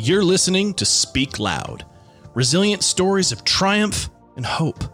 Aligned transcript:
You're 0.00 0.22
listening 0.22 0.74
to 0.74 0.84
Speak 0.84 1.40
Loud 1.40 1.84
resilient 2.32 2.84
stories 2.84 3.32
of 3.32 3.42
triumph 3.42 4.08
and 4.36 4.46
hope, 4.46 4.84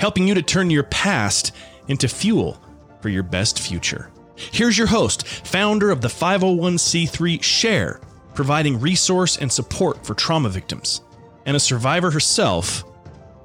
helping 0.00 0.26
you 0.26 0.34
to 0.34 0.42
turn 0.42 0.70
your 0.70 0.82
past 0.82 1.52
into 1.86 2.08
fuel 2.08 2.60
for 3.00 3.10
your 3.10 3.22
best 3.22 3.60
future. 3.60 4.10
Here's 4.34 4.76
your 4.76 4.88
host, 4.88 5.24
founder 5.24 5.92
of 5.92 6.00
the 6.00 6.08
501c3 6.08 7.40
Share, 7.44 8.00
providing 8.34 8.80
resource 8.80 9.36
and 9.36 9.52
support 9.52 10.04
for 10.04 10.14
trauma 10.14 10.48
victims, 10.48 11.00
and 11.46 11.56
a 11.56 11.60
survivor 11.60 12.10
herself, 12.10 12.82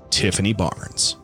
Tiffany 0.09 0.53
Barnes. 0.53 1.17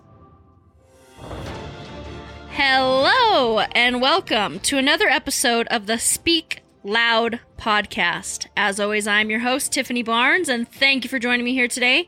Hello, 2.52 3.62
and 3.72 4.00
welcome 4.00 4.60
to 4.60 4.78
another 4.78 5.08
episode 5.08 5.66
of 5.72 5.88
the 5.88 5.98
Speak 5.98 6.62
Loud 6.86 7.40
podcast. 7.58 8.46
As 8.56 8.80
always, 8.80 9.08
I'm 9.08 9.32
your 9.32 9.40
host, 9.40 9.72
Tiffany 9.72 10.04
Barnes, 10.04 10.48
and 10.48 10.72
thank 10.72 11.04
you 11.04 11.10
for 11.10 11.18
joining 11.18 11.44
me 11.44 11.52
here 11.52 11.68
today. 11.68 12.08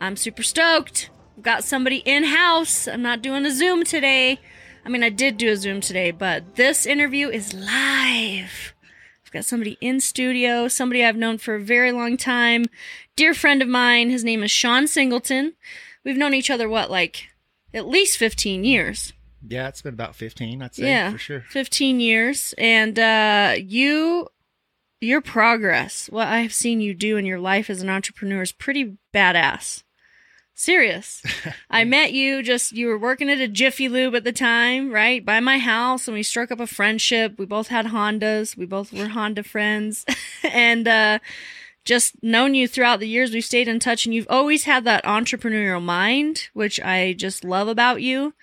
I'm 0.00 0.16
super 0.16 0.42
stoked. 0.42 1.08
I've 1.36 1.44
got 1.44 1.62
somebody 1.62 1.98
in 1.98 2.24
house. 2.24 2.88
I'm 2.88 3.00
not 3.00 3.22
doing 3.22 3.46
a 3.46 3.52
Zoom 3.52 3.84
today. 3.84 4.40
I 4.84 4.88
mean, 4.88 5.04
I 5.04 5.08
did 5.08 5.36
do 5.36 5.52
a 5.52 5.56
Zoom 5.56 5.80
today, 5.80 6.10
but 6.10 6.56
this 6.56 6.84
interview 6.84 7.28
is 7.28 7.54
live. 7.54 8.74
I've 9.24 9.30
got 9.30 9.44
somebody 9.44 9.78
in 9.80 10.00
studio, 10.00 10.66
somebody 10.66 11.04
I've 11.04 11.14
known 11.14 11.38
for 11.38 11.54
a 11.54 11.60
very 11.60 11.92
long 11.92 12.16
time, 12.16 12.64
dear 13.14 13.34
friend 13.34 13.62
of 13.62 13.68
mine. 13.68 14.10
His 14.10 14.24
name 14.24 14.42
is 14.42 14.50
Sean 14.50 14.88
Singleton. 14.88 15.52
We've 16.02 16.16
known 16.16 16.34
each 16.34 16.50
other, 16.50 16.68
what, 16.68 16.90
like 16.90 17.28
at 17.72 17.86
least 17.86 18.18
15 18.18 18.64
years. 18.64 19.12
Yeah, 19.46 19.68
it's 19.68 19.82
been 19.82 19.94
about 19.94 20.16
15, 20.16 20.62
I'd 20.62 20.74
say, 20.74 20.88
yeah, 20.88 21.10
for 21.12 21.18
sure. 21.18 21.40
15 21.48 22.00
years. 22.00 22.54
And 22.58 22.98
uh, 22.98 23.54
you, 23.58 24.28
your 25.00 25.20
progress, 25.20 26.08
what 26.10 26.28
I've 26.28 26.52
seen 26.52 26.80
you 26.80 26.94
do 26.94 27.16
in 27.16 27.24
your 27.24 27.38
life 27.38 27.70
as 27.70 27.82
an 27.82 27.88
entrepreneur 27.88 28.42
is 28.42 28.52
pretty 28.52 28.96
badass. 29.14 29.84
Serious. 30.54 31.22
I 31.70 31.84
met 31.84 32.12
you 32.12 32.42
just, 32.42 32.72
you 32.72 32.88
were 32.88 32.98
working 32.98 33.30
at 33.30 33.38
a 33.38 33.46
Jiffy 33.46 33.88
Lube 33.88 34.16
at 34.16 34.24
the 34.24 34.32
time, 34.32 34.90
right? 34.90 35.24
By 35.24 35.38
my 35.38 35.58
house, 35.58 36.08
and 36.08 36.16
we 36.16 36.24
struck 36.24 36.50
up 36.50 36.58
a 36.58 36.66
friendship. 36.66 37.38
We 37.38 37.46
both 37.46 37.68
had 37.68 37.86
Hondas. 37.86 38.56
We 38.56 38.66
both 38.66 38.92
were 38.92 39.08
Honda 39.08 39.44
friends. 39.44 40.04
and, 40.42 40.88
uh, 40.88 41.18
just 41.84 42.22
known 42.22 42.54
you 42.54 42.68
throughout 42.68 43.00
the 43.00 43.08
years. 43.08 43.32
We've 43.32 43.42
stayed 43.42 43.66
in 43.66 43.80
touch, 43.80 44.04
and 44.04 44.14
you've 44.14 44.26
always 44.28 44.64
had 44.64 44.84
that 44.84 45.04
entrepreneurial 45.04 45.82
mind, 45.82 46.50
which 46.52 46.78
I 46.80 47.14
just 47.14 47.44
love 47.44 47.66
about 47.66 48.02
you. 48.02 48.34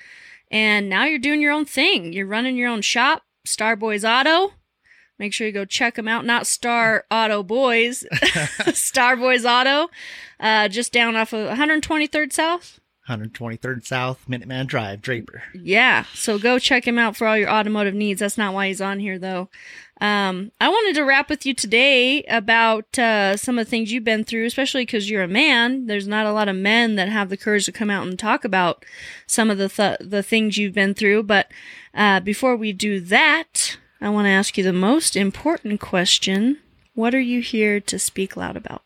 And 0.56 0.88
now 0.88 1.04
you're 1.04 1.20
doing 1.20 1.42
your 1.42 1.52
own 1.52 1.66
thing. 1.66 2.14
You're 2.14 2.26
running 2.26 2.56
your 2.56 2.70
own 2.70 2.82
shop, 2.82 3.24
Star 3.46 3.76
Boys 3.76 4.06
Auto. 4.06 4.54
Make 5.20 5.34
sure 5.34 5.46
you 5.46 5.52
go 5.52 5.66
check 5.66 5.96
them 5.96 6.08
out. 6.08 6.26
Not 6.26 6.48
Star 6.48 7.04
Auto 7.12 7.44
Boys, 7.44 8.06
Star 8.74 9.18
Boys 9.18 9.46
Auto, 9.46 9.90
uh, 10.40 10.70
just 10.70 10.94
down 10.94 11.18
off 11.18 11.34
of 11.34 11.50
123rd 11.50 12.32
South. 12.32 12.80
123rd 13.08 13.86
South, 13.86 14.20
Minuteman 14.28 14.68
Drive, 14.68 15.02
Draper. 15.02 15.44
Yeah, 15.54 16.06
so 16.14 16.40
go 16.40 16.58
check 16.60 16.88
him 16.88 16.98
out 16.98 17.16
for 17.16 17.28
all 17.28 17.38
your 17.38 17.50
automotive 17.50 17.94
needs. 17.94 18.20
That's 18.20 18.38
not 18.38 18.54
why 18.54 18.68
he's 18.68 18.82
on 18.82 19.00
here, 19.00 19.20
though. 19.20 19.50
Um, 20.02 20.52
I 20.60 20.68
wanted 20.68 20.96
to 20.96 21.06
wrap 21.06 21.30
with 21.30 21.46
you 21.46 21.54
today 21.54 22.24
about 22.24 23.00
uh, 23.00 23.38
some 23.38 23.58
of 23.58 23.66
the 23.66 23.70
things 23.70 23.92
you've 23.92 24.04
been 24.04 24.26
through, 24.26 24.46
especially 24.46 24.82
because 24.82 25.10
you're 25.10 25.24
a 25.24 25.28
man. 25.28 25.86
There's 25.86 26.08
not 26.08 26.26
a 26.26 26.34
lot 26.34 26.50
of 26.50 26.56
men 26.56 26.96
that 26.96 27.08
have 27.08 27.30
the 27.30 27.38
courage 27.38 27.66
to 27.66 27.72
come 27.72 27.90
out 27.90 28.06
and 28.06 28.20
talk 28.20 28.44
about 28.44 28.84
some 29.26 29.50
of 29.50 29.58
the 29.58 29.70
th- 29.70 29.98
the 30.02 30.22
things 30.22 30.58
you've 30.58 30.74
been 30.74 30.94
through. 30.94 31.24
But 31.24 31.50
uh, 31.94 32.20
before 32.20 32.58
we 32.58 32.74
do 32.74 33.00
that, 33.00 33.78
I 34.02 34.10
want 34.10 34.26
to 34.26 34.32
ask 34.32 34.58
you 34.58 34.64
the 34.66 34.74
most 34.74 35.16
important 35.16 35.80
question: 35.80 36.60
What 36.94 37.16
are 37.16 37.22
you 37.22 37.42
here 37.42 37.80
to 37.80 37.98
speak 37.98 38.36
loud 38.36 38.58
about? 38.58 38.82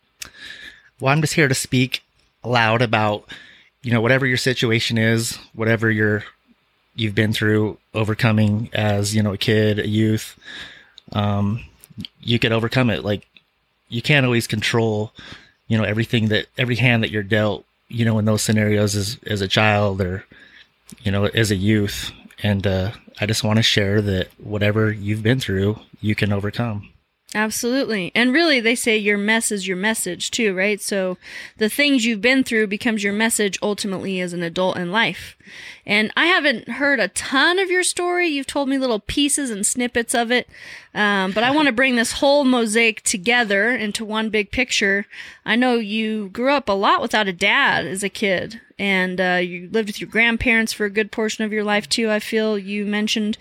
Well, 0.99 1.11
I'm 1.11 1.21
just 1.21 1.33
here 1.33 1.47
to 1.47 1.55
speak 1.55 2.03
loud 2.43 2.81
about, 2.83 3.25
you 3.81 3.91
know, 3.91 4.01
whatever 4.01 4.25
your 4.25 4.37
situation 4.37 4.97
is, 4.97 5.37
whatever 5.53 5.89
you're 5.89 6.23
you've 6.95 7.15
been 7.15 7.31
through, 7.31 7.77
overcoming 7.93 8.69
as 8.73 9.15
you 9.15 9.23
know 9.23 9.33
a 9.33 9.37
kid, 9.37 9.79
a 9.79 9.87
youth. 9.87 10.37
Um, 11.13 11.63
you 12.21 12.39
could 12.39 12.51
overcome 12.51 12.89
it. 12.89 13.03
Like 13.03 13.27
you 13.87 14.01
can't 14.01 14.25
always 14.25 14.47
control, 14.47 15.11
you 15.67 15.77
know, 15.77 15.83
everything 15.83 16.27
that 16.29 16.47
every 16.57 16.75
hand 16.75 17.03
that 17.03 17.11
you're 17.11 17.23
dealt, 17.23 17.65
you 17.87 18.05
know, 18.05 18.19
in 18.19 18.25
those 18.25 18.41
scenarios 18.41 18.95
as 18.95 19.17
as 19.25 19.41
a 19.41 19.47
child 19.47 20.01
or, 20.01 20.25
you 21.01 21.11
know, 21.11 21.25
as 21.25 21.51
a 21.51 21.55
youth. 21.55 22.11
And 22.41 22.65
uh, 22.65 22.91
I 23.19 23.25
just 23.25 23.43
want 23.43 23.57
to 23.57 23.63
share 23.63 24.01
that 24.01 24.29
whatever 24.37 24.91
you've 24.91 25.23
been 25.23 25.39
through, 25.39 25.79
you 25.99 26.15
can 26.15 26.31
overcome. 26.31 26.89
Absolutely. 27.35 28.11
And 28.15 28.33
really 28.33 28.59
they 28.59 28.73
say 28.73 28.97
your 28.97 29.17
mess 29.17 29.51
is 29.51 29.67
your 29.67 29.77
message 29.77 30.31
too, 30.31 30.55
right? 30.55 30.81
So 30.81 31.17
the 31.57 31.69
things 31.69 32.03
you've 32.03 32.21
been 32.21 32.43
through 32.43 32.67
becomes 32.67 33.03
your 33.03 33.13
message 33.13 33.59
ultimately 33.61 34.19
as 34.19 34.33
an 34.33 34.41
adult 34.41 34.77
in 34.77 34.91
life. 34.91 35.37
And 35.85 36.11
I 36.17 36.25
haven't 36.25 36.67
heard 36.67 36.99
a 36.99 37.07
ton 37.09 37.59
of 37.59 37.69
your 37.69 37.83
story. 37.83 38.27
You've 38.27 38.47
told 38.47 38.67
me 38.67 38.79
little 38.79 38.99
pieces 38.99 39.51
and 39.51 39.63
snippets 39.63 40.15
of 40.15 40.31
it. 40.31 40.49
Um, 40.95 41.31
but 41.31 41.43
I 41.43 41.51
want 41.51 41.67
to 41.67 41.71
bring 41.71 41.97
this 41.97 42.13
whole 42.13 42.45
mosaic 42.45 43.03
together 43.03 43.75
into 43.75 44.03
one 44.03 44.31
big 44.31 44.49
picture. 44.49 45.05
I 45.45 45.55
know 45.55 45.75
you 45.75 46.29
grew 46.29 46.51
up 46.51 46.67
a 46.67 46.73
lot 46.73 46.99
without 46.99 47.27
a 47.27 47.33
dad 47.33 47.85
as 47.85 48.01
a 48.01 48.09
kid 48.09 48.59
and 48.79 49.19
uh, 49.19 49.41
you 49.43 49.69
lived 49.71 49.89
with 49.89 49.99
your 49.99 50.09
grandparents 50.09 50.71
for 50.71 50.85
a 50.85 50.89
good 50.89 51.11
portion 51.11 51.43
of 51.43 51.51
your 51.51 51.65
life 51.65 51.87
too. 51.89 52.09
I 52.09 52.19
feel 52.19 52.57
you 52.57 52.85
mentioned. 52.85 53.37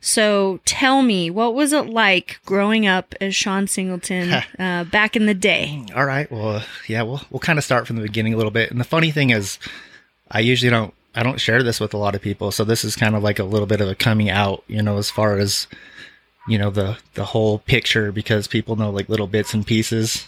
So 0.00 0.60
tell 0.66 1.02
me, 1.02 1.30
what 1.30 1.54
was 1.54 1.72
it 1.72 1.86
like 1.86 2.38
growing 2.44 2.86
up 2.86 3.14
as 3.20 3.34
Sean 3.34 3.66
Singleton 3.66 4.42
uh, 4.58 4.84
back 4.84 5.16
in 5.16 5.26
the 5.26 5.34
day? 5.34 5.84
All 5.96 6.04
right. 6.04 6.30
Well, 6.30 6.62
yeah, 6.86 7.02
we'll 7.02 7.22
we'll 7.30 7.40
kind 7.40 7.58
of 7.58 7.64
start 7.64 7.86
from 7.86 7.96
the 7.96 8.02
beginning 8.02 8.34
a 8.34 8.36
little 8.36 8.52
bit. 8.52 8.70
And 8.70 8.78
the 8.78 8.84
funny 8.84 9.10
thing 9.10 9.30
is, 9.30 9.58
I 10.30 10.40
usually 10.40 10.70
don't 10.70 10.92
I 11.14 11.22
don't 11.22 11.40
share 11.40 11.62
this 11.62 11.80
with 11.80 11.94
a 11.94 11.98
lot 11.98 12.14
of 12.14 12.22
people, 12.22 12.52
so 12.52 12.62
this 12.64 12.84
is 12.84 12.94
kind 12.94 13.16
of 13.16 13.22
like 13.22 13.38
a 13.38 13.44
little 13.44 13.66
bit 13.66 13.80
of 13.80 13.88
a 13.88 13.94
coming 13.94 14.30
out, 14.30 14.62
you 14.68 14.82
know, 14.82 14.98
as 14.98 15.10
far 15.10 15.38
as 15.38 15.66
you 16.46 16.58
know 16.58 16.70
the 16.70 16.98
the 17.14 17.24
whole 17.24 17.60
picture 17.60 18.12
because 18.12 18.46
people 18.46 18.76
know 18.76 18.90
like 18.90 19.08
little 19.08 19.26
bits 19.26 19.54
and 19.54 19.66
pieces, 19.66 20.26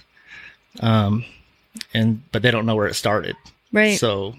um, 0.81 1.25
and 1.92 2.22
but 2.32 2.42
they 2.42 2.50
don't 2.50 2.66
know 2.66 2.76
where 2.76 2.86
it 2.86 2.94
started. 2.94 3.36
Right. 3.72 3.98
So, 3.98 4.34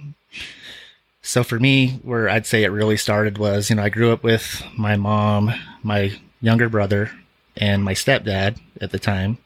so 1.26 1.44
for 1.44 1.60
me, 1.60 2.00
where 2.04 2.30
I'd 2.30 2.46
say 2.46 2.64
it 2.64 2.70
really 2.70 2.98
started 2.98 3.40
was, 3.40 3.72
you 3.72 3.76
know, 3.76 3.84
I 3.84 3.90
grew 3.90 4.12
up 4.12 4.24
with 4.24 4.64
my 4.78 4.96
mom, 4.96 5.52
my 5.82 6.14
younger 6.40 6.70
brother, 6.70 7.10
and 7.58 7.84
my 7.84 7.94
stepdad 7.94 8.60
at 8.80 8.92
the 8.92 9.00
time. 9.00 9.40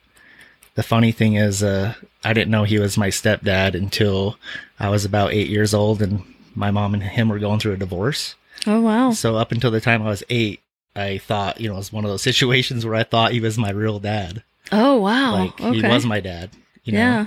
The 0.75 0.83
funny 0.83 1.13
thing 1.13 1.35
is, 1.35 1.63
uh, 1.63 1.93
I 2.21 2.33
didn't 2.33 2.51
know 2.51 2.65
he 2.65 2.79
was 2.79 2.97
my 2.97 3.07
stepdad 3.07 3.75
until 3.75 4.37
I 4.77 4.89
was 4.89 5.05
about 5.05 5.31
eight 5.31 5.47
years 5.47 5.73
old, 5.73 6.01
and 6.01 6.21
my 6.53 6.69
mom 6.69 6.93
and 6.93 7.01
him 7.01 7.29
were 7.29 7.39
going 7.39 7.61
through 7.61 7.73
a 7.73 7.77
divorce. 7.77 8.35
Oh 8.67 8.81
wow. 8.81 9.11
So 9.11 9.37
up 9.37 9.53
until 9.53 9.71
the 9.71 9.79
time 9.79 10.01
I 10.01 10.09
was 10.09 10.23
eight, 10.29 10.59
I 10.97 11.17
thought, 11.19 11.61
you 11.61 11.69
know, 11.69 11.75
it 11.75 11.77
was 11.77 11.93
one 11.93 12.03
of 12.03 12.11
those 12.11 12.23
situations 12.23 12.85
where 12.85 12.95
I 12.95 13.03
thought 13.03 13.31
he 13.31 13.39
was 13.39 13.57
my 13.57 13.71
real 13.71 13.99
dad. 13.99 14.43
Oh 14.73 14.97
wow. 14.97 15.31
Like 15.31 15.61
okay. 15.61 15.79
he 15.79 15.87
was 15.87 16.05
my 16.05 16.19
dad. 16.19 16.49
You 16.83 16.93
know? 16.93 16.99
yeah. 16.99 17.25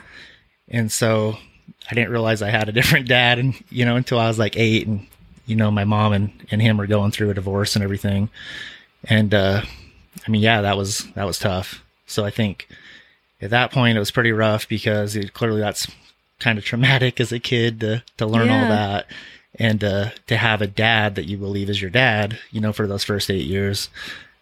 And 0.68 0.92
so 0.92 1.38
I 1.90 1.94
didn't 1.94 2.10
realize 2.10 2.42
I 2.42 2.50
had 2.50 2.68
a 2.68 2.72
different 2.72 3.08
dad 3.08 3.38
and 3.38 3.54
you 3.70 3.84
know, 3.84 3.96
until 3.96 4.18
I 4.18 4.28
was 4.28 4.38
like 4.38 4.56
eight 4.56 4.86
and 4.86 5.06
you 5.46 5.56
know, 5.56 5.70
my 5.70 5.84
mom 5.84 6.12
and, 6.12 6.30
and 6.50 6.62
him 6.62 6.76
were 6.76 6.86
going 6.86 7.10
through 7.10 7.30
a 7.30 7.34
divorce 7.34 7.74
and 7.74 7.82
everything. 7.82 8.28
And 9.04 9.34
uh 9.34 9.62
I 10.26 10.30
mean, 10.30 10.42
yeah, 10.42 10.60
that 10.62 10.76
was 10.76 11.06
that 11.14 11.24
was 11.26 11.38
tough. 11.38 11.82
So 12.06 12.24
I 12.24 12.30
think 12.30 12.68
at 13.40 13.50
that 13.50 13.72
point 13.72 13.96
it 13.96 14.00
was 14.00 14.10
pretty 14.12 14.30
rough 14.32 14.68
because 14.68 15.16
it, 15.16 15.32
clearly 15.32 15.60
that's 15.60 15.90
kind 16.38 16.58
of 16.58 16.64
traumatic 16.64 17.20
as 17.20 17.32
a 17.32 17.38
kid 17.40 17.80
to 17.80 18.02
to 18.18 18.26
learn 18.26 18.46
Yeah. 18.48 18.60
all 18.62 18.68
that 18.68 19.06
and 19.58 19.82
uh 19.84 20.10
to 20.28 20.36
have 20.36 20.62
a 20.62 20.66
dad 20.66 21.14
that 21.16 21.26
you 21.26 21.36
believe 21.36 21.68
is 21.70 21.80
your 21.82 21.90
dad, 21.90 22.38
you 22.50 22.60
know, 22.60 22.72
for 22.72 22.86
those 22.86 23.04
first 23.04 23.30
eight 23.30 23.46
years 23.46 23.88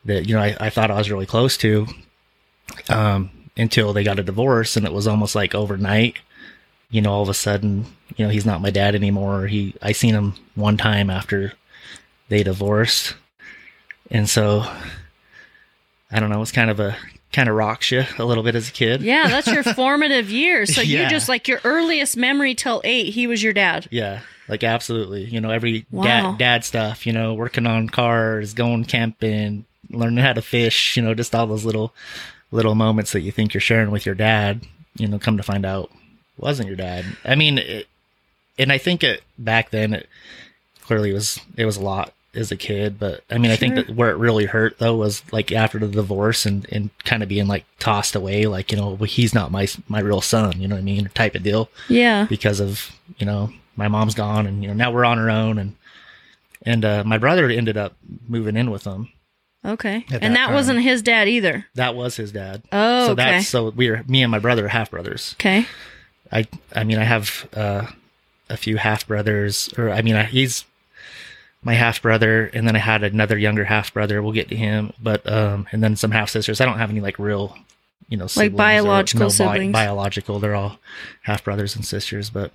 that, 0.05 0.29
you 0.29 0.35
know, 0.35 0.43
I, 0.43 0.57
I 0.61 0.71
thought 0.71 0.91
I 0.91 0.97
was 0.99 1.11
really 1.11 1.27
close 1.27 1.57
to. 1.59 1.87
Um 2.89 3.31
until 3.57 3.93
they 3.93 4.05
got 4.05 4.19
a 4.19 4.23
divorce 4.23 4.77
and 4.77 4.87
it 4.87 4.93
was 4.93 5.07
almost 5.07 5.35
like 5.35 5.55
overnight 5.55 6.17
you 6.91 7.01
know 7.01 7.13
all 7.13 7.23
of 7.23 7.29
a 7.29 7.35
sudden 7.35 7.87
you 8.17 8.25
know 8.25 8.31
he's 8.31 8.47
not 8.47 8.61
my 8.61 8.71
dad 8.71 8.95
anymore 8.95 9.47
he 9.47 9.75
i 9.83 9.93
seen 9.93 10.15
him 10.15 10.35
one 10.55 10.77
time 10.77 11.09
after 11.11 11.53
they 12.29 12.43
divorced 12.43 13.15
and 14.11 14.29
so 14.29 14.65
i 16.11 16.19
don't 16.21 16.31
know 16.31 16.43
it's 16.43 16.53
kind 16.53 16.71
of 16.71 16.81
a 16.81 16.97
kind 17.33 17.49
of 17.49 17.55
rocks 17.55 17.93
you 17.93 18.03
a 18.19 18.25
little 18.25 18.43
bit 18.43 18.57
as 18.57 18.69
a 18.69 18.73
kid 18.73 19.03
Yeah, 19.03 19.29
that's 19.29 19.47
your 19.47 19.63
formative 19.75 20.31
years. 20.31 20.75
So 20.75 20.81
you 20.81 21.09
just 21.09 21.29
like 21.29 21.47
your 21.47 21.61
earliest 21.63 22.17
memory 22.17 22.57
till 22.57 22.81
eight, 22.83 23.15
he 23.15 23.29
was 23.29 23.41
your 23.41 23.53
dad. 23.53 23.87
yeah 23.93 24.21
like 24.49 24.65
absolutely 24.65 25.25
you 25.27 25.41
know 25.41 25.51
every 25.51 25.87
Wow. 25.93 26.03
dad 26.03 26.39
dad 26.39 26.65
stuff 26.65 27.07
you 27.07 27.13
know 27.13 27.35
working 27.35 27.69
on 27.69 27.89
cars 27.89 28.53
going 28.53 28.85
camping 28.85 29.65
learning 29.91 30.19
how 30.19 30.33
to 30.33 30.43
fish 30.43 30.97
you 30.97 31.05
know 31.05 31.15
just 31.15 31.33
all 31.37 31.47
those 31.47 31.65
little 31.65 31.95
little 32.51 32.75
moments 32.75 33.13
that 33.13 33.21
you 33.21 33.31
think 33.31 33.55
you're 33.55 33.61
sharing 33.61 33.93
with 33.93 34.05
your 34.07 34.17
dad 34.17 34.63
you 34.97 35.07
know 35.07 35.21
come 35.21 35.37
to 35.37 35.45
find 35.45 35.65
out 35.65 35.89
wasn't 36.41 36.67
your 36.67 36.77
dad 36.77 37.05
i 37.25 37.35
mean 37.35 37.59
it, 37.59 37.87
and 38.59 38.73
i 38.73 38.79
think 38.79 39.03
it 39.05 39.23
back 39.39 39.71
then 39.71 39.93
it 39.95 40.09
clearly 40.83 41.13
was 41.13 41.41
it 41.57 41.65
was 41.65 41.77
a 41.77 41.81
lot 41.83 42.13
as 42.33 42.53
a 42.53 42.57
kid, 42.57 42.97
but 42.97 43.25
I 43.29 43.39
mean, 43.39 43.51
I 43.51 43.57
think 43.57 43.75
that 43.75 43.91
where 43.91 44.11
it 44.11 44.17
really 44.17 44.45
hurt 44.47 44.79
though 44.79 44.95
was 44.95 45.21
like 45.33 45.51
after 45.51 45.81
the 45.81 45.89
divorce 45.89 46.47
and, 46.47 46.65
and 46.71 46.91
kind 47.03 47.25
of 47.25 47.29
being 47.29 47.49
like 47.49 47.65
tossed 47.81 48.15
away, 48.15 48.47
like, 48.47 48.71
you 48.71 48.79
know, 48.79 48.91
well, 48.91 49.09
he's 49.09 49.35
not 49.35 49.51
my, 49.51 49.67
my 49.89 49.99
real 49.99 50.21
son, 50.21 50.61
you 50.61 50.69
know 50.69 50.77
what 50.77 50.81
I 50.81 50.85
mean? 50.85 51.11
Type 51.13 51.35
of 51.35 51.43
deal 51.43 51.69
Yeah. 51.89 52.27
because 52.31 52.61
of, 52.61 52.93
you 53.19 53.27
know, 53.27 53.51
my 53.75 53.89
mom's 53.89 54.15
gone 54.15 54.47
and, 54.47 54.63
you 54.63 54.69
know, 54.69 54.75
now 54.75 54.93
we're 54.93 55.05
on 55.05 55.19
our 55.19 55.29
own 55.29 55.59
and, 55.59 55.75
and, 56.63 56.85
uh, 56.85 57.03
my 57.05 57.19
brother 57.19 57.49
ended 57.51 57.77
up 57.77 57.95
moving 58.29 58.57
in 58.57 58.71
with 58.71 58.85
him. 58.85 59.09
Okay. 59.65 60.05
At 60.13 60.23
And 60.23 60.37
that 60.37 60.39
that 60.39 60.47
time. 60.47 60.55
wasn't 60.55 60.81
his 60.83 61.03
dad 61.03 61.27
either. 61.27 61.67
That 61.75 61.97
was 61.97 62.15
his 62.15 62.31
dad. 62.31 62.63
Oh, 62.71 63.07
so 63.07 63.13
okay. 63.15 63.25
that's, 63.25 63.49
so 63.49 63.71
we 63.71 63.89
are 63.89 64.05
me 64.07 64.23
and 64.23 64.31
my 64.31 64.39
brother 64.39 64.67
are 64.67 64.69
half 64.69 64.93
brothers. 64.93 65.35
Okay. 65.41 65.67
I 66.33 66.47
I 66.75 66.85
mean 66.85 66.99
I 66.99 67.05
have 67.05 67.49
uh, 67.55 67.87
a 68.49 68.57
few 68.57 68.77
half 68.77 69.07
brothers, 69.07 69.73
or 69.77 69.91
I 69.91 70.03
mean 70.03 70.17
I, 70.17 70.25
he's 70.25 70.65
my 71.63 71.75
half 71.75 72.01
brother, 72.01 72.47
and 72.55 72.67
then 72.67 72.75
I 72.77 72.79
had 72.79 73.03
another 73.03 73.37
younger 73.37 73.65
half 73.65 73.93
brother. 73.93 74.23
We'll 74.23 74.33
get 74.33 74.49
to 74.49 74.57
him, 74.57 74.93
but 75.03 75.31
um, 75.31 75.67
and 75.73 75.83
then 75.83 75.97
some 75.97 76.11
half 76.11 76.31
sisters. 76.31 76.61
I 76.61 76.65
don't 76.65 76.79
have 76.79 76.91
any 76.91 77.01
like 77.01 77.19
real, 77.19 77.57
you 78.09 78.17
know, 78.17 78.27
siblings 78.27 78.55
or- 78.55 78.57
biological 78.57 79.21
no, 79.21 79.27
bi- 79.27 79.33
siblings. 79.33 79.73
biological. 79.73 80.39
They're 80.39 80.55
all 80.55 80.79
half 81.23 81.45
brothers 81.45 81.77
and 81.77 81.85
sisters, 81.85 82.31
but. 82.31 82.53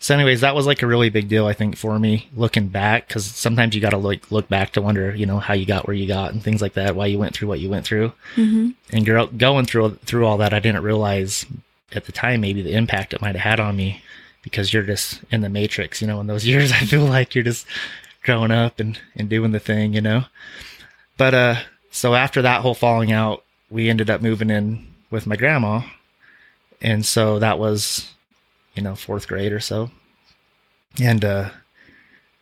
So, 0.00 0.12
anyways, 0.14 0.42
that 0.42 0.54
was 0.54 0.66
like 0.66 0.82
a 0.82 0.86
really 0.86 1.08
big 1.08 1.28
deal, 1.28 1.46
I 1.46 1.54
think, 1.54 1.78
for 1.78 1.98
me 1.98 2.28
looking 2.36 2.68
back, 2.68 3.08
because 3.08 3.24
sometimes 3.24 3.74
you 3.74 3.80
got 3.80 3.90
to 3.90 3.96
like 3.96 4.30
look 4.30 4.48
back 4.50 4.72
to 4.72 4.82
wonder, 4.82 5.14
you 5.14 5.24
know, 5.24 5.38
how 5.38 5.54
you 5.54 5.64
got 5.64 5.86
where 5.86 5.96
you 5.96 6.06
got 6.06 6.32
and 6.32 6.42
things 6.42 6.60
like 6.60 6.74
that, 6.74 6.94
why 6.94 7.06
you 7.06 7.18
went 7.18 7.32
through 7.34 7.48
what 7.48 7.60
you 7.60 7.70
went 7.70 7.86
through 7.86 8.12
hmm 8.34 8.70
and 8.92 9.06
girl, 9.06 9.28
going 9.28 9.64
through 9.64 9.94
through 10.04 10.26
all 10.26 10.36
that, 10.38 10.52
I 10.52 10.58
didn't 10.58 10.82
realize 10.82 11.46
at 11.94 12.06
the 12.06 12.12
time 12.12 12.40
maybe 12.40 12.62
the 12.62 12.74
impact 12.74 13.14
it 13.14 13.20
might 13.20 13.34
have 13.34 13.50
had 13.50 13.60
on 13.60 13.76
me 13.76 14.02
because 14.42 14.72
you're 14.72 14.82
just 14.82 15.20
in 15.30 15.40
the 15.40 15.48
matrix, 15.48 16.00
you 16.00 16.06
know. 16.06 16.20
In 16.20 16.26
those 16.26 16.46
years, 16.46 16.72
I 16.72 16.80
feel 16.80 17.04
like 17.04 17.34
you're 17.34 17.44
just 17.44 17.66
growing 18.22 18.50
up 18.50 18.80
and 18.80 18.98
and 19.16 19.28
doing 19.28 19.52
the 19.52 19.60
thing, 19.60 19.94
you 19.94 20.00
know. 20.00 20.24
But 21.16 21.34
uh, 21.34 21.56
so 21.90 22.14
after 22.14 22.42
that 22.42 22.62
whole 22.62 22.74
falling 22.74 23.12
out, 23.12 23.44
we 23.70 23.88
ended 23.88 24.10
up 24.10 24.22
moving 24.22 24.50
in 24.50 24.86
with 25.10 25.26
my 25.26 25.36
grandma, 25.36 25.82
and 26.80 27.04
so 27.06 27.38
that 27.38 27.58
was, 27.58 28.12
you 28.74 28.82
know, 28.82 28.94
fourth 28.94 29.28
grade 29.28 29.52
or 29.52 29.60
so, 29.60 29.90
and 31.00 31.24
uh, 31.24 31.50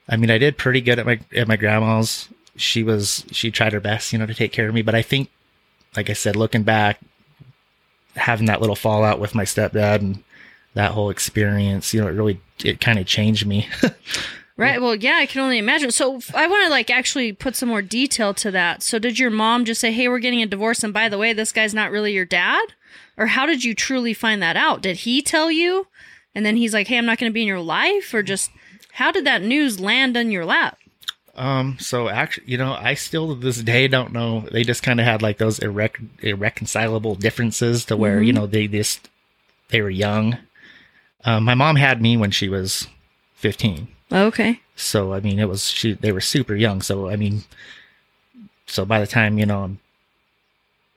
I 0.09 0.17
mean, 0.17 0.31
I 0.31 0.39
did 0.39 0.59
pretty 0.59 0.81
good 0.81 0.99
at 0.99 1.07
my 1.07 1.21
at 1.35 1.49
my 1.49 1.57
grandma's. 1.57 2.29
She 2.57 2.83
was 2.83 3.25
she 3.31 3.51
tried 3.51 3.73
her 3.73 3.81
best, 3.81 4.13
you 4.13 4.19
know, 4.19 4.27
to 4.27 4.35
take 4.35 4.53
care 4.53 4.69
of 4.69 4.75
me, 4.75 4.83
but 4.83 4.95
I 4.95 5.03
think 5.03 5.31
like 5.97 6.11
I 6.11 6.15
said, 6.15 6.37
looking 6.37 6.63
back, 6.63 7.01
having 8.17 8.47
that 8.47 8.61
little 8.61 8.77
fallout 8.77 9.19
with 9.19 9.35
my 9.35 9.45
stepdad 9.45 9.97
and 9.97 10.23
that 10.75 10.93
whole 10.93 11.11
experience, 11.11 11.93
you 11.93 12.01
know, 12.01 12.09
it 12.09 12.13
really 12.13 12.41
it 12.65 12.81
kind 12.81 12.99
of 12.99 13.07
changed 13.07 13.47
me. 13.47 13.69
Right. 14.57 14.83
Well, 14.83 14.95
yeah, 14.95 15.17
I 15.17 15.27
can 15.27 15.41
only 15.41 15.59
imagine. 15.59 15.91
So 15.91 16.21
I 16.35 16.47
want 16.47 16.65
to 16.65 16.71
like 16.71 16.91
actually 16.91 17.33
put 17.33 17.57
some 17.57 17.71
more 17.71 17.81
detail 17.81 18.35
to 18.35 18.51
that. 18.51 18.83
So 18.83 18.99
did 18.99 19.19
your 19.19 19.31
mom 19.31 19.65
just 19.65 19.81
say, 19.81 19.93
"Hey, 19.93 20.09
we're 20.09 20.19
getting 20.19 20.43
a 20.43 20.47
divorce 20.47 20.85
and 20.85 20.93
by 20.93 21.09
the 21.09 21.19
way, 21.19 21.33
this 21.33 21.53
guy's 21.53 21.75
not 21.75 21.91
really 21.91 22.13
your 22.13 22.27
dad?" 22.27 22.75
Or 23.17 23.27
how 23.29 23.47
did 23.47 23.65
you 23.65 23.75
truly 23.75 24.13
find 24.13 24.43
that 24.43 24.57
out? 24.57 24.83
Did 24.83 24.99
he 24.99 25.23
tell 25.23 25.51
you? 25.51 25.87
And 26.35 26.45
then 26.45 26.57
he's 26.57 26.75
like, 26.75 26.87
"Hey, 26.89 26.99
I'm 26.99 27.07
not 27.07 27.19
going 27.19 27.31
to 27.31 27.35
be 27.35 27.43
in 27.43 27.49
your 27.49 27.61
life?" 27.61 28.13
Or 28.13 28.23
just 28.23 28.51
how 28.93 29.11
did 29.11 29.25
that 29.25 29.43
news 29.43 29.81
land 29.81 30.17
on 30.19 30.31
your 30.31 30.45
lap? 30.45 30.79
Um, 31.35 31.77
so 31.81 32.09
actually, 32.09 32.45
you 32.47 32.59
know, 32.59 32.75
I 32.75 32.95
still 32.95 33.35
to 33.35 33.41
this 33.41 33.63
day 33.63 33.89
don't 33.89 34.13
know. 34.13 34.45
They 34.51 34.65
just 34.65 34.83
kind 34.83 35.01
of 35.01 35.07
had 35.07 35.23
like 35.23 35.39
those 35.39 35.61
irrec- 35.61 36.07
irreconcilable 36.23 37.15
differences 37.15 37.85
to 37.87 37.97
where 37.97 38.23
you 38.23 38.33
know 38.33 38.47
they 38.47 38.67
just 38.69 39.09
they 39.71 39.81
were 39.81 39.91
young. 39.91 40.39
Um, 41.25 41.45
my 41.45 41.55
mom 41.55 41.77
had 41.77 42.03
me 42.03 42.17
when 42.17 42.31
she 42.31 42.49
was 42.49 42.87
fifteen. 43.35 43.89
Okay. 44.11 44.61
So 44.77 45.13
I 45.15 45.21
mean, 45.21 45.39
it 45.39 45.49
was 45.49 45.71
she. 45.71 45.95
They 45.95 46.13
were 46.13 46.21
super 46.21 46.55
young. 46.55 46.83
So 46.83 47.09
I 47.09 47.17
mean, 47.17 47.45
so 48.67 48.85
by 48.85 49.01
the 49.01 49.07
time 49.07 49.39
you 49.39 49.47
know 49.47 49.63
I'm 49.63 49.79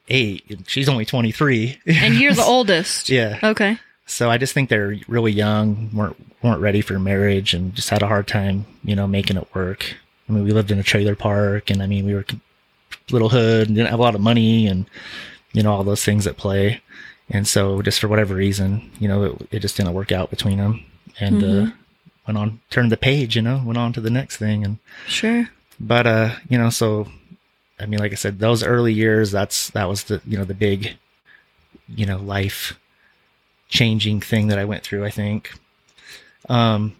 eight, 0.09 0.43
she's 0.67 0.89
only 0.89 1.05
twenty 1.05 1.31
three. 1.31 1.79
And 1.85 2.15
you're 2.15 2.33
the 2.33 2.43
oldest. 2.45 3.09
yeah. 3.09 3.39
Okay. 3.41 3.77
So 4.07 4.29
I 4.29 4.37
just 4.37 4.53
think 4.53 4.69
they're 4.69 4.97
really 5.07 5.31
young, 5.31 5.89
weren't 5.93 6.17
weren't 6.43 6.61
ready 6.61 6.81
for 6.81 6.99
marriage, 6.99 7.53
and 7.53 7.73
just 7.73 7.89
had 7.89 8.03
a 8.03 8.07
hard 8.07 8.27
time, 8.27 8.65
you 8.83 8.95
know, 8.95 9.07
making 9.07 9.37
it 9.37 9.47
work. 9.55 9.95
I 10.27 10.31
mean, 10.31 10.43
we 10.43 10.51
lived 10.51 10.71
in 10.71 10.79
a 10.79 10.83
trailer 10.83 11.15
park, 11.15 11.69
and 11.69 11.81
I 11.83 11.87
mean, 11.87 12.05
we 12.05 12.13
were 12.13 12.25
little 13.11 13.29
hood, 13.29 13.67
and 13.67 13.75
didn't 13.75 13.89
have 13.91 13.99
a 13.99 14.03
lot 14.03 14.15
of 14.15 14.21
money, 14.21 14.67
and 14.67 14.85
you 15.53 15.63
know, 15.63 15.71
all 15.71 15.83
those 15.83 16.03
things 16.03 16.25
at 16.27 16.37
play. 16.37 16.81
And 17.29 17.47
so, 17.47 17.81
just 17.81 17.99
for 17.99 18.07
whatever 18.07 18.35
reason, 18.35 18.91
you 18.99 19.07
know, 19.07 19.23
it, 19.23 19.47
it 19.51 19.59
just 19.59 19.77
didn't 19.77 19.93
work 19.93 20.11
out 20.11 20.29
between 20.29 20.57
them, 20.57 20.83
and 21.19 21.43
uh, 21.43 21.71
went 22.27 22.37
on, 22.37 22.61
turned 22.69 22.91
the 22.91 22.97
page, 22.97 23.35
you 23.35 23.41
know, 23.41 23.61
went 23.65 23.77
on 23.77 23.93
to 23.93 24.01
the 24.01 24.09
next 24.09 24.37
thing, 24.37 24.63
and 24.63 24.77
Sure. 25.07 25.49
but 25.79 26.07
uh 26.07 26.35
you 26.49 26.57
know 26.57 26.69
so 26.69 27.07
i 27.79 27.85
mean 27.85 27.99
like 27.99 28.13
i 28.13 28.15
said 28.15 28.39
those 28.39 28.63
early 28.63 28.93
years 28.93 29.29
that's 29.31 29.69
that 29.71 29.89
was 29.89 30.05
the 30.05 30.21
you 30.25 30.37
know 30.37 30.45
the 30.45 30.53
big 30.53 30.95
you 31.89 32.05
know 32.05 32.17
life 32.17 32.79
changing 33.67 34.21
thing 34.21 34.47
that 34.47 34.57
i 34.57 34.63
went 34.63 34.83
through 34.83 35.03
i 35.03 35.09
think 35.09 35.51
um 36.47 36.95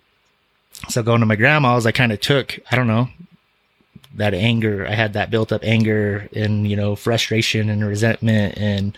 so 0.89 1.03
going 1.03 1.19
to 1.19 1.25
my 1.25 1.35
grandma's 1.35 1.85
i 1.85 1.91
kind 1.91 2.11
of 2.11 2.19
took 2.19 2.59
i 2.71 2.75
don't 2.75 2.87
know 2.87 3.07
that 4.15 4.33
anger 4.33 4.85
i 4.87 4.93
had 4.93 5.13
that 5.13 5.29
built 5.31 5.51
up 5.51 5.63
anger 5.63 6.29
and 6.35 6.69
you 6.69 6.75
know 6.75 6.95
frustration 6.95 7.69
and 7.69 7.85
resentment 7.85 8.57
and 8.57 8.97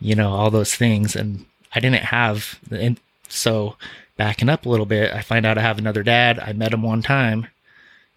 you 0.00 0.14
know 0.14 0.30
all 0.30 0.50
those 0.50 0.74
things 0.74 1.16
and 1.16 1.44
i 1.74 1.80
didn't 1.80 2.04
have 2.04 2.58
and 2.70 2.98
so 3.28 3.76
backing 4.16 4.48
up 4.48 4.66
a 4.66 4.68
little 4.68 4.86
bit 4.86 5.12
i 5.12 5.20
find 5.20 5.46
out 5.46 5.58
i 5.58 5.62
have 5.62 5.78
another 5.78 6.02
dad. 6.02 6.38
I 6.38 6.52
met 6.52 6.72
him 6.72 6.82
one 6.82 7.02
time 7.02 7.46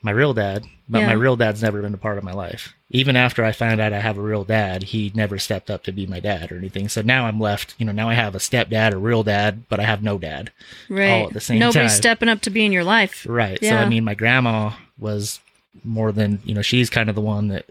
my 0.03 0.11
real 0.11 0.33
dad, 0.33 0.65
but 0.87 0.99
Yeah. 0.99 1.07
my 1.07 1.13
real 1.13 1.35
dad's 1.35 1.63
never 1.63 1.81
been 1.81 1.93
a 1.93 1.97
part 1.97 2.17
of 2.19 2.23
my 2.23 2.33
life. 2.33 2.73
Even 2.91 3.15
after 3.15 3.43
I 3.43 3.51
found 3.53 3.81
out 3.81 3.93
I 3.93 3.99
have 3.99 4.17
a 4.17 4.21
real 4.21 4.43
dad, 4.43 4.83
he 4.83 5.11
never 5.15 5.39
stepped 5.39 5.71
up 5.71 5.83
to 5.85 5.91
be 5.91 6.05
my 6.05 6.19
dad 6.19 6.51
or 6.51 6.57
anything. 6.57 6.89
So 6.89 7.01
now 7.01 7.25
I'm 7.25 7.39
left, 7.39 7.73
you 7.79 7.85
know, 7.85 7.91
now 7.93 8.09
I 8.09 8.13
have 8.13 8.35
a 8.35 8.39
stepdad, 8.39 8.91
a 8.93 8.97
real 8.97 9.23
dad, 9.23 9.63
but 9.69 9.79
I 9.79 9.83
have 9.83 10.03
no 10.03 10.19
dad. 10.19 10.51
Right. 10.89 11.09
All 11.09 11.27
at 11.27 11.33
the 11.33 11.39
same 11.41 11.57
Nobody's 11.57 11.73
time. 11.73 11.81
Nobody's 11.83 11.97
stepping 11.97 12.29
up 12.29 12.41
to 12.41 12.49
be 12.49 12.65
in 12.65 12.71
your 12.71 12.83
life. 12.83 13.25
Right. 13.27 13.57
So 13.59 13.75
I 13.75 13.87
mean, 13.87 14.03
my 14.03 14.13
grandma 14.13 14.73
was 14.99 15.39
more 15.83 16.11
than, 16.11 16.39
you 16.45 16.53
know, 16.53 16.61
she's 16.61 16.89
kind 16.89 17.09
of 17.09 17.15
the 17.15 17.21
one 17.21 17.47
that 17.47 17.65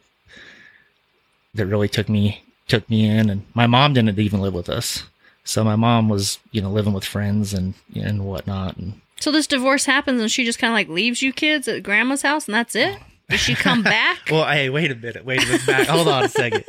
that 1.54 1.66
really 1.66 1.88
took 1.88 2.08
me 2.08 2.42
took 2.66 2.88
me 2.88 3.04
in 3.06 3.28
and 3.28 3.44
my 3.54 3.66
mom 3.66 3.92
didn't 3.92 4.18
even 4.18 4.40
live 4.40 4.54
with 4.54 4.68
us. 4.70 5.04
So 5.44 5.64
my 5.64 5.76
mom 5.76 6.08
was, 6.08 6.38
you 6.52 6.62
know, 6.62 6.70
living 6.70 6.92
with 6.94 7.04
friends 7.04 7.52
and 7.52 7.74
and 7.94 8.24
whatnot 8.24 8.76
and 8.76 9.00
So 9.22 9.30
this 9.30 9.46
divorce 9.46 9.84
happens 9.84 10.20
and 10.20 10.30
she 10.30 10.44
just 10.44 10.58
kind 10.58 10.72
of 10.72 10.74
like 10.74 10.88
leaves 10.88 11.22
you 11.22 11.32
kids 11.32 11.68
at 11.68 11.82
grandma's 11.84 12.22
house 12.22 12.46
and 12.46 12.54
that's 12.54 12.74
it? 12.74 12.98
Does 13.28 13.38
she 13.40 13.54
come 13.54 13.82
back? 13.84 14.18
Well, 14.30 14.44
hey, 14.46 14.68
wait 14.68 14.90
a 14.90 14.96
minute. 14.96 15.24
Wait 15.24 15.42
a 15.42 15.46
minute. 15.46 15.64
Back. 15.66 15.86
Hold 15.86 16.08
on 16.08 16.24
a 16.24 16.28
second. 16.28 16.64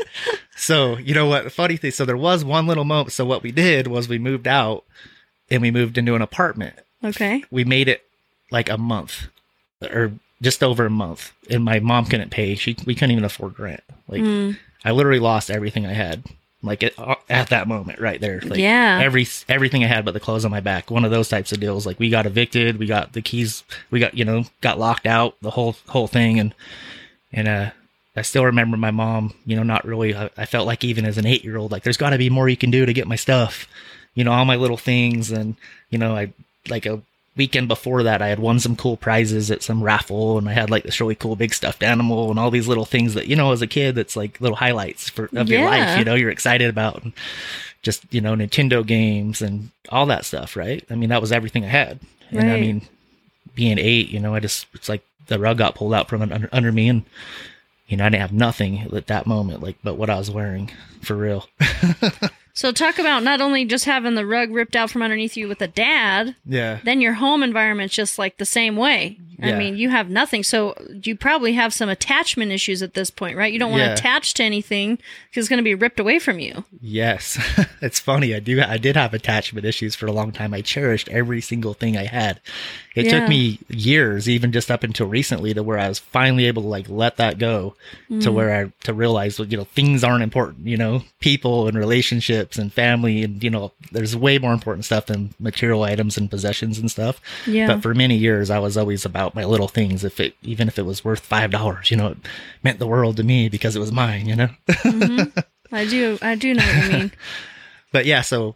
So, 0.56 0.98
you 0.98 1.16
know 1.16 1.26
what? 1.26 1.52
Funny 1.52 1.78
thing. 1.78 1.90
So, 1.92 2.06
there 2.06 2.16
was 2.16 2.46
one 2.46 2.68
little 2.68 2.84
moment. 2.86 3.12
So, 3.12 3.26
what 3.26 3.42
we 3.42 3.52
did 3.52 3.88
was 3.88 4.08
we 4.08 4.20
moved 4.20 4.48
out 4.48 4.84
and 5.50 5.62
we 5.64 5.72
moved 5.72 5.98
into 5.98 6.14
an 6.14 6.22
apartment. 6.22 6.76
okay. 7.04 7.44
We 7.50 7.64
made 7.66 7.88
it 7.88 8.06
like 8.52 8.70
a 8.70 8.78
month 8.78 9.28
or 9.82 10.14
just 10.42 10.62
over 10.64 10.86
a 10.86 10.90
month. 10.92 11.32
And 11.50 11.66
my 11.66 11.80
mom 11.80 12.06
couldn't 12.06 12.30
pay. 12.30 12.54
She 12.54 12.78
We 12.86 12.94
couldn't 12.94 13.12
even 13.12 13.26
afford 13.26 13.60
rent. 13.60 13.82
Like, 14.08 14.22
Mm, 14.22 14.58
I 14.86 14.92
literally 14.92 15.20
lost 15.20 15.50
everything 15.50 15.88
I 15.88 15.94
had. 15.94 16.24
Like 16.64 16.82
at, 16.82 16.94
at 17.30 17.50
that 17.50 17.68
moment, 17.68 18.00
right 18.00 18.20
there. 18.22 18.40
Like 18.42 18.58
Yeah. 18.58 19.00
every 19.04 19.28
everything 19.50 19.84
I 19.84 19.88
had 19.88 20.06
but 20.06 20.14
the 20.14 20.20
clothes 20.20 20.46
on 20.46 20.52
my 20.52 20.62
back. 20.62 20.90
One 20.90 21.04
of 21.04 21.12
those 21.12 21.28
types 21.28 21.52
of 21.52 21.60
deals. 21.60 21.86
Like 21.86 22.00
we 22.00 22.10
got 22.10 22.26
evicted, 22.26 22.80
we 22.80 22.86
got 22.86 23.12
the 23.14 23.22
keys, 23.22 23.64
we 23.92 24.00
got 24.00 24.14
you 24.18 24.24
know 24.26 24.46
got 24.62 24.80
locked 24.80 25.06
out, 25.06 25.36
the 25.42 25.52
whole 25.52 25.76
whole 25.90 26.08
thing, 26.08 26.40
and 26.40 26.56
and 27.34 27.48
uh, 27.48 27.72
I 28.16 28.22
still 28.22 28.46
remember 28.46 28.78
my 28.78 28.92
mom. 28.92 29.34
You 29.46 29.58
know, 29.58 29.64
not 29.64 29.84
really. 29.86 30.16
I, 30.16 30.30
I 30.38 30.46
felt 30.46 30.66
like 30.66 30.84
even 30.86 31.04
as 31.06 31.18
an 31.18 31.26
eight 31.26 31.44
year 31.44 31.58
old, 31.58 31.72
like 31.72 31.84
there's 31.84 31.98
got 31.98 32.12
to 32.12 32.18
be 32.18 32.30
more 32.30 32.48
you 32.48 32.58
can 32.58 32.72
do 32.72 32.86
to 32.86 32.94
get 32.94 33.08
my 33.08 33.18
stuff. 33.18 33.68
You 34.16 34.24
know, 34.24 34.32
all 34.32 34.46
my 34.46 34.56
little 34.56 34.78
things, 34.78 35.32
and 35.32 35.56
you 35.90 35.98
know, 35.98 36.16
I 36.16 36.32
like 36.70 36.86
a 36.86 37.02
weekend 37.36 37.68
before 37.68 38.04
that, 38.04 38.22
I 38.22 38.28
had 38.28 38.40
won 38.40 38.60
some 38.60 38.76
cool 38.76 38.98
prizes 38.98 39.50
at 39.50 39.64
some 39.64 39.84
raffle, 39.84 40.38
and 40.38 40.48
I 40.48 40.54
had 40.54 40.70
like 40.70 40.84
this 40.84 41.00
really 41.00 41.16
cool 41.16 41.36
big 41.36 41.54
stuffed 41.54 41.84
animal, 41.84 42.30
and 42.30 42.40
all 42.40 42.52
these 42.52 42.68
little 42.68 42.86
things 42.86 43.14
that 43.14 43.28
you 43.28 43.36
know, 43.36 43.52
as 43.52 43.62
a 43.62 43.68
kid, 43.68 43.96
that's 43.96 44.16
like 44.16 44.40
little 44.42 44.58
highlights 44.58 45.10
for 45.10 45.30
of 45.36 45.50
your 45.50 45.66
life. 45.66 45.98
You 45.98 46.06
know, 46.06 46.16
you're 46.16 46.30
excited 46.30 46.70
about, 46.70 47.04
and 47.04 47.14
just 47.82 48.06
you 48.14 48.22
know, 48.22 48.36
Nintendo 48.36 48.86
games 48.86 49.42
and 49.42 49.70
all 49.90 50.06
that 50.08 50.26
stuff. 50.26 50.56
Right? 50.56 50.86
I 50.90 50.96
mean, 50.96 51.10
that 51.10 51.22
was 51.22 51.32
everything 51.32 51.66
I 51.66 51.70
had, 51.70 52.00
and 52.32 52.52
I 52.52 52.60
mean, 52.60 52.82
being 53.56 53.80
eight, 53.80 54.10
you 54.10 54.20
know, 54.20 54.36
I 54.36 54.40
just 54.40 54.68
it's 54.74 54.90
like 54.90 55.04
the 55.28 55.40
rug 55.40 55.58
got 55.58 55.76
pulled 55.76 55.94
out 55.94 56.10
from 56.10 56.22
under, 56.22 56.50
under 56.52 56.72
me, 56.72 56.90
and 56.90 57.04
you 57.88 57.98
know, 57.98 58.06
I 58.06 58.10
didn't 58.10 58.22
have 58.22 58.34
nothing 58.34 58.82
at 58.94 59.08
that 59.08 59.28
moment, 59.28 59.62
like 59.62 59.78
but 59.84 59.96
what 59.96 60.10
I 60.10 60.18
was 60.18 60.32
wearing 60.32 60.72
for 61.02 61.16
real. 61.16 61.48
So 62.56 62.72
talk 62.72 63.00
about 63.00 63.24
not 63.24 63.42
only 63.42 63.66
just 63.66 63.86
having 63.86 64.14
the 64.14 64.26
rug 64.28 64.52
ripped 64.52 64.76
out 64.76 64.92
from 64.92 65.02
underneath 65.02 65.36
you 65.36 65.48
with 65.48 65.60
a 65.62 65.68
dad, 65.68 66.36
Yeah. 66.46 66.80
then 66.84 67.02
your 67.02 67.14
home 67.14 67.42
environment's 67.42 67.96
just 67.96 68.20
like 68.20 68.38
the 68.38 68.46
same 68.46 68.76
way. 68.76 69.18
Yeah. 69.40 69.56
I 69.56 69.58
mean, 69.58 69.76
you 69.76 69.90
have 69.90 70.10
nothing. 70.10 70.44
So 70.44 70.76
you 71.04 71.16
probably 71.18 71.54
have 71.54 71.74
some 71.74 71.90
attachment 71.90 72.52
issues 72.52 72.84
at 72.84 72.94
this 72.94 73.10
point, 73.10 73.36
right? 73.38 73.52
You 73.52 73.58
don't 73.58 73.72
want 73.72 73.82
to 73.82 73.88
Yeah. 73.88 73.94
attach 73.94 74.36
to 74.36 74.44
anything 74.44 74.98
because 75.30 75.46
it's 75.46 75.50
going 75.50 75.58
to 75.58 75.64
be 75.64 75.74
ripped 75.74 76.00
away 76.00 76.20
from 76.20 76.40
you. 76.40 76.64
Yes, 76.80 77.40
it's 77.82 78.00
funny. 78.00 78.36
I 78.36 78.40
do. 78.40 78.62
I 78.62 78.78
did 78.78 78.96
have 78.96 79.14
attachment 79.16 79.66
issues 79.66 79.96
for 79.96 80.06
a 80.06 80.12
long 80.12 80.32
time. 80.32 80.54
I 80.54 80.62
cherished 80.62 81.10
every 81.10 81.42
single 81.42 81.74
thing 81.74 81.98
I 81.98 82.06
had. 82.06 82.40
It 82.96 83.06
Yeah. 83.06 83.20
took 83.22 83.30
me 83.30 83.58
years, 83.70 84.30
even 84.30 84.52
just 84.52 84.70
up 84.70 84.84
until 84.84 85.08
recently, 85.08 85.52
to 85.56 85.64
where 85.64 85.80
I 85.80 85.90
was 85.90 85.98
finally 85.98 86.46
able 86.46 86.62
to 86.62 86.68
like 86.68 86.88
let 86.90 87.18
that 87.18 87.40
go, 87.40 87.76
to 88.10 88.14
Mm. 88.30 88.34
where 88.34 88.56
I 88.66 88.72
to 88.84 88.94
realize 88.94 89.40
you 89.40 89.58
know 89.58 89.64
things 89.64 90.04
aren't 90.04 90.22
important. 90.24 90.68
You 90.68 90.78
know, 90.78 91.04
people 91.20 91.68
and 91.68 91.76
relationships 91.78 92.58
and 92.60 92.72
family, 92.72 93.24
and 93.24 93.44
you 93.44 93.50
know, 93.50 93.72
there's 93.92 94.16
way 94.16 94.38
more 94.38 94.54
important 94.54 94.86
stuff 94.86 95.08
than 95.08 95.34
material 95.40 95.82
items 95.84 96.18
and 96.18 96.30
possessions 96.30 96.78
and 96.78 96.92
stuff. 96.92 97.20
Yeah. 97.48 97.66
But 97.68 97.82
for 97.82 97.96
many 97.96 98.16
years, 98.16 98.50
I 98.52 98.60
was 98.60 98.78
always 98.78 99.06
about 99.06 99.34
my 99.34 99.44
little 99.44 99.68
things. 99.68 100.04
If 100.04 100.20
it, 100.20 100.36
even 100.44 100.68
if 100.68 100.78
it 100.78 100.86
was 100.86 101.04
worth 101.04 101.22
five 101.22 101.50
dollars, 101.50 101.90
you 101.90 101.98
know, 101.98 102.10
it 102.10 102.18
meant 102.64 102.78
the 102.78 102.88
world 102.88 103.18
to 103.18 103.24
me 103.24 103.50
because 103.50 103.76
it 103.76 103.80
was 103.80 103.92
mine. 103.92 104.28
You 104.28 104.36
know. 104.36 104.50
I 105.72 105.86
do. 105.86 106.20
I 106.22 106.36
do 106.36 106.54
know 106.54 106.64
what 106.64 106.84
you 106.86 106.92
mean. 106.98 107.12
but 107.92 108.06
yeah, 108.06 108.22
so 108.22 108.56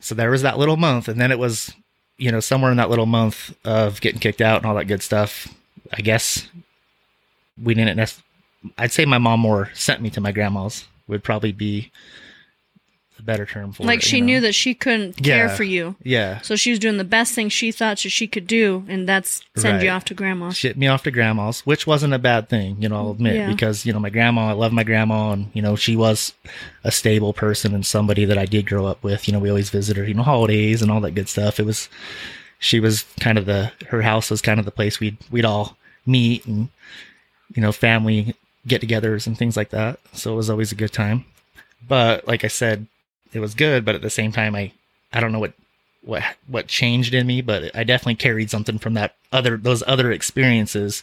so 0.00 0.14
there 0.14 0.30
was 0.30 0.42
that 0.42 0.58
little 0.58 0.76
month, 0.76 1.08
and 1.08 1.18
then 1.20 1.30
it 1.32 1.38
was, 1.38 1.72
you 2.20 2.30
know, 2.30 2.40
somewhere 2.40 2.70
in 2.70 2.76
that 2.76 2.90
little 2.90 3.06
month 3.06 3.56
of 3.64 4.00
getting 4.00 4.20
kicked 4.20 4.40
out 4.40 4.58
and 4.58 4.66
all 4.66 4.74
that 4.74 4.84
good 4.84 5.02
stuff. 5.02 5.48
I 5.92 6.02
guess 6.02 6.46
we 7.60 7.74
didn't. 7.74 7.96
Nec- 7.96 8.22
I'd 8.76 8.92
say 8.92 9.06
my 9.06 9.18
mom 9.18 9.40
more 9.40 9.70
sent 9.74 10.02
me 10.02 10.10
to 10.10 10.20
my 10.20 10.30
grandma's. 10.30 10.86
Would 11.08 11.24
probably 11.24 11.50
be 11.50 11.90
the 13.20 13.26
better 13.26 13.46
term 13.46 13.72
for 13.72 13.84
like 13.84 13.98
it. 14.00 14.04
she 14.04 14.20
know? 14.20 14.26
knew 14.26 14.40
that 14.40 14.54
she 14.54 14.74
couldn't 14.74 15.14
care 15.22 15.46
Yeah. 15.46 15.54
for 15.56 15.62
you. 15.64 15.96
Yeah, 16.02 16.40
So 16.40 16.56
she 16.56 16.70
was 16.70 16.78
doing 16.78 16.96
the 16.96 17.04
best 17.04 17.34
thing 17.34 17.48
she 17.48 17.70
thought 17.70 17.98
she 17.98 18.26
could 18.26 18.46
do, 18.46 18.84
and 18.88 19.08
that's 19.08 19.42
send 19.56 19.82
you 19.82 19.90
off 19.90 20.04
to 20.06 20.14
grandma. 20.14 20.50
shipped 20.50 20.78
me 20.78 20.86
off 20.88 21.02
to 21.04 21.10
grandma's, 21.10 21.60
which 21.66 21.86
wasn't 21.86 22.14
a 22.14 22.18
bad 22.18 22.48
thing, 22.48 22.76
you 22.80 22.88
know, 22.88 22.96
I'll 22.96 23.10
admit, 23.10 23.36
Yeah. 23.36 23.48
because, 23.50 23.84
you 23.86 23.92
know, 23.92 24.00
my 24.00 24.10
grandma, 24.10 24.48
I 24.48 24.52
love 24.52 24.72
my 24.72 24.84
grandma 24.84 25.32
and, 25.32 25.50
you 25.54 25.62
know, 25.62 25.76
she 25.76 25.96
was 25.96 26.32
a 26.84 26.90
stable 26.90 27.32
person 27.32 27.74
and 27.74 27.84
somebody 27.84 28.24
that 28.24 28.38
I 28.38 28.46
did 28.46 28.66
grow 28.66 28.86
up 28.86 29.02
with. 29.04 29.28
You 29.28 29.32
know, 29.32 29.38
we 29.38 29.48
always 29.50 29.70
visited 29.70 30.00
her, 30.00 30.06
you 30.08 30.14
know, 30.14 30.22
holidays 30.22 30.82
and 30.82 30.90
all 30.90 31.00
that 31.02 31.12
good 31.12 31.28
stuff. 31.28 31.60
It 31.60 31.66
was, 31.66 31.88
she 32.58 32.80
was 32.80 33.04
kind 33.20 33.38
of 33.38 33.46
the, 33.46 33.72
her 33.88 34.02
house 34.02 34.30
was 34.30 34.40
kind 34.40 34.58
of 34.58 34.64
the 34.64 34.70
place 34.72 34.98
we'd, 35.00 35.18
we'd 35.30 35.44
all 35.44 35.76
meet 36.06 36.46
and, 36.46 36.68
you 37.54 37.60
know, 37.62 37.72
family 37.72 38.34
get 38.66 38.82
togethers 38.82 39.26
and 39.26 39.36
things 39.38 39.56
like 39.56 39.70
that. 39.70 39.98
So 40.12 40.32
it 40.32 40.36
was 40.36 40.50
always 40.50 40.72
a 40.72 40.74
good 40.74 40.92
time. 40.92 41.24
But 41.88 42.26
like 42.28 42.44
I 42.44 42.48
said, 42.48 42.86
it 43.32 43.40
was 43.40 43.54
good, 43.54 43.84
but 43.84 43.94
at 43.94 44.02
the 44.02 44.10
same 44.10 44.32
time, 44.32 44.54
I, 44.54 44.72
I 45.12 45.20
don't 45.20 45.32
know 45.32 45.38
what, 45.38 45.54
what, 46.02 46.22
what 46.46 46.66
changed 46.66 47.14
in 47.14 47.26
me, 47.26 47.40
but 47.40 47.74
I 47.76 47.84
definitely 47.84 48.16
carried 48.16 48.50
something 48.50 48.78
from 48.78 48.94
that 48.94 49.16
other, 49.32 49.56
those 49.56 49.82
other 49.86 50.10
experiences 50.12 51.02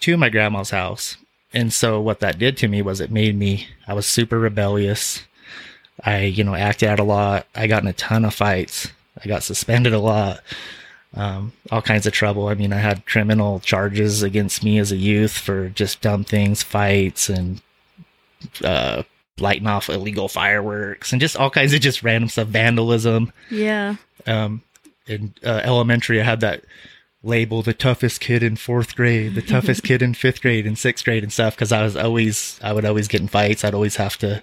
to 0.00 0.16
my 0.16 0.28
grandma's 0.28 0.70
house. 0.70 1.16
And 1.52 1.72
so 1.72 2.00
what 2.00 2.20
that 2.20 2.38
did 2.38 2.56
to 2.58 2.68
me 2.68 2.82
was 2.82 3.00
it 3.00 3.10
made 3.10 3.36
me, 3.36 3.68
I 3.86 3.94
was 3.94 4.06
super 4.06 4.38
rebellious. 4.38 5.22
I, 6.04 6.22
you 6.22 6.42
know, 6.42 6.56
acted 6.56 6.88
out 6.88 6.98
a 6.98 7.04
lot. 7.04 7.46
I 7.54 7.68
got 7.68 7.82
in 7.82 7.88
a 7.88 7.92
ton 7.92 8.24
of 8.24 8.34
fights. 8.34 8.88
I 9.22 9.28
got 9.28 9.44
suspended 9.44 9.92
a 9.92 10.00
lot. 10.00 10.42
Um, 11.14 11.52
all 11.70 11.80
kinds 11.80 12.06
of 12.06 12.12
trouble. 12.12 12.48
I 12.48 12.54
mean, 12.54 12.72
I 12.72 12.78
had 12.78 13.06
criminal 13.06 13.60
charges 13.60 14.24
against 14.24 14.64
me 14.64 14.78
as 14.78 14.90
a 14.90 14.96
youth 14.96 15.38
for 15.38 15.68
just 15.68 16.00
dumb 16.00 16.24
things, 16.24 16.64
fights 16.64 17.28
and, 17.28 17.62
uh, 18.64 19.04
lighting 19.38 19.66
off 19.66 19.88
illegal 19.88 20.28
fireworks 20.28 21.12
and 21.12 21.20
just 21.20 21.36
all 21.36 21.50
kinds 21.50 21.72
of 21.72 21.80
just 21.80 22.02
random 22.02 22.28
stuff, 22.28 22.48
vandalism. 22.48 23.32
Yeah. 23.50 23.96
Um, 24.26 24.62
in 25.06 25.34
uh, 25.44 25.60
elementary, 25.64 26.20
I 26.20 26.24
had 26.24 26.40
that 26.40 26.64
label, 27.22 27.62
the 27.62 27.74
toughest 27.74 28.20
kid 28.20 28.42
in 28.42 28.56
fourth 28.56 28.94
grade, 28.94 29.34
the 29.34 29.42
toughest 29.42 29.82
kid 29.84 30.02
in 30.02 30.14
fifth 30.14 30.40
grade 30.40 30.66
and 30.66 30.78
sixth 30.78 31.04
grade 31.04 31.22
and 31.22 31.32
stuff. 31.32 31.56
Cause 31.56 31.72
I 31.72 31.82
was 31.82 31.96
always, 31.96 32.58
I 32.62 32.72
would 32.72 32.84
always 32.84 33.08
get 33.08 33.20
in 33.20 33.28
fights. 33.28 33.64
I'd 33.64 33.74
always 33.74 33.96
have 33.96 34.16
to, 34.18 34.42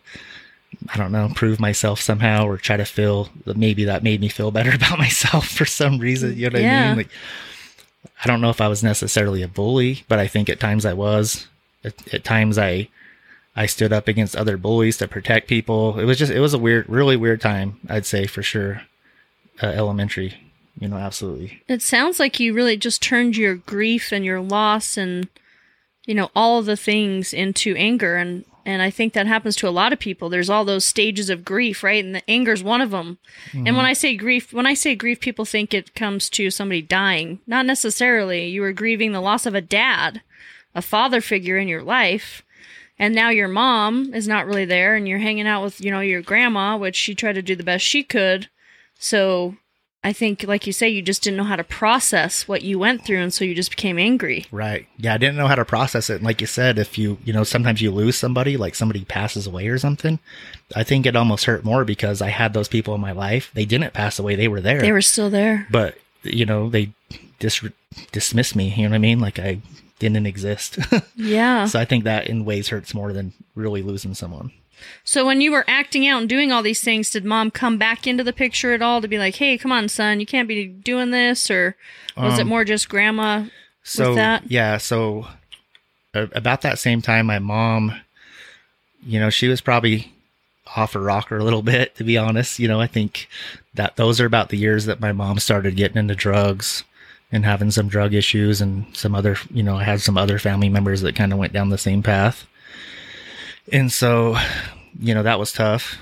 I 0.89 0.97
don't 0.97 1.11
know, 1.11 1.31
prove 1.33 1.59
myself 1.59 2.01
somehow 2.01 2.45
or 2.45 2.57
try 2.57 2.77
to 2.77 2.85
feel 2.85 3.29
that 3.45 3.57
maybe 3.57 3.85
that 3.85 4.03
made 4.03 4.21
me 4.21 4.29
feel 4.29 4.51
better 4.51 4.71
about 4.75 4.97
myself 4.97 5.47
for 5.47 5.65
some 5.65 5.99
reason. 5.99 6.35
You 6.35 6.49
know 6.49 6.59
what 6.59 6.65
I 6.65 6.87
mean? 6.87 6.97
Like, 6.97 7.09
I 8.23 8.27
don't 8.27 8.41
know 8.41 8.49
if 8.49 8.61
I 8.61 8.67
was 8.67 8.83
necessarily 8.83 9.41
a 9.41 9.47
bully, 9.47 10.03
but 10.07 10.19
I 10.19 10.27
think 10.27 10.49
at 10.49 10.59
times 10.59 10.85
I 10.85 10.93
was. 10.93 11.47
At, 11.83 12.13
at 12.13 12.23
times 12.23 12.59
I, 12.59 12.89
I 13.55 13.65
stood 13.65 13.91
up 13.91 14.07
against 14.07 14.35
other 14.35 14.57
bullies 14.57 14.97
to 14.97 15.07
protect 15.07 15.47
people. 15.47 15.99
It 15.99 16.05
was 16.05 16.17
just, 16.17 16.31
it 16.31 16.39
was 16.39 16.53
a 16.53 16.59
weird, 16.59 16.87
really 16.87 17.17
weird 17.17 17.41
time, 17.41 17.79
I'd 17.89 18.05
say 18.05 18.25
for 18.25 18.41
sure. 18.41 18.83
Uh, 19.61 19.67
elementary, 19.67 20.35
you 20.79 20.87
know, 20.87 20.97
absolutely. 20.97 21.61
It 21.67 21.81
sounds 21.81 22.19
like 22.19 22.39
you 22.39 22.53
really 22.53 22.77
just 22.77 23.01
turned 23.01 23.37
your 23.37 23.55
grief 23.55 24.11
and 24.11 24.25
your 24.25 24.41
loss 24.41 24.97
and 24.97 25.27
you 26.05 26.15
know 26.15 26.31
all 26.35 26.57
of 26.57 26.65
the 26.65 26.77
things 26.77 27.33
into 27.33 27.75
anger 27.75 28.15
and 28.15 28.43
and 28.65 28.81
I 28.81 28.89
think 28.91 29.13
that 29.13 29.25
happens 29.27 29.55
to 29.57 29.67
a 29.67 29.71
lot 29.71 29.91
of 29.91 29.99
people. 29.99 30.29
There's 30.29 30.49
all 30.49 30.65
those 30.65 30.85
stages 30.85 31.31
of 31.31 31.43
grief, 31.43 31.83
right? 31.83 32.03
And 32.03 32.13
the 32.13 32.29
anger's 32.29 32.61
one 32.61 32.79
of 32.79 32.91
them. 32.91 33.17
And 33.53 33.75
when 33.75 33.85
I 33.87 33.93
say 33.93 34.15
grief, 34.15 34.53
when 34.53 34.67
I 34.67 34.75
say 34.75 34.93
grief, 34.93 35.19
people 35.19 35.45
think 35.45 35.73
it 35.73 35.95
comes 35.95 36.29
to 36.29 36.51
somebody 36.51 36.83
dying. 36.83 37.39
Not 37.47 37.65
necessarily. 37.65 38.45
You 38.47 38.61
were 38.61 38.71
grieving 38.71 39.13
the 39.13 39.19
loss 39.19 39.47
of 39.47 39.55
a 39.55 39.61
dad, 39.61 40.21
a 40.75 40.81
father 40.83 41.21
figure 41.21 41.57
in 41.57 41.67
your 41.67 41.81
life. 41.81 42.43
And 43.01 43.15
now 43.15 43.29
your 43.29 43.47
mom 43.47 44.13
is 44.13 44.27
not 44.27 44.45
really 44.45 44.63
there 44.63 44.93
and 44.93 45.07
you're 45.07 45.17
hanging 45.17 45.47
out 45.47 45.63
with, 45.63 45.81
you 45.81 45.89
know, 45.89 46.01
your 46.01 46.21
grandma, 46.21 46.77
which 46.77 46.95
she 46.95 47.15
tried 47.15 47.33
to 47.33 47.41
do 47.41 47.55
the 47.55 47.63
best 47.63 47.83
she 47.83 48.03
could. 48.03 48.47
So 48.99 49.55
I 50.03 50.13
think, 50.13 50.43
like 50.43 50.67
you 50.67 50.73
say, 50.73 50.87
you 50.87 51.01
just 51.01 51.23
didn't 51.23 51.37
know 51.37 51.43
how 51.43 51.55
to 51.55 51.63
process 51.63 52.47
what 52.47 52.61
you 52.61 52.77
went 52.77 53.03
through, 53.03 53.17
and 53.17 53.33
so 53.33 53.43
you 53.43 53.55
just 53.55 53.71
became 53.71 53.97
angry. 53.97 54.45
Right. 54.51 54.87
Yeah, 54.97 55.15
I 55.15 55.17
didn't 55.17 55.37
know 55.37 55.47
how 55.47 55.55
to 55.55 55.65
process 55.65 56.11
it. 56.11 56.17
And 56.17 56.23
like 56.23 56.41
you 56.41 56.47
said, 56.47 56.77
if 56.77 56.95
you, 56.95 57.17
you 57.25 57.33
know, 57.33 57.43
sometimes 57.43 57.81
you 57.81 57.89
lose 57.89 58.15
somebody, 58.15 58.55
like 58.55 58.75
somebody 58.75 59.03
passes 59.03 59.47
away 59.47 59.67
or 59.67 59.79
something, 59.79 60.19
I 60.75 60.83
think 60.83 61.07
it 61.07 61.15
almost 61.15 61.45
hurt 61.45 61.65
more 61.65 61.83
because 61.83 62.21
I 62.21 62.29
had 62.29 62.53
those 62.53 62.67
people 62.67 62.93
in 62.93 63.01
my 63.01 63.13
life. 63.13 63.49
They 63.55 63.65
didn't 63.65 63.93
pass 63.93 64.19
away. 64.19 64.35
They 64.35 64.47
were 64.47 64.61
there. 64.61 64.79
They 64.79 64.91
were 64.91 65.01
still 65.01 65.31
there. 65.31 65.67
but, 65.71 65.97
you 66.21 66.45
know, 66.45 66.69
they 66.69 66.93
dis- 67.39 67.63
dismissed 68.11 68.55
me. 68.55 68.69
You 68.69 68.83
know 68.83 68.89
what 68.89 68.95
I 68.95 68.99
mean? 68.99 69.19
Like 69.19 69.39
I 69.39 69.59
didn't 70.09 70.27
exist. 70.27 70.77
Yeah. 71.15 71.65
so 71.65 71.79
I 71.79 71.85
think 71.85 72.03
that 72.05 72.27
in 72.27 72.45
ways 72.45 72.69
hurts 72.69 72.93
more 72.93 73.13
than 73.13 73.33
really 73.55 73.81
losing 73.81 74.13
someone. 74.13 74.51
So 75.03 75.25
when 75.27 75.41
you 75.41 75.51
were 75.51 75.63
acting 75.67 76.07
out 76.07 76.21
and 76.21 76.29
doing 76.29 76.51
all 76.51 76.63
these 76.63 76.81
things, 76.83 77.11
did 77.11 77.23
mom 77.23 77.51
come 77.51 77.77
back 77.77 78.07
into 78.07 78.23
the 78.23 78.33
picture 78.33 78.73
at 78.73 78.81
all 78.81 78.99
to 79.01 79.07
be 79.07 79.19
like, 79.19 79.35
"Hey, 79.35 79.57
come 79.57 79.71
on, 79.71 79.87
son, 79.89 80.19
you 80.19 80.25
can't 80.25 80.47
be 80.47 80.65
doing 80.65 81.11
this," 81.11 81.51
or 81.51 81.75
was 82.17 82.39
it 82.39 82.43
Um, 82.43 82.47
more 82.47 82.65
just 82.65 82.89
grandma? 82.89 83.45
so 83.83 84.13
that? 84.15 84.43
yeah 84.49 84.77
so 84.77 85.27
uh, 86.13 86.27
about 86.33 86.61
that 86.61 86.77
same 86.77 87.01
time 87.01 87.25
my 87.25 87.39
mom 87.39 87.93
you 89.05 89.19
know 89.19 89.29
she 89.31 89.47
was 89.47 89.59
probably 89.61 90.11
off 90.75 90.93
a 90.93 90.99
rocker 90.99 91.37
a 91.37 91.43
little 91.43 91.63
bit 91.75 91.95
to 91.95 92.03
be 92.03 92.15
honest 92.17 92.59
you 92.59 92.67
know 92.67 92.79
i 92.79 92.85
think 92.85 93.27
that 93.73 93.95
those 93.95 94.21
are 94.21 94.25
about 94.27 94.49
the 94.49 94.57
years 94.57 94.85
that 94.85 94.99
my 94.99 95.11
mom 95.11 95.39
started 95.39 95.75
getting 95.75 95.97
into 95.97 96.13
drugs 96.13 96.83
and 97.31 97.45
having 97.45 97.71
some 97.71 97.87
drug 97.87 98.13
issues 98.13 98.61
and 98.61 98.85
some 98.95 99.15
other 99.15 99.37
you 99.51 99.63
know 99.63 99.77
i 99.77 99.83
had 99.83 100.01
some 100.01 100.17
other 100.17 100.37
family 100.37 100.69
members 100.69 101.01
that 101.01 101.15
kind 101.15 101.31
of 101.31 101.39
went 101.39 101.53
down 101.53 101.69
the 101.69 101.77
same 101.77 102.03
path. 102.03 102.45
And 103.71 103.91
so 103.91 104.35
you 104.99 105.13
know 105.13 105.23
that 105.23 105.39
was 105.39 105.51
tough. 105.53 105.97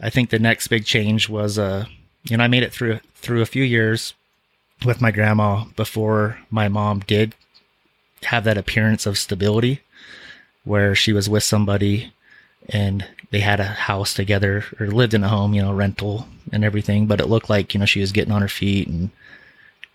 I 0.00 0.08
think 0.10 0.30
the 0.30 0.38
next 0.38 0.68
big 0.68 0.84
change 0.84 1.28
was 1.28 1.58
uh 1.58 1.86
you 2.24 2.36
know 2.36 2.44
i 2.44 2.48
made 2.48 2.62
it 2.62 2.72
through 2.72 3.00
through 3.14 3.42
a 3.42 3.46
few 3.46 3.64
years 3.64 4.14
with 4.84 5.00
my 5.00 5.10
grandma 5.10 5.64
before 5.76 6.38
my 6.50 6.68
mom 6.68 7.00
did 7.00 7.34
have 8.24 8.44
that 8.44 8.58
appearance 8.58 9.06
of 9.06 9.18
stability 9.18 9.80
where 10.64 10.94
she 10.94 11.12
was 11.12 11.28
with 11.28 11.42
somebody 11.42 12.12
and 12.68 13.06
they 13.30 13.40
had 13.40 13.60
a 13.60 13.64
house 13.64 14.14
together 14.14 14.64
or 14.78 14.88
lived 14.88 15.14
in 15.14 15.24
a 15.24 15.28
home, 15.28 15.54
you 15.54 15.62
know, 15.62 15.72
rental 15.72 16.28
and 16.52 16.64
everything, 16.64 17.06
but 17.06 17.20
it 17.20 17.26
looked 17.26 17.50
like, 17.50 17.72
you 17.72 17.80
know, 17.80 17.86
she 17.86 18.00
was 18.00 18.12
getting 18.12 18.32
on 18.32 18.42
her 18.42 18.48
feet 18.48 18.88
and 18.88 19.10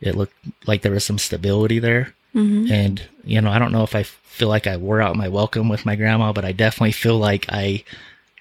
it 0.05 0.15
looked 0.15 0.35
like 0.65 0.81
there 0.81 0.91
was 0.91 1.05
some 1.05 1.17
stability 1.17 1.79
there. 1.79 2.13
Mm-hmm. 2.33 2.71
And, 2.71 3.01
you 3.24 3.39
know, 3.41 3.50
I 3.50 3.59
don't 3.59 3.71
know 3.71 3.83
if 3.83 3.95
I 3.95 4.03
feel 4.03 4.50
like 4.50 4.67
I 4.67 4.77
wore 4.77 5.01
out 5.01 5.15
my 5.15 5.29
welcome 5.29 5.69
with 5.69 5.85
my 5.85 5.95
grandma, 5.95 6.33
but 6.33 6.45
I 6.45 6.51
definitely 6.51 6.91
feel 6.91 7.17
like 7.17 7.45
I, 7.50 7.83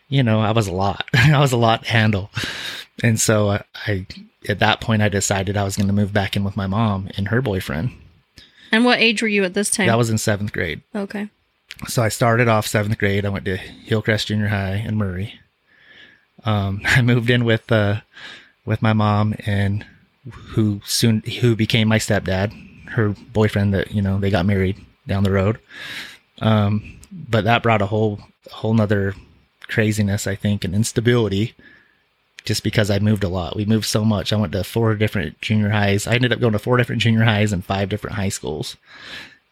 you 0.09 0.23
know, 0.23 0.41
I 0.41 0.51
was 0.51 0.67
a 0.67 0.73
lot. 0.73 1.07
I 1.15 1.39
was 1.39 1.53
a 1.53 1.57
lot 1.57 1.85
to 1.85 1.91
handle. 1.91 2.31
And 3.03 3.21
so 3.21 3.51
I, 3.51 3.63
I, 3.87 4.07
at 4.49 4.59
that 4.59 4.81
point, 4.81 5.03
I 5.03 5.09
decided 5.09 5.57
I 5.57 5.65
was 5.65 5.77
going 5.77 5.87
to 5.87 5.93
move 5.93 6.13
back 6.13 6.37
in 6.37 6.45
with 6.45 6.57
my 6.57 6.67
mom 6.67 7.09
and 7.17 7.29
her 7.29 7.41
boyfriend. 7.41 7.93
And 8.73 8.85
what 8.85 8.99
age 8.99 9.23
were 9.23 9.29
you 9.29 9.45
at 9.45 9.55
this 9.55 9.71
time? 9.71 9.87
That 9.87 9.99
was 9.99 10.11
in 10.11 10.19
seventh 10.19 10.53
grade. 10.53 10.83
okay. 10.95 11.29
So 11.89 12.03
I 12.03 12.09
started 12.09 12.49
off 12.49 12.67
seventh 12.67 12.99
grade. 12.99 13.27
I 13.27 13.31
went 13.31 13.45
to 13.47 13.57
Hillcrest 13.57 14.29
Junior 14.29 14.49
High 14.49 14.85
in 14.87 14.97
Murray. 14.97 15.41
Um, 16.45 16.81
I 16.85 17.03
moved 17.03 17.31
in 17.31 17.45
with 17.45 17.71
uh, 17.71 18.01
with 18.65 18.83
my 18.83 18.93
mom 18.93 19.35
and 19.47 19.85
who 20.31 20.81
soon 20.85 21.21
who 21.41 21.57
became 21.57 21.89
my 21.89 21.99
stepdad. 21.99 22.53
Her 22.91 23.11
boyfriend 23.33 23.75
that 23.75 23.93
you 23.93 24.03
know 24.03 24.19
they 24.19 24.31
got 24.31 24.47
married 24.47 24.85
down 25.07 25.25
the 25.25 25.33
road. 25.33 25.59
Um, 26.41 26.99
but 27.13 27.45
that 27.45 27.63
brought 27.63 27.83
a 27.83 27.87
whole 27.87 28.21
whole 28.51 28.75
nother 28.75 29.15
craziness, 29.69 30.27
I 30.27 30.35
think, 30.35 30.65
and 30.65 30.75
instability 30.75 31.55
just 32.45 32.63
because 32.63 32.91
I 32.91 32.99
moved 32.99 33.25
a 33.25 33.29
lot. 33.29 33.57
We 33.57 33.65
moved 33.65 33.87
so 33.87 34.05
much. 34.05 34.33
I 34.33 34.37
went 34.37 34.53
to 34.53 34.65
four 34.65 34.95
different 34.95 35.41
junior 35.41 35.71
highs. 35.71 36.07
I 36.07 36.15
ended 36.15 36.33
up 36.33 36.41
going 36.41 36.53
to 36.53 36.59
four 36.59 36.77
different 36.77 37.03
junior 37.03 37.25
highs 37.25 37.53
and 37.53 37.65
five 37.65 37.89
different 37.89 38.17
high 38.17 38.29
schools 38.29 38.77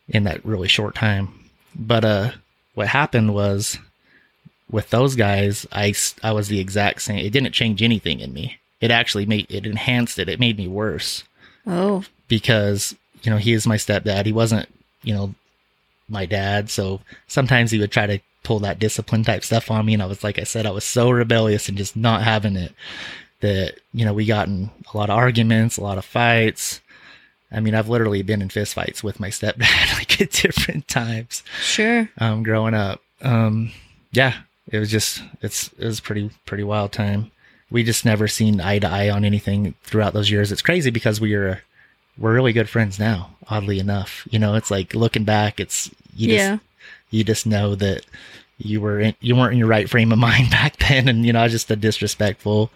in 0.08 0.24
that 0.24 0.44
really 0.44 0.68
short 0.68 0.94
time. 0.94 1.28
But 1.74 2.04
uh, 2.04 2.30
what 2.74 2.88
happened 2.88 3.34
was 3.34 3.78
with 4.70 4.90
those 4.90 5.16
guys, 5.16 5.66
I 5.72 5.94
I 6.22 6.32
was 6.32 6.48
the 6.48 6.60
exact 6.60 7.02
same. 7.02 7.18
It 7.18 7.30
didn't 7.30 7.52
change 7.52 7.82
anything 7.82 8.20
in 8.20 8.32
me. 8.32 8.58
It 8.82 8.90
actually 8.90 9.24
made 9.24 9.46
it 9.48 9.64
enhanced 9.64 10.18
it. 10.18 10.28
It 10.28 10.40
made 10.40 10.58
me 10.58 10.68
worse 10.68 11.24
Oh, 11.66 12.04
because 12.28 12.94
you 13.22 13.30
know 13.30 13.38
he 13.38 13.52
is 13.52 13.66
my 13.66 13.76
stepdad. 13.76 14.26
He 14.26 14.32
wasn't 14.32 14.68
you 15.02 15.14
know 15.14 15.34
my 16.08 16.26
dad, 16.26 16.68
so 16.68 17.00
sometimes 17.28 17.70
he 17.70 17.78
would 17.78 17.92
try 17.92 18.06
to 18.06 18.18
pull 18.42 18.58
that 18.58 18.80
discipline 18.80 19.22
type 19.22 19.44
stuff 19.44 19.70
on 19.70 19.86
me, 19.86 19.94
and 19.94 20.02
I 20.02 20.06
was 20.06 20.24
like 20.24 20.38
I 20.38 20.44
said, 20.44 20.66
I 20.66 20.72
was 20.72 20.84
so 20.84 21.10
rebellious 21.10 21.68
and 21.68 21.78
just 21.78 21.96
not 21.96 22.22
having 22.22 22.56
it 22.56 22.74
that 23.40 23.78
you 23.94 24.04
know 24.04 24.12
we 24.12 24.26
got 24.26 24.48
in 24.48 24.70
a 24.92 24.96
lot 24.96 25.10
of 25.10 25.16
arguments, 25.16 25.76
a 25.76 25.82
lot 25.82 25.98
of 25.98 26.04
fights. 26.04 26.80
I 27.54 27.60
mean, 27.60 27.74
I've 27.74 27.88
literally 27.88 28.22
been 28.22 28.40
in 28.40 28.48
fist 28.48 28.74
fights 28.74 29.04
with 29.04 29.20
my 29.20 29.28
stepdad 29.28 29.92
like 29.98 30.20
at 30.20 30.32
different 30.32 30.88
times 30.88 31.42
sure. 31.60 32.08
um, 32.18 32.42
growing 32.42 32.74
up. 32.74 33.02
Um, 33.20 33.70
yeah, 34.10 34.38
it 34.68 34.78
was 34.78 34.90
just 34.90 35.22
it's 35.42 35.68
it 35.78 35.84
was 35.84 36.00
pretty 36.00 36.30
pretty 36.46 36.64
wild 36.64 36.90
time. 36.92 37.30
We 37.72 37.82
just 37.82 38.04
never 38.04 38.28
seen 38.28 38.60
eye 38.60 38.78
to 38.78 38.88
eye 38.88 39.10
on 39.10 39.24
anything 39.24 39.74
throughout 39.82 40.12
those 40.12 40.30
years. 40.30 40.52
It's 40.52 40.62
crazy 40.62 40.90
because 40.90 41.20
we 41.20 41.34
are 41.34 41.62
we're 42.18 42.34
really 42.34 42.52
good 42.52 42.68
friends 42.68 42.98
now. 42.98 43.30
Oddly 43.48 43.78
enough, 43.78 44.28
you 44.30 44.38
know, 44.38 44.54
it's 44.54 44.70
like 44.70 44.94
looking 44.94 45.24
back, 45.24 45.58
it's 45.58 45.90
you 46.14 46.28
just 46.28 46.38
yeah. 46.38 46.58
you 47.10 47.24
just 47.24 47.46
know 47.46 47.74
that 47.74 48.04
you 48.58 48.80
were 48.80 49.00
in, 49.00 49.14
you 49.20 49.34
weren't 49.34 49.54
in 49.54 49.58
your 49.58 49.68
right 49.68 49.88
frame 49.88 50.12
of 50.12 50.18
mind 50.30 50.50
back 50.50 50.76
then, 50.76 51.08
and 51.08 51.24
you 51.24 51.32
know, 51.32 51.40
I 51.40 51.44
was 51.44 51.52
just 51.52 51.70
a 51.70 51.76
disrespectful, 51.76 52.70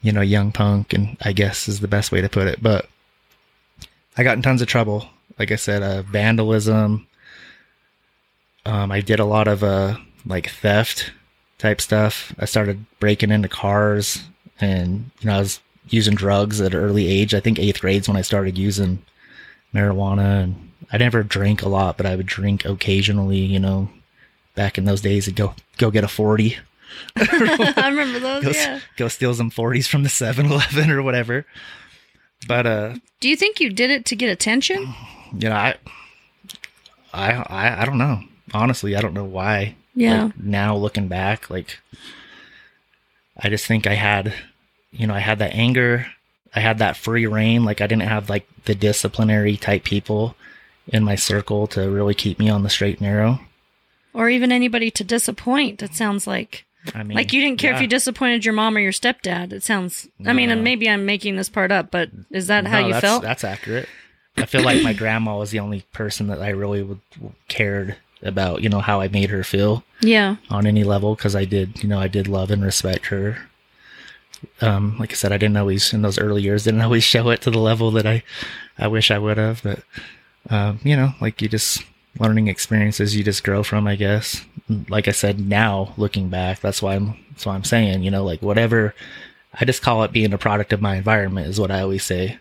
you 0.00 0.12
know, 0.12 0.20
young 0.20 0.52
punk, 0.52 0.92
and 0.92 1.16
I 1.20 1.32
guess 1.32 1.68
is 1.68 1.80
the 1.80 1.88
best 1.88 2.12
way 2.12 2.20
to 2.20 2.28
put 2.28 2.46
it. 2.46 2.62
But 2.62 2.88
I 4.16 4.22
got 4.22 4.36
in 4.36 4.42
tons 4.42 4.62
of 4.62 4.68
trouble. 4.68 5.08
Like 5.38 5.50
I 5.50 5.56
said, 5.56 5.82
uh, 5.82 6.02
vandalism. 6.02 7.06
Um, 8.64 8.92
I 8.92 9.00
did 9.00 9.20
a 9.20 9.24
lot 9.24 9.48
of 9.48 9.64
uh 9.64 9.96
like 10.26 10.50
theft 10.50 11.12
type 11.60 11.80
stuff. 11.80 12.34
I 12.38 12.44
started 12.46 12.84
breaking 12.98 13.30
into 13.30 13.48
cars, 13.48 14.24
and 14.60 15.10
you 15.20 15.26
know, 15.28 15.36
I 15.36 15.38
was 15.40 15.60
using 15.88 16.14
drugs 16.14 16.60
at 16.60 16.74
an 16.74 16.80
early 16.80 17.06
age. 17.08 17.34
I 17.34 17.40
think 17.40 17.58
eighth 17.58 17.80
grade's 17.80 18.08
when 18.08 18.16
I 18.16 18.22
started 18.22 18.58
using 18.58 19.02
marijuana, 19.74 20.42
and 20.42 20.70
I 20.92 20.98
never 20.98 21.22
drank 21.22 21.62
a 21.62 21.68
lot, 21.68 21.96
but 21.96 22.06
I 22.06 22.16
would 22.16 22.26
drink 22.26 22.64
occasionally. 22.64 23.38
You 23.38 23.58
know, 23.60 23.88
back 24.54 24.78
in 24.78 24.84
those 24.84 25.00
days, 25.00 25.28
I'd 25.28 25.36
go 25.36 25.54
go 25.78 25.90
get 25.90 26.04
a 26.04 26.08
forty, 26.08 26.56
I 27.16 27.88
remember 27.88 28.18
those. 28.18 28.42
go, 28.44 28.50
Yeah. 28.50 28.80
go 28.96 29.08
steal 29.08 29.34
some 29.34 29.50
forties 29.50 29.86
from 29.86 30.02
the 30.02 30.08
7-Eleven 30.08 30.90
or 30.90 31.02
whatever. 31.02 31.46
But 32.48 32.66
uh, 32.66 32.94
Do 33.20 33.28
you 33.28 33.36
think 33.36 33.60
you 33.60 33.70
did 33.70 33.90
it 33.90 34.04
to 34.06 34.16
get 34.16 34.28
attention? 34.30 34.94
you 35.38 35.48
know, 35.50 35.54
I, 35.54 35.74
I, 37.12 37.32
I, 37.32 37.82
I 37.82 37.84
don't 37.84 37.98
know. 37.98 38.22
Honestly, 38.54 38.96
I 38.96 39.00
don't 39.00 39.14
know 39.14 39.24
why. 39.24 39.76
Yeah. 40.00 40.24
Like, 40.24 40.38
now 40.38 40.76
looking 40.76 41.08
back, 41.08 41.50
like, 41.50 41.78
I 43.36 43.48
just 43.48 43.66
think 43.66 43.86
I 43.86 43.94
had, 43.94 44.32
you 44.90 45.06
know, 45.06 45.14
I 45.14 45.20
had 45.20 45.38
that 45.40 45.54
anger, 45.54 46.06
I 46.54 46.60
had 46.60 46.78
that 46.78 46.96
free 46.96 47.26
reign. 47.26 47.64
Like, 47.64 47.80
I 47.80 47.86
didn't 47.86 48.08
have 48.08 48.28
like 48.28 48.46
the 48.64 48.74
disciplinary 48.74 49.56
type 49.56 49.84
people 49.84 50.34
in 50.88 51.04
my 51.04 51.14
circle 51.14 51.66
to 51.68 51.88
really 51.90 52.14
keep 52.14 52.38
me 52.38 52.48
on 52.48 52.62
the 52.62 52.70
straight 52.70 52.98
and 52.98 53.08
narrow. 53.08 53.40
Or 54.12 54.28
even 54.28 54.50
anybody 54.50 54.90
to 54.92 55.04
disappoint. 55.04 55.82
It 55.82 55.94
sounds 55.94 56.26
like 56.26 56.64
I 56.94 57.02
mean, 57.02 57.16
like 57.16 57.32
you 57.32 57.40
didn't 57.40 57.58
care 57.58 57.74
if 57.74 57.80
you 57.80 57.86
disappointed 57.86 58.44
your 58.44 58.54
mom 58.54 58.76
or 58.76 58.80
your 58.80 58.92
stepdad. 58.92 59.52
It 59.52 59.62
sounds. 59.62 60.08
I 60.26 60.32
mean, 60.32 60.50
and 60.50 60.64
maybe 60.64 60.88
I'm 60.88 61.06
making 61.06 61.36
this 61.36 61.48
part 61.48 61.70
up, 61.70 61.90
but 61.90 62.10
is 62.30 62.48
that 62.48 62.66
how 62.66 62.78
you 62.78 62.92
that's, 62.92 63.04
felt? 63.04 63.22
That's 63.22 63.44
accurate. 63.44 63.88
I 64.36 64.46
feel 64.46 64.62
like 64.62 64.82
my 64.82 64.92
grandma 64.94 65.36
was 65.38 65.50
the 65.50 65.60
only 65.60 65.82
person 65.92 66.28
that 66.28 66.40
I 66.40 66.48
really 66.50 66.82
would, 66.82 67.00
cared 67.48 67.96
about, 68.22 68.62
you 68.62 68.68
know, 68.68 68.80
how 68.80 69.00
I 69.00 69.08
made 69.08 69.30
her 69.30 69.44
feel. 69.44 69.84
yeah. 70.02 70.36
on 70.48 70.66
any 70.66 70.84
level 70.84 71.14
because 71.14 71.36
I 71.36 71.44
did, 71.44 71.82
you 71.82 71.88
know, 71.88 71.98
I 71.98 72.08
did 72.08 72.28
love 72.28 72.50
and 72.50 72.64
respect 72.64 73.06
her. 73.06 73.38
Um, 74.62 74.96
like 74.98 75.12
I 75.12 75.14
said, 75.14 75.32
I 75.32 75.38
didn't 75.38 75.56
always 75.56 75.92
in 75.92 76.02
those 76.02 76.18
early 76.18 76.42
years 76.42 76.64
didn't 76.64 76.80
always 76.88 77.04
show 77.04 77.28
it 77.30 77.42
to 77.42 77.50
the 77.50 77.58
level 77.58 77.90
that 77.92 78.06
I, 78.06 78.22
I 78.78 78.88
wish 78.88 79.10
I 79.10 79.18
would 79.18 79.36
have. 79.36 79.62
But, 79.62 79.80
um, 80.48 80.80
you 80.82 80.96
know, 80.96 81.12
like 81.20 81.42
you 81.42 81.48
just 81.48 81.84
learning 82.18 82.48
experiences 82.48 83.14
you 83.14 83.22
just 83.22 83.44
grow 83.44 83.62
from, 83.62 83.86
I 83.86 83.96
guess. 83.96 84.44
Like 84.88 85.08
I 85.08 85.12
said, 85.12 85.40
now 85.40 85.92
looking 85.96 86.28
back, 86.28 86.60
that's 86.60 86.82
why 86.82 86.94
I'm, 86.94 87.16
that's 87.30 87.46
why 87.46 87.54
I'm 87.54 87.64
saying, 87.64 88.02
you 88.02 88.10
know, 88.10 88.24
like 88.24 88.42
whatever. 88.42 88.94
I 89.58 89.64
just 89.64 89.82
call 89.82 90.04
it 90.04 90.12
being 90.12 90.32
a 90.32 90.38
product 90.38 90.72
of 90.72 90.80
my 90.80 90.96
environment 90.96 91.48
is 91.48 91.60
what 91.60 91.70
I 91.70 91.80
always 91.80 92.04
say. 92.04 92.38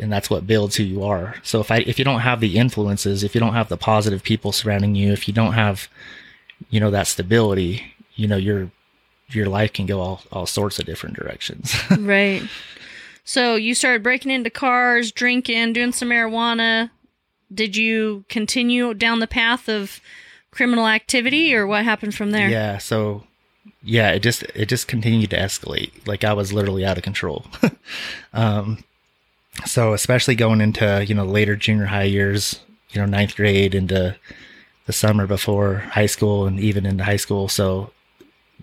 And 0.00 0.12
that's 0.12 0.28
what 0.28 0.46
builds 0.46 0.76
who 0.76 0.82
you 0.82 1.04
are. 1.04 1.36
So 1.42 1.60
if 1.60 1.70
I, 1.70 1.78
if 1.78 1.98
you 1.98 2.04
don't 2.04 2.20
have 2.20 2.40
the 2.40 2.58
influences, 2.58 3.22
if 3.22 3.34
you 3.34 3.40
don't 3.40 3.54
have 3.54 3.68
the 3.68 3.76
positive 3.76 4.22
people 4.22 4.50
surrounding 4.50 4.94
you, 4.94 5.12
if 5.12 5.28
you 5.28 5.34
don't 5.34 5.52
have 5.52 5.88
you 6.70 6.80
know 6.80 6.90
that 6.90 7.06
stability 7.06 7.94
you 8.14 8.28
know 8.28 8.36
your 8.36 8.70
your 9.28 9.48
life 9.48 9.72
can 9.72 9.86
go 9.86 10.00
all, 10.00 10.22
all 10.30 10.46
sorts 10.46 10.78
of 10.78 10.86
different 10.86 11.16
directions 11.16 11.74
right. 11.98 12.42
So 13.26 13.56
you 13.56 13.74
started 13.74 14.02
breaking 14.02 14.30
into 14.30 14.50
cars, 14.50 15.10
drinking, 15.10 15.72
doing 15.72 15.92
some 15.92 16.10
marijuana. 16.10 16.90
Did 17.52 17.74
you 17.74 18.26
continue 18.28 18.92
down 18.92 19.20
the 19.20 19.26
path 19.26 19.66
of 19.66 20.00
criminal 20.50 20.86
activity, 20.86 21.54
or 21.54 21.66
what 21.66 21.84
happened 21.84 22.14
from 22.14 22.32
there? 22.32 22.48
yeah 22.48 22.78
so 22.78 23.24
yeah 23.82 24.10
it 24.10 24.20
just 24.20 24.42
it 24.54 24.66
just 24.66 24.88
continued 24.88 25.30
to 25.30 25.38
escalate 25.38 25.90
like 26.06 26.22
i 26.24 26.32
was 26.32 26.52
literally 26.52 26.84
out 26.84 26.96
of 26.98 27.02
control 27.02 27.46
um 28.32 28.82
so 29.66 29.92
especially 29.92 30.34
going 30.34 30.60
into 30.60 31.04
you 31.06 31.14
know 31.14 31.24
later 31.24 31.56
junior 31.56 31.86
high 31.86 32.02
years 32.02 32.60
you 32.90 33.00
know 33.00 33.06
ninth 33.06 33.36
grade 33.36 33.74
into 33.74 34.16
the 34.86 34.92
summer 34.92 35.26
before 35.26 35.76
high 35.78 36.06
school 36.06 36.46
and 36.46 36.60
even 36.60 36.84
into 36.86 37.04
high 37.04 37.16
school. 37.16 37.48
So 37.48 37.90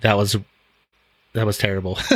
that 0.01 0.17
was 0.17 0.35
that 1.33 1.45
was 1.45 1.57
terrible. 1.57 1.97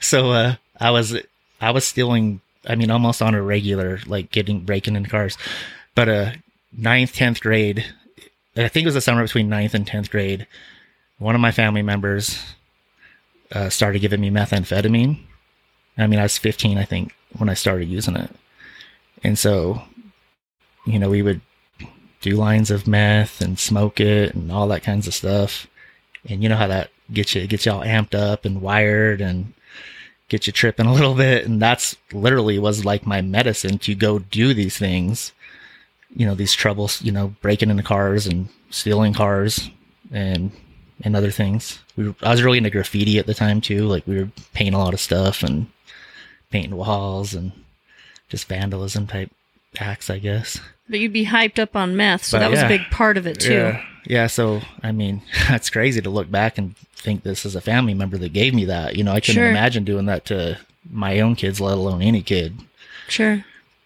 So 0.00 0.30
uh 0.30 0.54
i 0.80 0.90
was 0.90 1.16
i 1.60 1.70
was 1.70 1.84
stealing 1.84 2.40
i 2.66 2.76
mean 2.76 2.90
almost 2.90 3.20
on 3.20 3.34
a 3.34 3.42
regular 3.42 3.98
like 4.06 4.30
getting 4.30 4.60
breaking 4.60 4.96
into 4.96 5.10
cars. 5.10 5.36
But 5.94 6.08
uh 6.08 6.30
ninth 6.76 7.14
10th 7.14 7.40
grade 7.40 7.84
i 8.56 8.68
think 8.68 8.84
it 8.84 8.86
was 8.86 8.94
the 8.94 9.00
summer 9.00 9.22
between 9.22 9.48
ninth 9.48 9.74
and 9.74 9.86
10th 9.86 10.10
grade 10.10 10.46
one 11.18 11.34
of 11.34 11.40
my 11.40 11.50
family 11.50 11.82
members 11.82 12.44
uh, 13.50 13.70
started 13.70 14.00
giving 14.00 14.20
me 14.20 14.30
methamphetamine. 14.30 15.18
I 15.96 16.06
mean 16.06 16.18
i 16.20 16.22
was 16.22 16.38
15 16.38 16.78
i 16.78 16.84
think 16.84 17.12
when 17.36 17.48
i 17.48 17.54
started 17.54 17.88
using 17.88 18.16
it. 18.16 18.30
And 19.22 19.38
so 19.38 19.82
you 20.86 20.98
know 20.98 21.10
we 21.10 21.22
would 21.22 21.40
do 22.20 22.32
lines 22.32 22.70
of 22.70 22.86
meth 22.86 23.40
and 23.40 23.58
smoke 23.58 24.00
it 24.00 24.34
and 24.34 24.50
all 24.50 24.68
that 24.68 24.82
kinds 24.82 25.06
of 25.06 25.14
stuff. 25.14 25.66
And 26.28 26.42
you 26.42 26.48
know 26.48 26.56
how 26.56 26.66
that 26.66 26.90
gets 27.12 27.34
you 27.34 27.46
gets 27.46 27.66
you 27.66 27.72
all 27.72 27.82
amped 27.82 28.14
up 28.14 28.44
and 28.44 28.62
wired 28.62 29.20
and 29.20 29.52
get 30.28 30.46
you 30.46 30.52
tripping 30.52 30.86
a 30.86 30.92
little 30.92 31.14
bit. 31.14 31.46
And 31.46 31.60
that's 31.60 31.96
literally 32.12 32.58
was 32.58 32.84
like 32.84 33.06
my 33.06 33.22
medicine 33.22 33.78
to 33.78 33.94
go 33.94 34.18
do 34.18 34.54
these 34.54 34.76
things 34.76 35.32
you 36.16 36.26
know 36.26 36.34
these 36.34 36.54
troubles 36.54 37.02
you 37.02 37.12
know 37.12 37.34
breaking 37.42 37.70
into 37.70 37.82
cars 37.82 38.26
and 38.26 38.48
stealing 38.70 39.12
cars 39.12 39.70
and 40.10 40.50
and 41.02 41.14
other 41.14 41.30
things. 41.30 41.78
We 41.96 42.14
i 42.22 42.30
was 42.30 42.42
really 42.42 42.58
into 42.58 42.70
graffiti 42.70 43.18
at 43.18 43.26
the 43.26 43.34
time 43.34 43.60
too. 43.60 43.86
Like 43.86 44.06
we 44.06 44.18
were 44.18 44.30
painting 44.52 44.74
a 44.74 44.78
lot 44.78 44.94
of 44.94 45.00
stuff 45.00 45.42
and 45.42 45.66
painting 46.50 46.76
walls 46.76 47.34
and 47.34 47.52
just 48.28 48.46
vandalism 48.48 49.06
type 49.06 49.30
acts 49.80 50.08
i 50.10 50.18
guess 50.18 50.60
But 50.88 51.00
you'd 51.00 51.12
be 51.12 51.26
hyped 51.26 51.58
up 51.58 51.76
on 51.76 51.96
meth, 51.96 52.24
so 52.24 52.36
But, 52.38 52.40
that 52.40 52.50
was 52.50 52.62
a 52.62 52.68
big 52.68 52.82
part 52.90 53.16
of 53.18 53.26
it 53.26 53.38
too. 53.40 53.52
Yeah. 53.52 53.84
Yeah. 54.06 54.26
So, 54.26 54.62
I 54.82 54.90
mean, 54.90 55.20
that's 55.48 55.68
crazy 55.68 56.00
to 56.00 56.08
look 56.08 56.30
back 56.30 56.56
and 56.56 56.74
think 56.96 57.22
this 57.22 57.44
is 57.44 57.54
a 57.54 57.60
family 57.60 57.92
member 57.92 58.16
that 58.16 58.32
gave 58.32 58.54
me 58.54 58.64
that. 58.64 58.96
You 58.96 59.04
know, 59.04 59.12
I 59.12 59.20
couldn't 59.20 59.34
Sure. 59.34 59.50
imagine 59.50 59.84
doing 59.84 60.06
that 60.06 60.24
to 60.26 60.58
my 60.90 61.20
own 61.20 61.34
kids, 61.36 61.60
let 61.60 61.76
alone 61.76 62.00
any 62.00 62.22
kid. 62.22 62.56
Sure. 63.06 63.44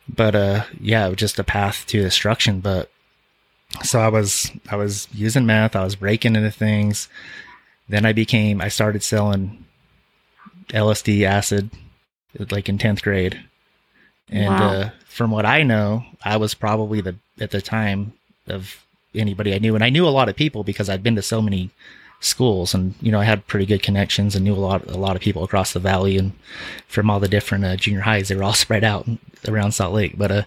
But, 0.09 0.37
uh, 0.37 0.64
yeah, 0.81 1.07
it 1.07 1.11
was 1.11 1.18
just 1.18 1.40
a 1.40 1.44
path 1.44 1.85
to 1.88 2.01
destruction. 2.03 2.61
But 2.61 2.88
so 3.83 3.98
I 3.98 4.07
was, 4.09 4.53
I 4.70 4.77
was 4.77 5.09
using 5.12 5.44
meth, 5.44 5.75
I 5.75 5.83
was 5.83 5.96
breaking 5.96 6.37
into 6.37 6.53
things. 6.53 7.09
Then 7.88 8.07
I 8.07 8.12
became, 8.12 8.61
I 8.61 8.68
started 8.68 9.03
selling 9.03 9.64
LSD 10.68 11.25
acid 11.25 11.70
like 12.51 12.68
in 12.68 12.79
10th 12.79 13.03
grade. 13.03 13.40
And 14.31 14.49
Wow. 14.49 14.71
uh, 14.73 14.90
from 15.07 15.31
what 15.31 15.45
I 15.47 15.62
know, 15.62 16.05
I 16.25 16.37
was 16.37 16.55
probably 16.55 17.01
the 17.01 17.16
at 17.40 17.51
the 17.51 17.61
time 17.61 18.12
of 18.47 18.83
anybody 19.14 19.55
I 19.55 19.59
knew, 19.59 19.75
and 19.75 19.85
I 19.85 19.90
knew 19.90 20.07
a 20.07 20.11
lot 20.11 20.29
of 20.29 20.37
people 20.37 20.64
because 20.64 20.88
I'd 20.88 21.03
been 21.03 21.16
to 21.16 21.23
so 21.23 21.42
many 21.42 21.71
schools, 22.21 22.73
and 22.73 22.95
you 23.01 23.12
know 23.12 23.21
I 23.21 23.25
had 23.25 23.47
pretty 23.47 23.66
good 23.66 23.83
connections 23.83 24.35
and 24.35 24.45
knew 24.45 24.55
a 24.55 24.57
lot 24.57 24.87
a 24.88 24.97
lot 24.97 25.16
of 25.16 25.23
people 25.23 25.45
across 25.45 25.73
the 25.73 25.81
valley 25.81 26.16
and 26.16 26.33
from 26.87 27.11
all 27.11 27.21
the 27.21 27.29
different 27.29 27.64
uh, 27.64 27.77
junior 27.77 28.01
highs. 28.03 28.29
They 28.29 28.37
were 28.37 28.45
all 28.45 28.53
spread 28.66 28.85
out 28.85 29.07
around 29.47 29.73
Salt 29.73 29.92
Lake, 29.92 30.14
but 30.16 30.31
uh, 30.31 30.42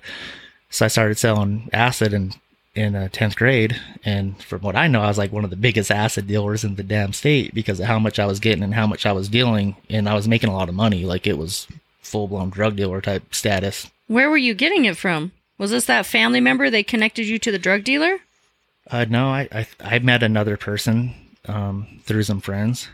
so 0.72 0.86
I 0.86 0.88
started 0.88 1.18
selling 1.20 1.70
acid, 1.72 2.14
and 2.14 2.36
in 2.76 2.96
uh, 2.96 3.08
10th 3.12 3.36
grade. 3.36 3.80
And 4.04 4.42
from 4.44 4.62
what 4.62 4.76
I 4.76 4.88
know, 4.88 5.02
I 5.02 5.08
was 5.08 5.18
like 5.18 5.32
one 5.32 5.44
of 5.44 5.50
the 5.50 5.56
biggest 5.56 5.90
acid 5.90 6.28
dealers 6.28 6.64
in 6.64 6.76
the 6.76 6.84
damn 6.84 7.14
state 7.14 7.54
because 7.54 7.80
of 7.80 7.88
how 7.88 8.00
much 8.00 8.20
I 8.20 8.26
was 8.26 8.40
getting 8.40 8.64
and 8.64 8.74
how 8.74 8.86
much 8.86 9.06
I 9.06 9.14
was 9.14 9.30
dealing. 9.30 9.76
And 9.90 10.08
I 10.08 10.14
was 10.14 10.28
making 10.28 10.50
a 10.50 10.54
lot 10.54 10.70
of 10.70 10.76
money. 10.76 11.06
Like 11.06 11.26
it 11.26 11.38
was 11.38 11.68
full 12.02 12.28
blown 12.28 12.50
drug 12.50 12.76
dealer 12.76 13.02
type 13.02 13.34
status. 13.34 13.90
Where 14.08 14.30
were 14.30 14.38
you 14.38 14.54
getting 14.54 14.86
it 14.86 14.98
from? 14.98 15.32
Was 15.58 15.72
this 15.72 15.86
that 15.86 16.06
family 16.06 16.42
member 16.42 16.70
they 16.70 16.84
connected 16.84 17.26
you 17.28 17.40
to 17.40 17.52
the 17.52 17.58
drug 17.58 17.84
dealer? 17.84 18.20
Uh, 18.92 19.06
no, 19.10 19.30
I, 19.30 19.48
I, 19.52 19.68
I 19.80 20.00
met 20.00 20.22
another 20.22 20.58
person, 20.58 21.16
um, 21.48 21.88
through 22.04 22.24
some 22.24 22.42
friends, 22.42 22.90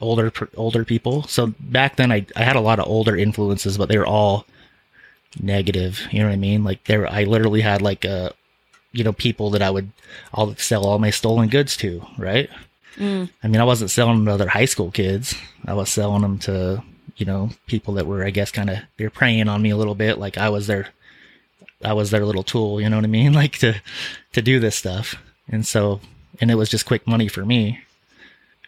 older, 0.00 0.32
older 0.56 0.84
people. 0.84 1.24
So 1.24 1.52
back 1.60 1.96
then 1.96 2.10
I, 2.10 2.24
I 2.34 2.44
had 2.44 2.56
a 2.56 2.60
lot 2.60 2.78
of 2.78 2.86
older 2.86 3.16
influences, 3.16 3.76
but 3.76 3.88
they 3.88 3.98
were 3.98 4.06
all 4.06 4.46
negative. 5.38 6.00
You 6.10 6.20
know 6.20 6.26
what 6.26 6.34
I 6.34 6.36
mean? 6.36 6.64
Like 6.64 6.84
there, 6.84 7.06
I 7.06 7.24
literally 7.24 7.60
had 7.60 7.82
like, 7.82 8.04
uh, 8.06 8.30
you 8.94 9.04
know, 9.04 9.12
people 9.12 9.50
that 9.50 9.60
I 9.62 9.70
would, 9.70 9.90
I'll 10.32 10.54
sell 10.56 10.86
all 10.86 10.98
my 10.98 11.10
stolen 11.10 11.48
goods 11.48 11.76
to, 11.78 12.06
right? 12.16 12.48
Mm. 12.96 13.28
I 13.42 13.48
mean, 13.48 13.60
I 13.60 13.64
wasn't 13.64 13.90
selling 13.90 14.16
them 14.16 14.26
to 14.26 14.32
other 14.32 14.48
high 14.48 14.64
school 14.64 14.90
kids. 14.92 15.34
I 15.66 15.74
was 15.74 15.90
selling 15.90 16.22
them 16.22 16.38
to, 16.40 16.82
you 17.16 17.26
know, 17.26 17.50
people 17.66 17.94
that 17.94 18.06
were, 18.06 18.24
I 18.24 18.30
guess, 18.30 18.52
kind 18.52 18.70
of, 18.70 18.78
they're 18.96 19.10
preying 19.10 19.48
on 19.48 19.60
me 19.60 19.70
a 19.70 19.76
little 19.76 19.96
bit. 19.96 20.18
Like 20.18 20.38
I 20.38 20.48
was 20.48 20.68
their, 20.68 20.88
I 21.84 21.92
was 21.92 22.12
their 22.12 22.24
little 22.24 22.44
tool, 22.44 22.80
you 22.80 22.88
know 22.88 22.96
what 22.96 23.04
I 23.04 23.08
mean? 23.08 23.32
Like 23.34 23.58
to, 23.58 23.74
to 24.32 24.40
do 24.40 24.60
this 24.60 24.76
stuff. 24.76 25.16
And 25.48 25.66
so, 25.66 26.00
and 26.40 26.50
it 26.50 26.54
was 26.54 26.68
just 26.68 26.86
quick 26.86 27.06
money 27.06 27.26
for 27.26 27.44
me. 27.44 27.80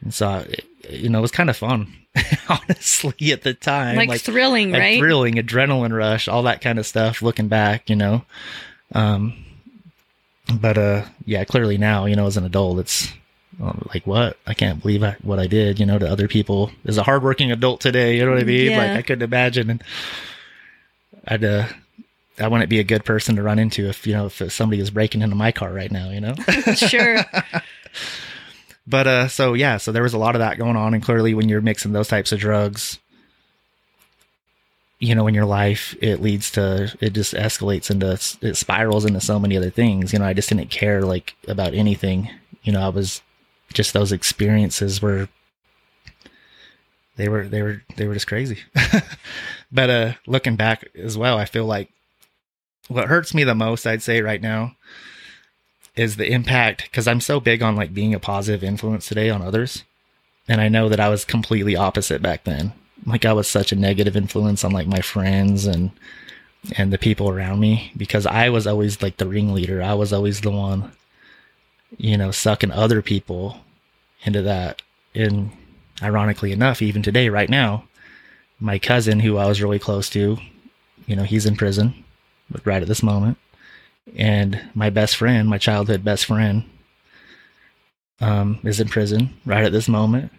And 0.03 0.13
so, 0.13 0.45
you 0.91 1.09
know, 1.09 1.19
it 1.21 1.23
was 1.23 1.31
kind 1.31 1.49
of 1.49 1.57
fun, 1.57 1.93
honestly, 2.49 3.33
at 3.33 3.43
the 3.43 3.55
time. 3.55 3.97
Like, 3.97 4.21
thrilling, 4.21 4.73
like 4.73 4.81
right? 4.81 4.99
thrilling, 4.99 5.35
adrenaline 5.35 5.97
rush, 5.97 6.27
all 6.27 6.43
that 6.43 6.61
kind 6.61 6.79
of 6.79 6.87
stuff. 6.87 7.23
Looking 7.23 7.49
back, 7.49 7.89
you 7.89 7.97
know, 7.97 8.25
um, 8.93 9.46
but 10.61 10.79
uh, 10.79 11.05
yeah, 11.25 11.45
clearly 11.45 11.79
now, 11.79 12.07
you 12.07 12.17
know, 12.17 12.27
as 12.27 12.37
an 12.37 12.45
adult, 12.45 12.79
it's 12.79 13.13
uh, 13.63 13.73
like 13.93 14.07
what 14.07 14.37
I 14.47 14.55
can't 14.55 14.81
believe 14.81 15.03
I, 15.03 15.17
what 15.23 15.39
I 15.39 15.47
did, 15.47 15.81
you 15.81 15.87
know, 15.87 15.99
to 15.99 16.11
other 16.11 16.29
people. 16.29 16.71
As 16.85 16.99
a 16.99 17.03
hardworking 17.03 17.51
adult 17.51 17.81
today, 17.81 18.17
you 18.17 18.25
know 18.25 18.33
what 18.33 18.41
I 18.41 18.45
mean? 18.45 18.71
Yeah. 18.71 18.79
Like 18.79 18.99
I 18.99 19.03
couldn't 19.03 19.23
imagine, 19.23 19.71
and 19.71 19.85
I'd 21.27 21.45
uh, 21.45 21.67
I 22.39 22.49
wouldn't 22.49 22.71
be 22.71 22.81
a 22.81 22.85
good 22.85 23.05
person 23.05 23.37
to 23.37 23.43
run 23.43 23.59
into 23.59 23.89
if 23.89 24.07
you 24.07 24.13
know 24.13 24.27
if 24.27 24.53
somebody 24.53 24.81
was 24.81 24.91
breaking 24.91 25.23
into 25.23 25.37
my 25.37 25.53
car 25.53 25.73
right 25.73 25.91
now, 25.91 26.11
you 26.11 26.21
know. 26.21 26.35
sure. 26.75 27.19
but 28.87 29.07
uh 29.07 29.27
so 29.27 29.55
yeah 29.55 29.79
so 29.79 29.91
there 29.91 30.03
was 30.03 30.15
a 30.15 30.19
lot 30.19 30.35
of 30.37 30.41
that 30.41 30.59
going 30.59 30.77
on 30.77 30.95
and 30.95 31.03
clearly 31.03 31.35
when 31.35 31.49
you're 31.49 31.61
mixing 31.61 31.93
those 31.93 32.09
types 32.09 32.31
of 32.31 32.39
drugs 32.39 32.99
you 34.99 35.15
know 35.15 35.27
in 35.27 35.35
your 35.35 35.45
life 35.45 35.95
it 36.01 36.23
leads 36.23 36.51
to 36.51 36.95
it 37.01 37.11
just 37.11 37.35
escalates 37.35 37.91
into 37.91 38.13
it 38.43 38.55
spirals 38.55 39.05
into 39.05 39.21
so 39.21 39.39
many 39.39 39.57
other 39.57 39.71
things 39.71 40.13
you 40.13 40.19
know 40.19 40.25
i 40.25 40.33
just 40.33 40.49
didn't 40.49 40.71
care 40.71 41.03
like 41.03 41.35
about 41.49 41.75
anything 41.75 42.31
you 42.63 42.73
know 42.73 42.81
i 42.81 42.89
was 42.89 43.21
just 43.73 43.93
those 43.93 44.13
experiences 44.13 45.03
were 45.03 45.29
they 47.17 47.29
were 47.29 47.47
they 47.47 47.63
were 47.63 47.83
they 47.97 48.07
were 48.07 48.15
just 48.15 48.27
crazy 48.27 48.59
but 49.73 49.91
uh 49.91 50.13
looking 50.27 50.57
back 50.57 50.89
as 50.95 51.19
well 51.19 51.37
i 51.37 51.45
feel 51.45 51.67
like 51.67 51.91
what 52.89 53.09
hurts 53.09 53.35
me 53.35 53.45
the 53.45 53.55
most 53.55 53.87
i'd 53.87 54.03
say 54.03 54.23
right 54.23 54.41
now 54.41 54.75
is 55.97 56.17
the 56.17 56.31
impact 56.31 56.83
because 56.83 57.09
I'm 57.09 57.21
so 57.21 57.41
big 57.41 57.63
on 57.63 57.75
like 57.75 57.95
being 57.95 58.15
a 58.15 58.21
positive 58.21 58.63
influence 58.63 59.09
today 59.09 59.31
on 59.31 59.43
others. 59.43 59.85
And 60.47 60.61
I 60.61 60.69
know 60.69 60.89
that 60.89 61.01
I 61.01 61.09
was 61.09 61.25
completely 61.25 61.75
opposite 61.75 62.23
back 62.23 62.45
then. 62.45 62.73
Like 63.07 63.25
I 63.25 63.33
was 63.33 63.47
such 63.47 63.73
a 63.73 63.77
negative 63.77 64.17
influence 64.17 64.65
on 64.65 64.73
like 64.73 64.87
my 64.87 65.01
friends 65.01 65.67
and 65.67 65.91
and 66.77 66.93
the 66.93 66.99
people 66.99 67.29
around 67.29 67.61
me 67.61 67.93
because 67.97 68.27
I 68.27 68.49
was 68.49 68.67
always 68.67 69.01
like 69.01 69.19
the 69.19 69.29
ringleader. 69.29 69.83
I 69.83 69.95
was 69.95 70.13
always 70.13 70.41
the 70.41 70.51
one, 70.51 70.91
you 71.97 72.17
know, 72.17 72.33
sucking 72.33 72.73
other 72.73 73.03
people 73.03 73.61
into 74.25 74.43
that. 74.43 74.83
And 75.15 75.51
ironically 76.03 76.51
enough, 76.51 76.83
even 76.83 77.03
today, 77.03 77.29
right 77.29 77.49
now, 77.49 77.85
my 78.59 78.79
cousin 78.81 79.21
who 79.21 79.37
I 79.37 79.47
was 79.47 79.63
really 79.63 79.79
close 79.79 80.11
to, 80.11 80.39
you 81.07 81.15
know, 81.15 81.23
he's 81.23 81.47
in 81.47 81.57
prison, 81.57 82.05
right 82.65 82.83
at 82.83 82.89
this 82.89 83.03
moment 83.03 83.39
and 84.15 84.61
my 84.75 84.91
best 84.91 85.17
friend, 85.17 85.49
my 85.49 85.59
childhood 85.59 86.05
best 86.05 86.27
friend, 86.27 86.65
um, 88.21 88.61
is 88.65 88.81
in 88.81 88.89
prison 88.89 89.35
right 89.45 89.65
at 89.65 89.73
this 89.73 89.89
moment. 89.89 90.33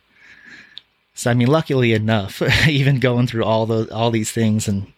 So 1.18 1.32
I 1.32 1.34
mean, 1.34 1.48
luckily 1.48 1.94
enough, 1.94 2.42
even 2.70 3.00
going 3.00 3.26
through 3.26 3.44
all 3.44 3.66
those 3.66 3.90
all 3.90 4.12
these 4.12 4.32
things, 4.32 4.68
and 4.68 4.94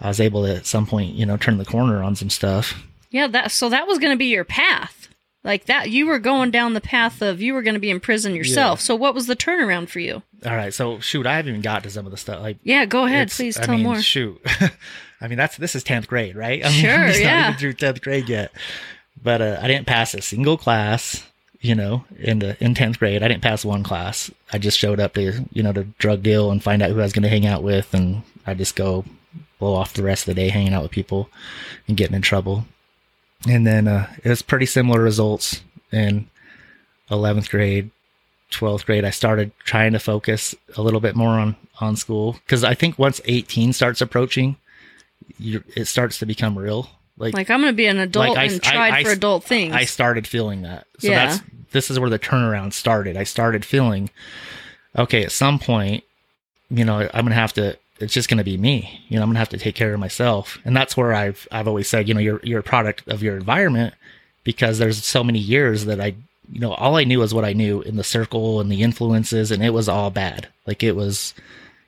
I 0.00 0.08
was 0.08 0.18
able 0.18 0.44
to 0.46 0.56
at 0.56 0.66
some 0.66 0.86
point, 0.86 1.14
you 1.14 1.26
know, 1.26 1.36
turn 1.36 1.58
the 1.58 1.66
corner 1.66 2.02
on 2.02 2.16
some 2.16 2.30
stuff. 2.30 2.82
Yeah, 3.10 3.26
that 3.28 3.50
so 3.50 3.68
that 3.68 3.86
was 3.86 3.98
going 3.98 4.12
to 4.12 4.18
be 4.18 4.26
your 4.26 4.44
path. 4.44 5.08
Like 5.44 5.66
that 5.66 5.90
you 5.90 6.06
were 6.06 6.18
going 6.18 6.50
down 6.50 6.72
the 6.72 6.80
path 6.80 7.20
of 7.20 7.42
you 7.42 7.52
were 7.52 7.62
going 7.62 7.74
to 7.74 7.80
be 7.80 7.90
in 7.90 8.00
prison 8.00 8.34
yourself. 8.34 8.78
Yeah. 8.80 8.84
So 8.84 8.96
what 8.96 9.14
was 9.14 9.26
the 9.26 9.36
turnaround 9.36 9.90
for 9.90 10.00
you? 10.00 10.22
All 10.46 10.56
right, 10.56 10.72
so 10.72 10.98
shoot, 11.00 11.26
I 11.26 11.36
haven't 11.36 11.50
even 11.50 11.60
got 11.60 11.82
to 11.82 11.90
some 11.90 12.06
of 12.06 12.10
the 12.10 12.16
stuff. 12.16 12.40
Like, 12.40 12.56
Yeah, 12.62 12.86
go 12.86 13.04
ahead, 13.04 13.30
please 13.30 13.58
I 13.58 13.64
tell 13.64 13.74
mean, 13.74 13.84
more. 13.84 14.00
Shoot, 14.00 14.40
I 15.20 15.28
mean 15.28 15.36
that's 15.36 15.58
this 15.58 15.74
is 15.74 15.82
tenth 15.82 16.08
grade, 16.08 16.36
right? 16.36 16.64
I 16.64 16.70
mean, 16.70 16.80
Sure, 16.80 16.94
I'm 16.94 17.08
just 17.08 17.20
yeah. 17.20 17.40
Not 17.40 17.48
even 17.48 17.58
through 17.58 17.72
tenth 17.74 18.00
grade 18.00 18.28
yet, 18.30 18.52
but 19.22 19.42
uh, 19.42 19.58
I 19.60 19.68
didn't 19.68 19.86
pass 19.86 20.14
a 20.14 20.22
single 20.22 20.56
class. 20.56 21.22
You 21.60 21.74
know, 21.74 22.04
in 22.18 22.38
the 22.38 22.62
in 22.62 22.74
tenth 22.74 22.98
grade, 22.98 23.22
I 23.22 23.28
didn't 23.28 23.42
pass 23.42 23.64
one 23.64 23.82
class. 23.82 24.30
I 24.52 24.58
just 24.58 24.78
showed 24.78 24.98
up 24.98 25.14
to 25.14 25.46
you 25.52 25.62
know 25.62 25.72
to 25.72 25.84
drug 25.98 26.22
deal 26.22 26.50
and 26.50 26.62
find 26.62 26.82
out 26.82 26.90
who 26.90 27.00
I 27.00 27.02
was 27.02 27.12
going 27.12 27.22
to 27.22 27.28
hang 27.28 27.46
out 27.46 27.62
with, 27.62 27.92
and 27.92 28.22
I 28.46 28.54
just 28.54 28.76
go 28.76 29.04
blow 29.58 29.74
off 29.74 29.92
the 29.92 30.02
rest 30.02 30.22
of 30.26 30.34
the 30.34 30.40
day 30.40 30.48
hanging 30.48 30.72
out 30.72 30.82
with 30.82 30.90
people 30.90 31.28
and 31.86 31.96
getting 31.96 32.16
in 32.16 32.22
trouble. 32.22 32.64
And 33.46 33.66
then 33.66 33.88
uh, 33.88 34.10
it 34.24 34.28
was 34.30 34.42
pretty 34.42 34.66
similar 34.66 35.02
results 35.02 35.62
in 35.92 36.28
eleventh 37.10 37.50
grade, 37.50 37.90
12th 38.50 38.84
grade 38.84 39.04
i 39.04 39.10
started 39.10 39.52
trying 39.60 39.92
to 39.92 39.98
focus 39.98 40.54
a 40.76 40.82
little 40.82 41.00
bit 41.00 41.16
more 41.16 41.38
on 41.38 41.56
on 41.80 41.96
school 41.96 42.32
because 42.44 42.64
i 42.64 42.74
think 42.74 42.98
once 42.98 43.20
18 43.24 43.72
starts 43.72 44.00
approaching 44.00 44.56
it 45.38 45.86
starts 45.86 46.18
to 46.18 46.26
become 46.26 46.58
real 46.58 46.90
like, 47.20 47.34
Like 47.34 47.50
I'm 47.50 47.60
going 47.60 47.72
to 47.72 47.76
be 47.76 47.86
an 47.86 47.98
adult 47.98 48.34
Like, 48.36 48.50
and 48.50 48.60
I- 48.64 48.70
tried 48.72 48.92
I- 48.94 49.04
for 49.04 49.10
adult 49.10 49.44
things. 49.44 49.74
i 49.74 49.84
started 49.84 50.26
feeling 50.26 50.62
that. 50.62 50.86
So 50.98 51.08
Yeah. 51.08 51.26
that's 51.26 51.42
this 51.72 51.90
is 51.90 52.00
where 52.00 52.10
the 52.10 52.18
turnaround 52.18 52.72
started. 52.72 53.16
I 53.16 53.22
started 53.24 53.64
feeling 53.64 54.10
okay 54.98 55.22
at 55.22 55.30
some 55.30 55.58
point 55.60 56.02
you 56.68 56.84
know 56.84 57.08
i'm 57.14 57.24
gonna 57.24 57.34
have 57.34 57.52
to 57.52 57.76
it's 58.00 58.12
just 58.14 58.28
gonna 58.28 58.42
be 58.42 58.56
me. 58.56 59.04
You 59.08 59.16
know 59.16 59.22
i'm 59.22 59.28
gonna 59.28 59.38
have 59.38 59.50
to 59.50 59.58
take 59.58 59.74
care 59.76 59.92
of 59.94 60.00
myself. 60.00 60.58
And 60.64 60.74
that's 60.76 60.96
where 60.96 61.12
i've 61.14 61.46
i've 61.52 61.68
always 61.68 61.88
said 61.88 62.08
you 62.08 62.14
know 62.14 62.20
you're 62.20 62.40
you're 62.42 62.60
a 62.60 62.64
product 62.64 63.06
of 63.08 63.22
your 63.22 63.36
environment 63.36 63.94
because 64.42 64.78
there's 64.78 65.04
so 65.04 65.22
many 65.22 65.38
years 65.38 65.84
that 65.84 66.00
i 66.00 66.14
you 66.50 66.58
know 66.60 66.72
all 66.72 66.96
i 66.96 67.04
knew 67.04 67.18
was 67.20 67.32
what 67.34 67.44
i 67.44 67.52
knew 67.52 67.82
in 67.82 67.94
the 67.96 68.02
circle 68.04 68.60
and 68.60 68.72
the 68.72 68.82
influences 68.82 69.50
and 69.52 69.62
it 69.62 69.70
was 69.70 69.88
all 69.88 70.10
bad. 70.10 70.48
Like 70.66 70.82
it 70.82 70.96
was 70.96 71.34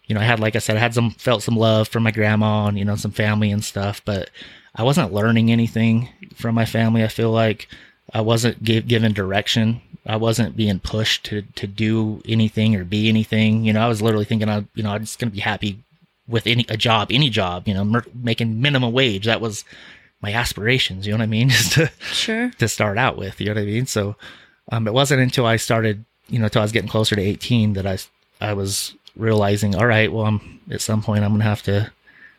you 0.06 0.14
know 0.14 0.20
i 0.20 0.24
had 0.24 0.38
like 0.38 0.54
i 0.54 0.58
said 0.60 0.76
i 0.76 0.80
had 0.80 0.94
some 0.94 1.10
felt 1.12 1.42
some 1.42 1.56
love 1.56 1.88
from 1.88 2.02
my 2.04 2.10
grandma 2.12 2.66
and 2.66 2.78
you 2.78 2.84
know 2.84 2.96
some 2.96 3.10
family 3.12 3.50
and 3.50 3.64
stuff 3.64 4.00
but 4.04 4.30
i 4.74 4.82
wasn't 4.82 5.12
learning 5.12 5.50
anything 5.50 6.08
from 6.34 6.54
my 6.54 6.64
family 6.64 7.02
i 7.04 7.08
feel 7.08 7.30
like 7.30 7.68
i 8.14 8.20
wasn't 8.20 8.62
gi- 8.62 8.82
given 8.82 9.12
direction 9.12 9.80
i 10.06 10.16
wasn't 10.16 10.56
being 10.56 10.78
pushed 10.80 11.24
to 11.24 11.42
to 11.54 11.66
do 11.66 12.22
anything 12.26 12.74
or 12.74 12.84
be 12.84 13.08
anything 13.08 13.64
you 13.64 13.72
know 13.72 13.80
i 13.80 13.88
was 13.88 14.02
literally 14.02 14.24
thinking 14.24 14.48
i 14.48 14.64
you 14.74 14.82
know 14.82 14.90
i'm 14.90 15.02
just 15.02 15.18
gonna 15.18 15.30
be 15.30 15.40
happy 15.40 15.82
with 16.28 16.46
any 16.46 16.64
a 16.68 16.76
job 16.76 17.08
any 17.10 17.28
job 17.30 17.66
you 17.66 17.74
know 17.74 17.84
mer- 17.84 18.04
making 18.14 18.60
minimum 18.60 18.92
wage 18.92 19.26
that 19.26 19.40
was 19.40 19.64
my 20.20 20.32
aspirations 20.32 21.06
you 21.06 21.12
know 21.12 21.18
what 21.18 21.24
i 21.24 21.26
mean 21.26 21.48
just 21.50 21.72
to 21.72 21.90
sure. 22.12 22.50
to 22.58 22.68
start 22.68 22.96
out 22.98 23.16
with. 23.16 23.40
You 23.40 23.46
know 23.48 23.54
what 23.54 23.62
I 23.62 23.66
mean? 23.66 23.86
So 23.86 24.16
um, 24.70 24.86
it 24.86 24.94
wasn't 24.94 25.20
until 25.20 25.46
I 25.46 25.56
started, 25.56 26.04
you 26.28 26.38
know, 26.38 26.44
until 26.44 26.62
I 26.62 26.64
was 26.64 26.72
getting 26.72 26.88
closer 26.88 27.16
to 27.16 27.22
18 27.22 27.72
that 27.74 27.86
I, 27.86 27.98
I 28.40 28.54
was 28.54 28.94
realizing, 29.16 29.74
all 29.74 29.86
right, 29.86 30.12
well, 30.12 30.26
I'm 30.26 30.60
at 30.70 30.80
some 30.80 31.02
point 31.02 31.24
I'm 31.24 31.30
going 31.30 31.40
to 31.40 31.44
have 31.46 31.62
to, 31.64 31.90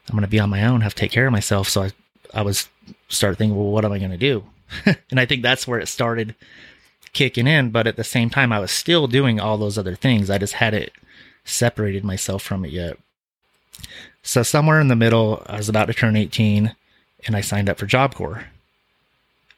I'm 0.07 0.13
going 0.15 0.21
to 0.21 0.27
be 0.27 0.39
on 0.39 0.49
my 0.49 0.63
own, 0.63 0.81
have 0.81 0.95
to 0.95 0.99
take 0.99 1.11
care 1.11 1.27
of 1.27 1.33
myself. 1.33 1.67
So 1.67 1.83
I, 1.83 1.91
I 2.33 2.41
was 2.41 2.69
start 3.09 3.37
thinking, 3.37 3.55
well, 3.55 3.71
what 3.71 3.85
am 3.85 3.91
I 3.91 3.99
going 3.99 4.11
to 4.11 4.17
do? 4.17 4.43
and 5.11 5.19
I 5.19 5.25
think 5.25 5.41
that's 5.41 5.67
where 5.67 5.79
it 5.79 5.87
started 5.87 6.35
kicking 7.13 7.47
in. 7.47 7.69
But 7.69 7.87
at 7.87 7.95
the 7.95 8.03
same 8.03 8.29
time, 8.29 8.51
I 8.51 8.59
was 8.59 8.71
still 8.71 9.07
doing 9.07 9.39
all 9.39 9.57
those 9.57 9.77
other 9.77 9.95
things. 9.95 10.29
I 10.29 10.37
just 10.37 10.53
hadn't 10.53 10.91
separated 11.45 12.03
myself 12.03 12.41
from 12.41 12.65
it 12.65 12.71
yet. 12.71 12.97
So 14.21 14.43
somewhere 14.43 14.79
in 14.79 14.87
the 14.87 14.95
middle, 14.95 15.43
I 15.47 15.57
was 15.57 15.69
about 15.69 15.85
to 15.85 15.93
turn 15.93 16.15
18 16.15 16.75
and 17.25 17.35
I 17.35 17.41
signed 17.41 17.69
up 17.69 17.77
for 17.77 17.85
Job 17.85 18.15
Corps 18.15 18.45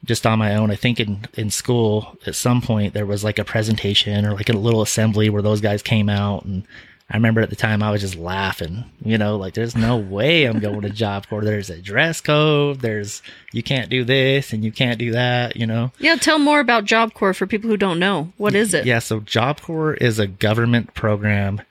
just 0.04 0.26
on 0.26 0.38
my 0.38 0.54
own. 0.54 0.70
I 0.70 0.76
think 0.76 1.00
in, 1.00 1.26
in 1.34 1.50
school 1.50 2.16
at 2.26 2.34
some 2.34 2.60
point 2.60 2.92
there 2.92 3.06
was 3.06 3.24
like 3.24 3.38
a 3.38 3.44
presentation 3.44 4.24
or 4.24 4.34
like 4.34 4.48
a 4.48 4.52
little 4.52 4.82
assembly 4.82 5.30
where 5.30 5.42
those 5.42 5.60
guys 5.60 5.82
came 5.82 6.08
out 6.08 6.44
and 6.44 6.64
I 7.08 7.16
remember 7.16 7.40
at 7.40 7.50
the 7.50 7.56
time 7.56 7.84
I 7.84 7.92
was 7.92 8.00
just 8.00 8.16
laughing, 8.16 8.84
you 9.04 9.16
know, 9.16 9.36
like 9.36 9.54
there's 9.54 9.76
no 9.76 9.96
way 9.96 10.44
I'm 10.44 10.58
going 10.58 10.80
to 10.80 10.90
Job 10.90 11.28
Corps. 11.28 11.44
There's 11.44 11.70
a 11.70 11.80
dress 11.80 12.20
code. 12.20 12.80
There's, 12.80 13.22
you 13.52 13.62
can't 13.62 13.88
do 13.88 14.02
this 14.02 14.52
and 14.52 14.64
you 14.64 14.72
can't 14.72 14.98
do 14.98 15.12
that, 15.12 15.56
you 15.56 15.66
know? 15.66 15.92
Yeah, 16.00 16.16
tell 16.16 16.40
more 16.40 16.58
about 16.58 16.84
Job 16.84 17.14
Corps 17.14 17.32
for 17.32 17.46
people 17.46 17.70
who 17.70 17.76
don't 17.76 18.00
know. 18.00 18.32
What 18.38 18.56
is 18.56 18.74
it? 18.74 18.86
Yeah. 18.86 18.98
So 18.98 19.20
Job 19.20 19.60
Corps 19.60 19.94
is 19.94 20.18
a 20.18 20.26
government 20.26 20.94
program. 20.94 21.62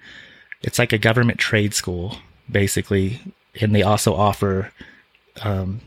It's 0.61 0.79
like 0.79 0.93
a 0.93 0.97
government 0.97 1.37
trade 1.37 1.73
school 1.73 2.17
basically. 2.49 3.19
And 3.59 3.75
they 3.75 3.83
also 3.83 4.13
offer, 4.13 4.71
um, 5.41 5.81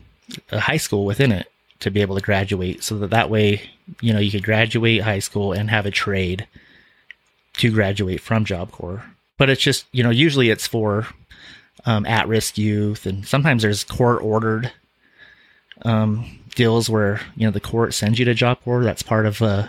a 0.53 0.61
high 0.61 0.77
school 0.77 1.07
within 1.07 1.33
it 1.33 1.51
to 1.81 1.91
be 1.91 2.03
able 2.03 2.17
to 2.17 2.23
graduate 2.23 2.83
so 2.85 2.99
that 2.99 3.11
that 3.11 3.31
way, 3.31 3.63
you 4.03 4.13
know, 4.13 4.19
you 4.19 4.31
could 4.31 4.45
graduate 4.45 5.03
high 5.03 5.21
school 5.21 5.53
and 5.53 5.71
have 5.71 5.87
a 5.87 5.91
trade 5.91 6.47
to 7.55 7.73
graduate 7.73 8.21
from 8.21 8.45
Job 8.45 8.71
Corps. 8.73 9.05
But 9.39 9.49
it's 9.51 9.63
just, 9.63 9.87
you 9.93 10.03
know, 10.03 10.11
usually 10.11 10.51
it's 10.51 10.67
for 10.67 11.07
um, 11.87 12.05
at 12.07 12.29
risk 12.29 12.59
youth, 12.59 13.07
and 13.07 13.27
sometimes 13.27 13.63
there's 13.63 13.85
court 13.85 14.23
ordered 14.23 14.73
um, 15.83 16.41
deals 16.55 16.91
where, 16.91 17.21
you 17.37 17.47
know, 17.47 17.53
the 17.53 17.61
court 17.61 17.95
sends 17.95 18.19
you 18.19 18.25
to 18.25 18.35
Job 18.35 18.61
Corps. 18.65 18.85
That's 18.85 19.03
part 19.03 19.27
of, 19.27 19.41
uh, 19.41 19.69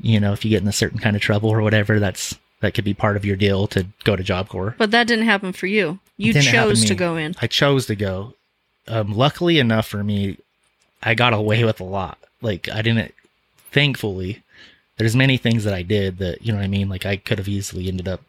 you 0.00 0.20
know, 0.20 0.32
if 0.32 0.44
you 0.44 0.50
get 0.50 0.62
in 0.62 0.68
a 0.68 0.72
certain 0.72 0.98
kind 0.98 1.16
of 1.16 1.22
trouble 1.22 1.50
or 1.50 1.62
whatever, 1.62 1.98
that's 1.98 2.38
that 2.60 2.74
could 2.74 2.84
be 2.84 2.94
part 2.94 3.16
of 3.16 3.24
your 3.24 3.36
deal 3.36 3.66
to 3.68 3.86
go 4.04 4.16
to 4.16 4.22
Job 4.22 4.48
Corps. 4.48 4.74
But 4.76 4.90
that 4.90 5.06
didn't 5.06 5.24
happen 5.24 5.52
for 5.52 5.66
you. 5.66 5.98
You 6.16 6.34
chose 6.34 6.82
me. 6.82 6.88
to 6.88 6.94
go 6.94 7.16
in. 7.16 7.34
I 7.40 7.46
chose 7.46 7.86
to 7.86 7.96
go. 7.96 8.34
Um, 8.86 9.14
luckily 9.14 9.58
enough 9.58 9.86
for 9.86 10.04
me, 10.04 10.36
I 11.02 11.14
got 11.14 11.32
away 11.32 11.64
with 11.64 11.80
a 11.80 11.84
lot. 11.84 12.18
Like 12.42 12.68
I 12.68 12.82
didn't. 12.82 13.14
Thankfully, 13.72 14.42
there's 14.98 15.16
many 15.16 15.36
things 15.36 15.64
that 15.64 15.72
I 15.72 15.82
did 15.82 16.18
that 16.18 16.42
you 16.42 16.52
know 16.52 16.58
what 16.58 16.64
I 16.64 16.68
mean. 16.68 16.88
Like 16.88 17.06
I 17.06 17.16
could 17.16 17.38
have 17.38 17.48
easily 17.48 17.88
ended 17.88 18.08
up 18.08 18.20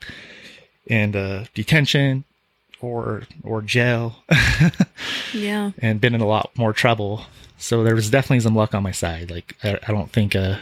in 0.87 1.15
uh, 1.15 1.45
detention 1.53 2.23
or 2.81 3.23
or 3.43 3.61
jail 3.61 4.23
Yeah. 5.33 5.71
and 5.79 6.01
been 6.01 6.15
in 6.15 6.21
a 6.21 6.27
lot 6.27 6.51
more 6.57 6.73
trouble. 6.73 7.25
So 7.57 7.83
there 7.83 7.95
was 7.95 8.09
definitely 8.09 8.39
some 8.39 8.55
luck 8.55 8.73
on 8.73 8.83
my 8.83 8.91
side. 8.91 9.29
Like 9.31 9.55
I, 9.63 9.77
I 9.87 9.91
don't 9.91 10.11
think. 10.11 10.35
Uh, 10.35 10.57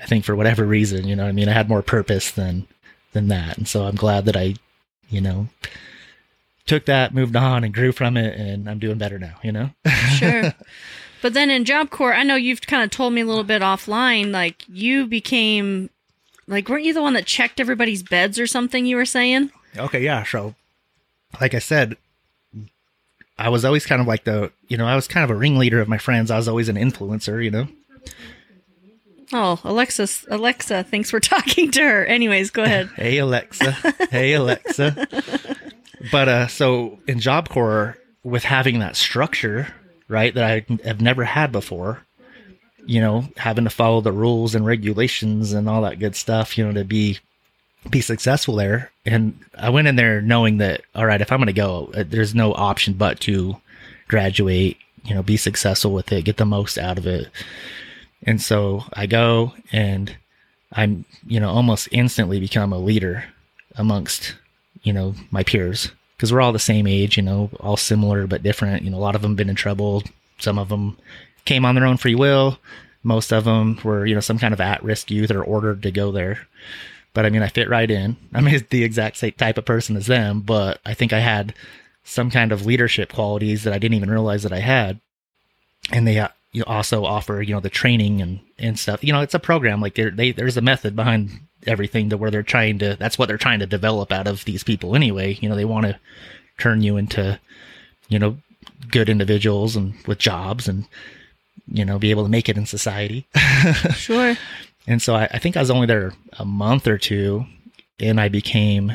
I 0.00 0.06
think 0.06 0.24
for 0.24 0.36
whatever 0.36 0.64
reason, 0.64 1.08
you 1.08 1.16
know, 1.16 1.24
what 1.24 1.30
I 1.30 1.32
mean, 1.32 1.48
I 1.48 1.52
had 1.52 1.68
more 1.68 1.82
purpose 1.82 2.30
than 2.30 2.68
than 3.12 3.26
that, 3.28 3.58
and 3.58 3.66
so 3.66 3.82
I'm 3.84 3.96
glad 3.96 4.26
that 4.26 4.36
I, 4.36 4.54
you 5.08 5.20
know, 5.20 5.48
took 6.66 6.84
that, 6.86 7.12
moved 7.12 7.34
on, 7.34 7.64
and 7.64 7.74
grew 7.74 7.90
from 7.90 8.16
it, 8.16 8.38
and 8.38 8.70
I'm 8.70 8.78
doing 8.78 8.96
better 8.98 9.18
now. 9.18 9.34
You 9.42 9.50
know. 9.52 9.70
Sure. 10.16 10.54
but 11.22 11.34
then 11.34 11.50
in 11.50 11.64
Job 11.64 11.90
Corps, 11.90 12.14
I 12.14 12.22
know 12.22 12.36
you've 12.36 12.60
kind 12.62 12.84
of 12.84 12.90
told 12.90 13.12
me 13.12 13.22
a 13.22 13.26
little 13.26 13.42
bit 13.44 13.60
offline, 13.60 14.30
like 14.30 14.64
you 14.68 15.06
became, 15.06 15.90
like, 16.46 16.68
weren't 16.68 16.84
you 16.84 16.94
the 16.94 17.02
one 17.02 17.14
that 17.14 17.26
checked 17.26 17.58
everybody's 17.58 18.04
beds 18.04 18.38
or 18.38 18.46
something 18.46 18.86
you 18.86 18.94
were 18.96 19.04
saying? 19.04 19.50
Okay, 19.78 20.02
yeah. 20.02 20.24
So, 20.24 20.54
like 21.40 21.54
I 21.54 21.58
said, 21.58 21.96
I 23.38 23.48
was 23.48 23.64
always 23.64 23.86
kind 23.86 24.00
of 24.00 24.06
like 24.06 24.24
the, 24.24 24.50
you 24.66 24.76
know, 24.76 24.86
I 24.86 24.96
was 24.96 25.06
kind 25.06 25.24
of 25.24 25.30
a 25.30 25.38
ringleader 25.38 25.80
of 25.80 25.88
my 25.88 25.98
friends. 25.98 26.30
I 26.30 26.36
was 26.36 26.48
always 26.48 26.68
an 26.68 26.76
influencer, 26.76 27.42
you 27.42 27.50
know. 27.50 27.68
Oh, 29.32 29.60
Alexa, 29.62 30.08
Alexa 30.30 30.84
thinks 30.84 31.12
we're 31.12 31.20
talking 31.20 31.70
to 31.72 31.82
her. 31.82 32.04
Anyways, 32.04 32.50
go 32.50 32.62
ahead. 32.62 32.90
Hey 32.96 33.18
Alexa, 33.18 33.72
hey 34.10 34.32
Alexa. 34.34 35.06
But 36.10 36.28
uh, 36.28 36.46
so 36.46 36.98
in 37.06 37.20
Job 37.20 37.48
Corps, 37.48 37.96
with 38.24 38.44
having 38.44 38.78
that 38.80 38.96
structure, 38.96 39.68
right, 40.08 40.34
that 40.34 40.44
I 40.44 40.66
have 40.84 41.00
never 41.00 41.24
had 41.24 41.52
before, 41.52 42.02
you 42.86 43.00
know, 43.00 43.28
having 43.36 43.64
to 43.64 43.70
follow 43.70 44.00
the 44.00 44.12
rules 44.12 44.54
and 44.54 44.64
regulations 44.64 45.52
and 45.52 45.68
all 45.68 45.82
that 45.82 45.98
good 45.98 46.16
stuff, 46.16 46.56
you 46.56 46.66
know, 46.66 46.72
to 46.72 46.84
be 46.84 47.18
be 47.90 48.00
successful 48.00 48.56
there. 48.56 48.90
And 49.04 49.38
I 49.56 49.70
went 49.70 49.88
in 49.88 49.96
there 49.96 50.20
knowing 50.20 50.58
that, 50.58 50.82
all 50.94 51.06
right, 51.06 51.20
if 51.20 51.32
I'm 51.32 51.38
going 51.38 51.46
to 51.46 51.52
go, 51.52 51.90
uh, 51.94 52.04
there's 52.06 52.34
no 52.34 52.52
option 52.54 52.94
but 52.94 53.20
to 53.20 53.56
graduate, 54.08 54.76
you 55.04 55.14
know, 55.14 55.22
be 55.22 55.36
successful 55.36 55.92
with 55.92 56.12
it, 56.12 56.24
get 56.24 56.36
the 56.36 56.44
most 56.44 56.78
out 56.78 56.98
of 56.98 57.06
it. 57.06 57.28
And 58.22 58.40
so 58.42 58.84
I 58.92 59.06
go 59.06 59.52
and 59.72 60.16
I'm, 60.72 61.04
you 61.26 61.40
know, 61.40 61.50
almost 61.50 61.88
instantly 61.92 62.40
become 62.40 62.72
a 62.72 62.78
leader 62.78 63.24
amongst, 63.76 64.34
you 64.82 64.92
know, 64.92 65.14
my 65.30 65.42
peers 65.42 65.90
because 66.16 66.32
we're 66.32 66.40
all 66.40 66.52
the 66.52 66.58
same 66.58 66.86
age, 66.86 67.16
you 67.16 67.22
know, 67.22 67.48
all 67.60 67.76
similar 67.76 68.26
but 68.26 68.42
different. 68.42 68.82
You 68.82 68.90
know, 68.90 68.98
a 68.98 68.98
lot 68.98 69.14
of 69.14 69.22
them 69.22 69.36
been 69.36 69.48
in 69.48 69.54
trouble. 69.54 70.02
Some 70.38 70.58
of 70.58 70.68
them 70.68 70.98
came 71.44 71.64
on 71.64 71.74
their 71.74 71.86
own 71.86 71.96
free 71.96 72.14
will. 72.14 72.58
Most 73.04 73.32
of 73.32 73.44
them 73.44 73.78
were, 73.84 74.04
you 74.04 74.14
know, 74.14 74.20
some 74.20 74.38
kind 74.38 74.52
of 74.52 74.60
at-risk 74.60 75.10
youth 75.10 75.30
or 75.30 75.42
ordered 75.42 75.82
to 75.82 75.92
go 75.92 76.10
there. 76.10 76.46
But 77.14 77.26
I 77.26 77.30
mean, 77.30 77.42
I 77.42 77.48
fit 77.48 77.68
right 77.68 77.90
in. 77.90 78.16
I'm 78.34 78.44
the 78.70 78.84
exact 78.84 79.16
same 79.16 79.32
type 79.32 79.58
of 79.58 79.64
person 79.64 79.96
as 79.96 80.06
them, 80.06 80.40
but 80.40 80.80
I 80.84 80.94
think 80.94 81.12
I 81.12 81.20
had 81.20 81.54
some 82.04 82.30
kind 82.30 82.52
of 82.52 82.64
leadership 82.64 83.12
qualities 83.12 83.64
that 83.64 83.74
I 83.74 83.78
didn't 83.78 83.96
even 83.96 84.10
realize 84.10 84.42
that 84.42 84.52
I 84.52 84.60
had. 84.60 85.00
And 85.92 86.06
they 86.06 86.18
uh, 86.18 86.28
you 86.52 86.64
also 86.64 87.04
offer, 87.04 87.42
you 87.42 87.54
know, 87.54 87.60
the 87.60 87.70
training 87.70 88.22
and, 88.22 88.40
and 88.58 88.78
stuff. 88.78 89.04
You 89.04 89.12
know, 89.12 89.20
it's 89.20 89.34
a 89.34 89.38
program. 89.38 89.80
Like 89.80 89.94
they, 89.94 90.32
there's 90.32 90.56
a 90.56 90.62
method 90.62 90.96
behind 90.96 91.30
everything 91.66 92.10
to 92.10 92.16
where 92.16 92.30
they're 92.30 92.42
trying 92.42 92.78
to, 92.78 92.96
that's 92.98 93.18
what 93.18 93.28
they're 93.28 93.36
trying 93.36 93.58
to 93.60 93.66
develop 93.66 94.12
out 94.12 94.26
of 94.26 94.44
these 94.44 94.64
people 94.64 94.96
anyway. 94.96 95.38
You 95.40 95.48
know, 95.48 95.56
they 95.56 95.64
want 95.64 95.86
to 95.86 95.98
turn 96.58 96.82
you 96.82 96.96
into, 96.96 97.38
you 98.08 98.18
know, 98.18 98.38
good 98.90 99.08
individuals 99.08 99.76
and 99.76 99.94
with 100.06 100.18
jobs 100.18 100.68
and, 100.68 100.86
you 101.70 101.84
know, 101.84 101.98
be 101.98 102.10
able 102.10 102.24
to 102.24 102.30
make 102.30 102.48
it 102.48 102.56
in 102.56 102.66
society. 102.66 103.26
Sure. 103.94 104.36
And 104.88 105.02
so 105.02 105.14
I, 105.14 105.28
I 105.30 105.38
think 105.38 105.56
I 105.56 105.60
was 105.60 105.70
only 105.70 105.86
there 105.86 106.14
a 106.38 106.46
month 106.46 106.88
or 106.88 106.96
two 106.96 107.44
and 108.00 108.18
I 108.18 108.28
became, 108.30 108.92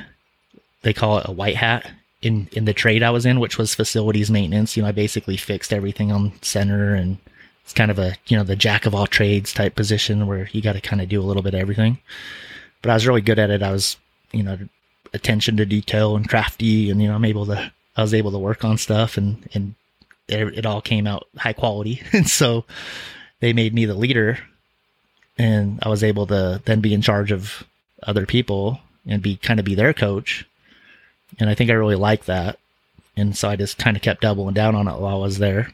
they 0.82 0.91
call 0.91 1.19
it 1.19 1.29
a 1.29 1.32
white 1.32 1.56
hat 1.56 1.89
in, 2.23 2.49
in 2.53 2.65
the 2.65 2.73
trade 2.73 3.03
I 3.03 3.12
was 3.12 3.27
in, 3.27 3.39
which 3.39 3.60
was 3.60 3.75
facilities 3.75 4.32
maintenance. 4.32 4.75
You 4.75 4.82
know, 4.82 4.89
I 4.89 4.91
basically 4.91 5.38
fixed 5.38 5.71
everything 5.71 6.12
on 6.12 6.34
center 6.41 6.95
and 6.95 7.19
it's 7.63 7.73
kind 7.73 7.91
of 7.91 7.99
a, 7.99 8.15
you 8.25 8.36
know, 8.36 8.43
the 8.43 8.56
jack 8.56 8.88
of 8.88 8.95
all 8.95 9.06
trades 9.06 9.53
type 9.53 9.75
position 9.75 10.25
where 10.25 10.49
you 10.51 10.63
got 10.63 10.73
to 10.73 10.82
kind 10.82 10.99
of 10.99 11.10
do 11.10 11.21
a 11.21 11.23
little 11.23 11.43
bit 11.43 11.53
of 11.53 11.60
everything. 11.60 11.99
But 12.82 12.89
I 12.89 12.95
was 12.95 13.06
really 13.06 13.21
good 13.21 13.38
at 13.38 13.51
it. 13.51 13.62
I 13.62 13.71
was, 13.71 13.95
you 14.32 14.41
know, 14.41 14.58
attention 15.13 15.58
to 15.58 15.65
detail 15.65 16.15
and 16.15 16.27
crafty 16.27 16.89
and, 16.89 17.03
you 17.03 17.08
know, 17.08 17.13
I'm 17.13 17.23
able 17.23 17.45
to, 17.45 17.71
I 17.95 18.01
was 18.01 18.15
able 18.15 18.32
to 18.32 18.39
work 18.39 18.65
on 18.65 18.79
stuff 18.79 19.15
and, 19.15 19.47
and 19.53 19.75
it, 20.27 20.58
it 20.58 20.65
all 20.65 20.82
came 20.82 21.06
out 21.06 21.27
high 21.38 21.53
quality. 21.53 22.01
And 22.13 22.27
so 22.27 22.65
they 23.41 23.53
made 23.53 23.75
me 23.75 23.86
the 23.86 23.93
leader 23.93 24.39
and 25.38 25.80
I 25.82 25.89
was 25.89 26.04
able 26.04 26.28
to 26.28 26.62
then 26.65 26.82
be 26.82 26.93
in 26.93 27.02
charge 27.02 27.32
of 27.32 27.63
other 28.04 28.26
people 28.26 28.80
and 29.08 29.22
be 29.22 29.38
kind 29.38 29.60
of 29.60 29.65
be 29.65 29.76
their 29.76 29.93
coach. 29.93 30.46
And 31.39 31.50
I 31.50 31.56
think 31.56 31.69
I 31.69 31.74
really 31.74 31.96
liked 31.96 32.28
that. 32.28 32.60
And 33.17 33.36
so 33.38 33.50
I 33.50 33.56
just 33.56 33.78
kind 33.78 33.96
of 33.98 34.04
kept 34.04 34.22
doubling 34.22 34.54
down 34.54 34.76
on 34.76 34.88
it 34.88 35.00
while 35.00 35.15
I 35.15 35.26
was 35.26 35.38
there. 35.39 35.72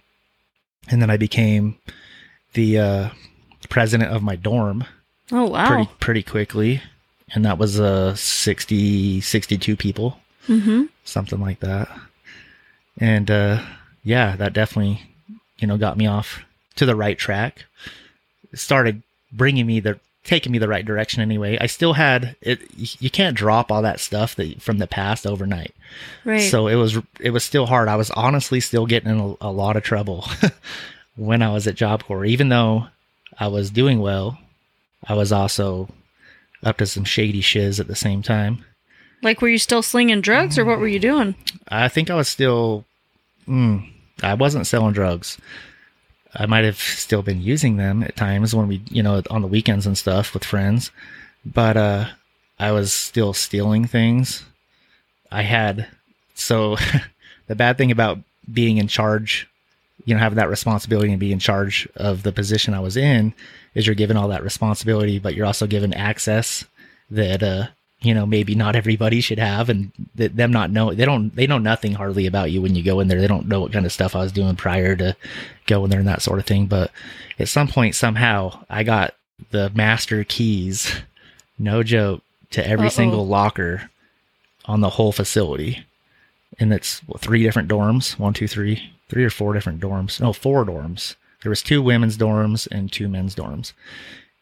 And 0.90 1.02
then 1.02 1.10
I 1.10 1.18
became 1.18 1.78
the 2.54 2.80
uh, 2.80 3.10
president 3.70 4.12
of 4.12 4.24
my 4.24 4.36
dorm 4.36 4.86
Oh, 5.32 5.46
wow. 5.46 5.68
pretty 5.68 5.90
pretty 6.00 6.24
quickly. 6.24 6.82
And 7.34 7.46
that 7.46 7.60
was 7.60 7.80
uh 7.80 8.16
60 8.16 9.22
62 9.22 9.76
people, 9.76 10.20
mm-hmm. 10.48 10.86
something 11.04 11.40
like 11.40 11.60
that. 11.60 11.88
And 13.00 13.30
uh 13.30 13.62
yeah, 14.04 14.36
that 14.38 14.54
definitely 14.54 15.04
you 15.60 15.68
know 15.68 15.78
got 15.78 15.98
me 15.98 16.08
off 16.08 16.40
to 16.78 16.86
the 16.88 16.96
right 16.96 17.18
track. 17.18 17.66
It 18.52 18.58
started 18.58 19.04
bringing 19.32 19.66
me 19.66 19.80
the 19.80 20.00
taking 20.24 20.52
me 20.52 20.58
the 20.58 20.68
right 20.68 20.86
direction 20.86 21.22
anyway. 21.22 21.58
I 21.60 21.66
still 21.68 21.94
had 21.94 22.36
it 22.42 22.62
you 22.76 23.10
can't 23.10 23.38
drop 23.38 23.72
all 23.72 23.82
that 23.82 24.00
stuff 24.00 24.36
that 24.36 24.62
from 24.62 24.78
the 24.78 24.88
past 24.88 25.26
overnight. 25.26 25.74
Right. 26.26 26.40
So 26.40 26.68
it 26.68 26.76
was 26.76 26.98
it 27.20 27.32
was 27.32 27.44
still 27.44 27.66
hard. 27.66 27.88
I 27.88 27.96
was 27.96 28.12
honestly 28.12 28.60
still 28.60 28.86
getting 28.86 29.10
in 29.10 29.20
a, 29.20 29.48
a 29.48 29.52
lot 29.52 29.76
of 29.78 29.84
trouble 29.84 30.28
when 31.16 31.42
I 31.42 31.52
was 31.52 31.68
at 31.68 31.76
Job 31.76 32.04
Corps, 32.04 32.26
even 32.26 32.50
though 32.50 32.88
I 33.40 33.48
was 33.48 33.72
doing 33.72 34.00
well. 34.00 34.38
I 35.08 35.14
was 35.14 35.32
also 35.32 35.90
up 36.64 36.78
to 36.78 36.86
some 36.86 37.06
shady 37.06 37.42
shiz 37.42 37.80
at 37.80 37.88
the 37.88 37.96
same 37.96 38.22
time. 38.22 38.66
like, 39.24 39.42
were 39.42 39.48
you 39.48 39.58
still 39.58 39.82
slinging 39.82 40.20
drugs 40.22 40.58
or 40.60 40.66
what 40.66 40.80
were 40.80 40.88
you 40.90 41.00
doing? 41.00 41.36
I 41.70 41.88
think 41.88 42.10
I 42.10 42.16
was 42.16 42.28
still. 42.28 42.86
Mm, 43.48 43.90
I 44.22 44.34
wasn't 44.34 44.68
selling 44.68 44.94
drugs. 44.94 45.38
I 46.36 46.46
might 46.46 46.64
have 46.64 46.78
still 46.78 47.22
been 47.22 47.42
using 47.42 47.78
them 47.78 48.04
at 48.04 48.16
times 48.16 48.54
when 48.56 48.68
we, 48.68 48.82
you 48.90 49.02
know, 49.02 49.22
on 49.30 49.42
the 49.42 49.48
weekends 49.48 49.86
and 49.86 49.98
stuff 49.98 50.34
with 50.34 50.44
friends, 50.44 50.92
but 51.46 51.76
uh, 51.76 52.06
I 52.60 52.72
was 52.72 52.94
still 52.94 53.34
stealing 53.34 53.86
things. 53.86 54.44
I 55.32 55.42
had 55.42 55.88
so 56.36 56.78
the 57.48 57.56
bad 57.56 57.78
thing 57.78 57.92
about 57.92 58.20
being 58.52 58.78
in 58.78 58.88
charge, 58.88 59.48
you 60.06 60.14
know, 60.14 60.20
having 60.20 60.38
that 60.38 60.50
responsibility 60.50 61.12
and 61.12 61.20
being 61.20 61.34
in 61.34 61.40
charge 61.40 61.88
of 61.96 62.24
the 62.24 62.32
position 62.32 62.74
I 62.74 62.80
was 62.80 62.98
in 62.98 63.34
is 63.74 63.86
you're 63.86 63.96
given 63.96 64.18
all 64.18 64.28
that 64.30 64.44
responsibility, 64.44 65.20
but 65.20 65.36
you're 65.36 65.46
also 65.46 65.68
given 65.68 65.94
access 65.94 66.64
that 67.12 67.42
uh 67.42 67.68
you 68.02 68.14
know 68.14 68.26
maybe 68.26 68.56
not 68.56 68.76
everybody 68.76 69.22
should 69.22 69.40
have 69.40 69.70
and 69.70 69.92
th- 70.18 70.32
them 70.32 70.52
not 70.52 70.72
know 70.72 70.94
they 70.94 71.06
don't 71.06 71.36
they 71.36 71.48
know 71.48 71.58
nothing 71.58 71.94
hardly 71.94 72.26
about 72.26 72.52
you 72.52 72.62
when 72.62 72.76
you 72.76 72.84
go 72.84 73.00
in 73.00 73.08
there. 73.08 73.20
They 73.20 73.28
don't 73.28 73.48
know 73.48 73.60
what 73.62 73.74
kind 73.74 73.86
of 73.86 73.92
stuff 73.92 74.16
i 74.16 74.20
was 74.20 74.32
doing 74.32 74.56
prior 74.56 74.96
to 74.96 75.16
going 75.68 75.90
there 75.90 76.00
and 76.00 76.08
that 76.08 76.22
sort 76.22 76.40
of 76.40 76.46
thing 76.46 76.66
but 76.66 76.92
at 77.38 77.50
some 77.50 77.68
point 77.68 77.96
somehow 77.96 78.64
i 78.70 78.84
got 78.84 79.16
the 79.52 79.70
master 79.76 80.24
keys 80.24 81.02
no 81.58 81.84
joke 81.84 82.22
to 82.52 82.66
every 82.66 82.86
Uh-oh. 82.88 82.90
single 82.90 83.28
locker 83.28 83.90
on 84.66 84.82
the 84.82 84.92
whole 84.92 85.12
facility. 85.12 85.84
And 86.60 86.74
it's 86.74 87.00
what, 87.02 87.22
three 87.22 87.44
different 87.44 87.70
dorms? 87.70 88.18
One 88.20 88.34
two 88.34 88.48
three 88.48 88.92
three 89.08 89.26
or 89.26 89.30
four 89.30 89.54
different 89.54 89.82
dorms. 89.82 90.20
No 90.22 90.34
four 90.34 90.66
dorms. 90.66 91.16
There 91.42 91.50
was 91.50 91.64
two 91.64 91.82
women's 91.82 92.18
dorms 92.18 92.68
and 92.72 92.92
two 92.92 93.08
men's 93.08 93.36
dorms. 93.36 93.74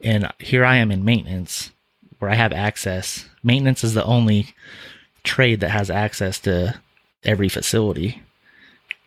And 0.02 0.32
here 0.40 0.64
i 0.64 0.76
am 0.76 0.92
in 0.92 1.04
maintenance 1.04 1.72
where 2.20 2.32
I 2.32 2.36
have 2.36 2.52
access. 2.54 3.26
Maintenance 3.44 3.84
is 3.84 3.94
the 3.94 4.04
only 4.06 4.54
trade 5.24 5.60
that 5.60 5.70
has 5.70 5.90
access 5.90 6.40
to 6.40 6.80
every 7.24 7.50
facility. 7.50 8.22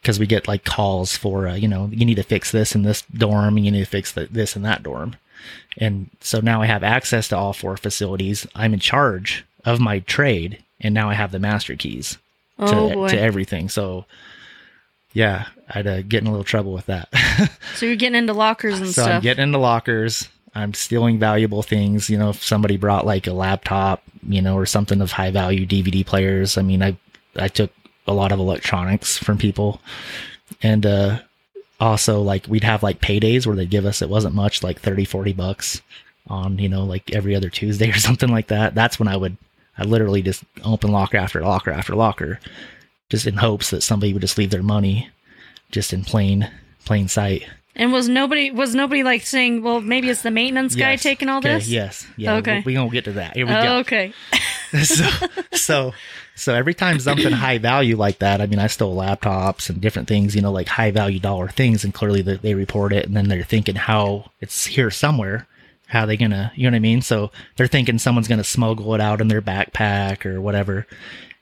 because 0.03 0.18
we 0.18 0.27
get 0.27 0.49
like 0.49 0.64
calls 0.64 1.16
for 1.16 1.46
uh, 1.49 1.55
you 1.55 1.68
know 1.68 1.88
you 1.92 2.05
need 2.05 2.16
to 2.16 2.23
fix 2.23 2.51
this 2.51 2.75
in 2.75 2.83
this 2.83 3.03
dorm 3.03 3.57
you 3.59 3.70
need 3.70 3.81
to 3.85 3.90
fix 3.90 4.12
the, 4.12 4.27
this 4.31 4.57
in 4.57 4.62
that 4.62 4.83
dorm 4.83 5.14
and 5.79 6.09
so 6.20 6.40
now 6.40 6.61
i 6.61 6.66
have 6.66 6.83
access 6.83 7.29
to 7.29 7.37
all 7.37 7.53
four 7.53 7.77
facilities 7.77 8.46
i'm 8.55 8.75
in 8.75 8.81
charge 8.81 9.44
of 9.64 9.79
my 9.81 9.99
trade 10.01 10.62
and 10.81 10.92
now 10.94 11.09
i 11.09 11.14
have 11.14 11.33
the 11.33 11.38
master 11.38 11.77
keys 11.77 12.18
to, 12.59 12.64
Oh 12.77 12.90
boy. 12.92 13.09
to 13.09 13.18
everything 13.20 13.68
so 13.70 14.05
yeah 15.14 15.46
i'd 15.70 15.87
uh, 15.87 16.03
get 16.03 16.23
in 16.23 16.27
a 16.27 16.31
little 16.31 16.44
trouble 16.44 16.73
with 16.73 16.87
that 16.87 17.09
so 17.77 17.87
you're 17.87 17.96
getting 17.96 18.18
into 18.18 18.33
lockers 18.35 18.79
and 18.79 18.87
so 18.88 19.03
stuff. 19.03 19.14
i'm 19.16 19.23
getting 19.23 19.42
into 19.44 19.59
lockers 19.59 20.29
i'm 20.55 20.75
stealing 20.75 21.19
valuable 21.19 21.63
things 21.63 22.11
you 22.11 22.19
know 22.19 22.31
if 22.31 22.43
somebody 22.43 22.77
brought 22.77 23.07
like 23.07 23.27
a 23.27 23.33
laptop 23.33 24.03
you 24.29 24.43
know 24.43 24.57
or 24.57 24.67
something 24.67 25.01
of 25.01 25.13
high 25.13 25.31
value 25.31 25.67
dvd 25.67 26.05
players. 26.05 26.59
I 26.59 26.63
mean 26.63 26.83
i 26.83 26.97
i 27.37 27.49
took 27.49 27.73
a 28.07 28.13
lot 28.13 28.33
of 28.33 28.39
electronics 28.39 29.19
from 29.19 29.39
people. 29.39 29.81
And 30.63 30.85
uh 30.85 31.21
also 31.79 32.21
like 32.21 32.47
we'd 32.47 32.65
have 32.65 32.83
like 32.83 33.01
paydays 33.01 33.47
where 33.47 33.57
they'd 33.57 33.71
give 33.71 33.87
us 33.87 34.03
it 34.03 34.11
wasn't 34.11 34.35
much 34.35 34.63
like 34.63 34.81
30 34.81 35.05
40 35.07 35.33
bucks 35.33 35.81
on 36.27 36.59
you 36.59 36.69
know 36.69 36.85
like 36.85 37.11
every 37.13 37.35
other 37.35 37.49
tuesday 37.49 37.91
or 37.95 37.95
something 37.99 38.31
like 38.31 38.49
that. 38.49 38.75
That's 38.75 38.99
when 38.99 39.09
i 39.09 39.17
would 39.17 39.37
i 39.79 39.85
literally 39.85 40.23
just 40.23 40.45
open 40.65 40.93
locker 40.93 41.17
after 41.17 41.41
locker 41.41 41.71
after 41.71 41.95
locker 41.95 42.41
just 43.09 43.27
in 43.27 43.37
hopes 43.37 43.71
that 43.71 43.83
somebody 43.83 44.13
would 44.13 44.23
just 44.23 44.39
leave 44.39 44.51
their 44.51 44.63
money 44.63 45.09
just 45.71 45.93
in 45.93 46.05
plain 46.05 46.51
plain 46.85 47.09
sight 47.09 47.49
and 47.81 47.93
was 47.93 48.09
nobody 48.09 48.53
was 48.53 48.75
nobody 48.77 49.03
like 49.03 49.23
saying, 49.23 49.62
well, 49.64 49.81
maybe 49.81 50.09
it's 50.09 50.23
the 50.23 50.31
maintenance 50.31 50.77
guy 50.77 50.93
Yes. 50.93 51.03
taking 51.03 51.29
all 51.29 51.38
Okay, 51.38 51.55
this? 51.55 51.66
Yes. 51.69 52.07
Yeah. 52.16 52.37
Okay. 52.37 52.59
We, 52.59 52.62
we 52.66 52.75
gonna 52.75 52.90
get 52.90 53.05
to 53.07 53.12
that. 53.12 53.35
Here 53.35 53.47
we 53.47 53.53
Oh, 53.53 53.62
go. 53.62 53.77
okay. 53.79 54.12
so, 54.85 55.09
so, 55.53 55.93
so 56.37 56.55
every 56.55 56.75
time 56.75 57.01
something 57.01 57.33
high 57.33 57.59
value 57.59 57.97
like 57.97 58.21
that, 58.21 58.40
I 58.40 58.47
mean, 58.47 58.59
I 58.61 58.66
stole 58.69 58.95
laptops 58.97 59.69
and 59.69 59.81
different 59.81 60.07
things, 60.09 60.37
you 60.37 60.43
know, 60.43 60.53
like 60.53 60.69
high 60.69 60.90
value 60.93 61.19
dollar 61.19 61.49
things, 61.49 61.83
and 61.83 61.93
clearly 61.93 62.23
they, 62.23 62.37
they 62.37 62.55
report 62.55 62.93
it, 62.93 63.07
and 63.07 63.16
then 63.16 63.29
they're 63.29 63.43
thinking 63.43 63.75
how 63.75 64.31
it's 64.40 64.66
here 64.66 64.90
somewhere. 64.90 65.47
How 65.88 66.07
they 66.07 66.16
gonna, 66.16 66.53
you 66.55 66.64
know 66.64 66.75
what 66.75 66.77
I 66.77 66.81
mean? 66.81 67.03
So 67.03 67.33
they're 67.57 67.66
thinking 67.66 67.99
someone's 67.99 68.29
gonna 68.29 68.45
smuggle 68.45 68.95
it 68.95 69.01
out 69.01 69.21
in 69.21 69.27
their 69.27 69.43
backpack 69.43 70.25
or 70.25 70.40
whatever, 70.40 70.87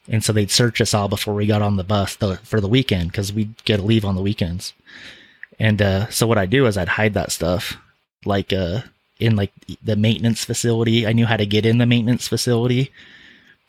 and 0.09 0.25
so 0.25 0.33
they'd 0.33 0.51
search 0.51 0.81
us 0.81 0.95
all 0.95 1.07
before 1.09 1.35
we 1.35 1.47
got 1.47 1.61
on 1.61 1.77
the 1.77 1.85
bus 1.85 2.17
the, 2.17 2.37
for 2.39 2.59
the 2.61 2.69
weekend 2.69 3.13
because 3.13 3.31
we'd 3.31 3.63
get 3.67 3.77
to 3.77 3.83
leave 3.83 4.07
on 4.07 4.15
the 4.17 4.23
weekends. 4.23 4.73
And 5.59 5.83
uh, 5.83 6.09
so 6.09 6.27
what 6.27 6.39
I 6.39 6.47
do 6.47 6.67
is 6.67 6.77
I'd 6.77 6.89
hide 6.89 7.15
that 7.15 7.33
stuff, 7.33 7.77
like 8.25 8.53
uh, 8.53 8.83
in 9.19 9.37
like 9.37 9.53
the 9.83 9.97
maintenance 9.97 10.45
facility. 10.45 11.07
I 11.07 11.13
knew 11.13 11.27
how 11.27 11.37
to 11.37 11.47
get 11.47 11.67
in 11.67 11.79
the 11.79 11.87
maintenance 11.87 12.29
facility 12.29 12.93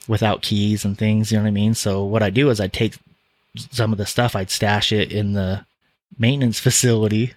without 0.08 0.42
keys 0.42 0.86
and 0.86 0.98
things. 0.98 1.32
You 1.32 1.38
know 1.38 1.44
what 1.44 1.50
I 1.50 1.52
mean? 1.52 1.74
So 1.74 2.04
what 2.04 2.24
I 2.24 2.30
do 2.30 2.50
is 2.50 2.60
I'd 2.60 2.74
take 2.74 2.98
some 3.72 3.92
of 3.92 3.98
the 3.98 4.06
stuff, 4.06 4.36
I'd 4.36 4.52
stash 4.52 4.92
it 4.92 5.12
in 5.12 5.34
the 5.34 5.66
maintenance 6.18 6.60
facility, 6.68 7.34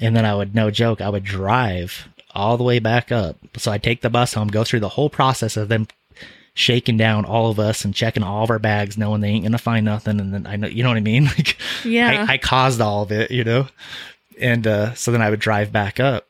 and 0.00 0.14
then 0.14 0.24
I 0.24 0.34
would, 0.34 0.54
no 0.54 0.70
joke, 0.70 1.00
I 1.00 1.08
would 1.08 1.24
drive 1.24 2.08
all 2.34 2.56
the 2.56 2.64
way 2.64 2.78
back 2.78 3.10
up. 3.10 3.36
So 3.56 3.72
I'd 3.72 3.82
take 3.82 4.02
the 4.02 4.10
bus 4.10 4.34
home, 4.34 4.48
go 4.48 4.64
through 4.64 4.80
the 4.80 4.90
whole 4.90 5.10
process 5.10 5.56
of 5.56 5.68
them 5.68 5.88
shaking 6.58 6.96
down 6.96 7.24
all 7.24 7.50
of 7.50 7.60
us 7.60 7.84
and 7.84 7.94
checking 7.94 8.24
all 8.24 8.42
of 8.42 8.50
our 8.50 8.58
bags, 8.58 8.98
knowing 8.98 9.20
they 9.20 9.28
ain't 9.28 9.44
gonna 9.44 9.58
find 9.58 9.84
nothing. 9.84 10.20
And 10.20 10.34
then 10.34 10.46
I 10.46 10.56
know, 10.56 10.66
you 10.66 10.82
know 10.82 10.88
what 10.88 10.96
I 10.98 11.00
mean? 11.00 11.26
Like, 11.36 11.56
Yeah. 11.84 12.26
I, 12.28 12.32
I 12.34 12.38
caused 12.38 12.80
all 12.80 13.02
of 13.02 13.12
it, 13.12 13.30
you 13.30 13.44
know? 13.44 13.68
And 14.40 14.66
uh, 14.66 14.94
so 14.94 15.12
then 15.12 15.22
I 15.22 15.30
would 15.30 15.38
drive 15.40 15.72
back 15.72 16.00
up. 16.00 16.26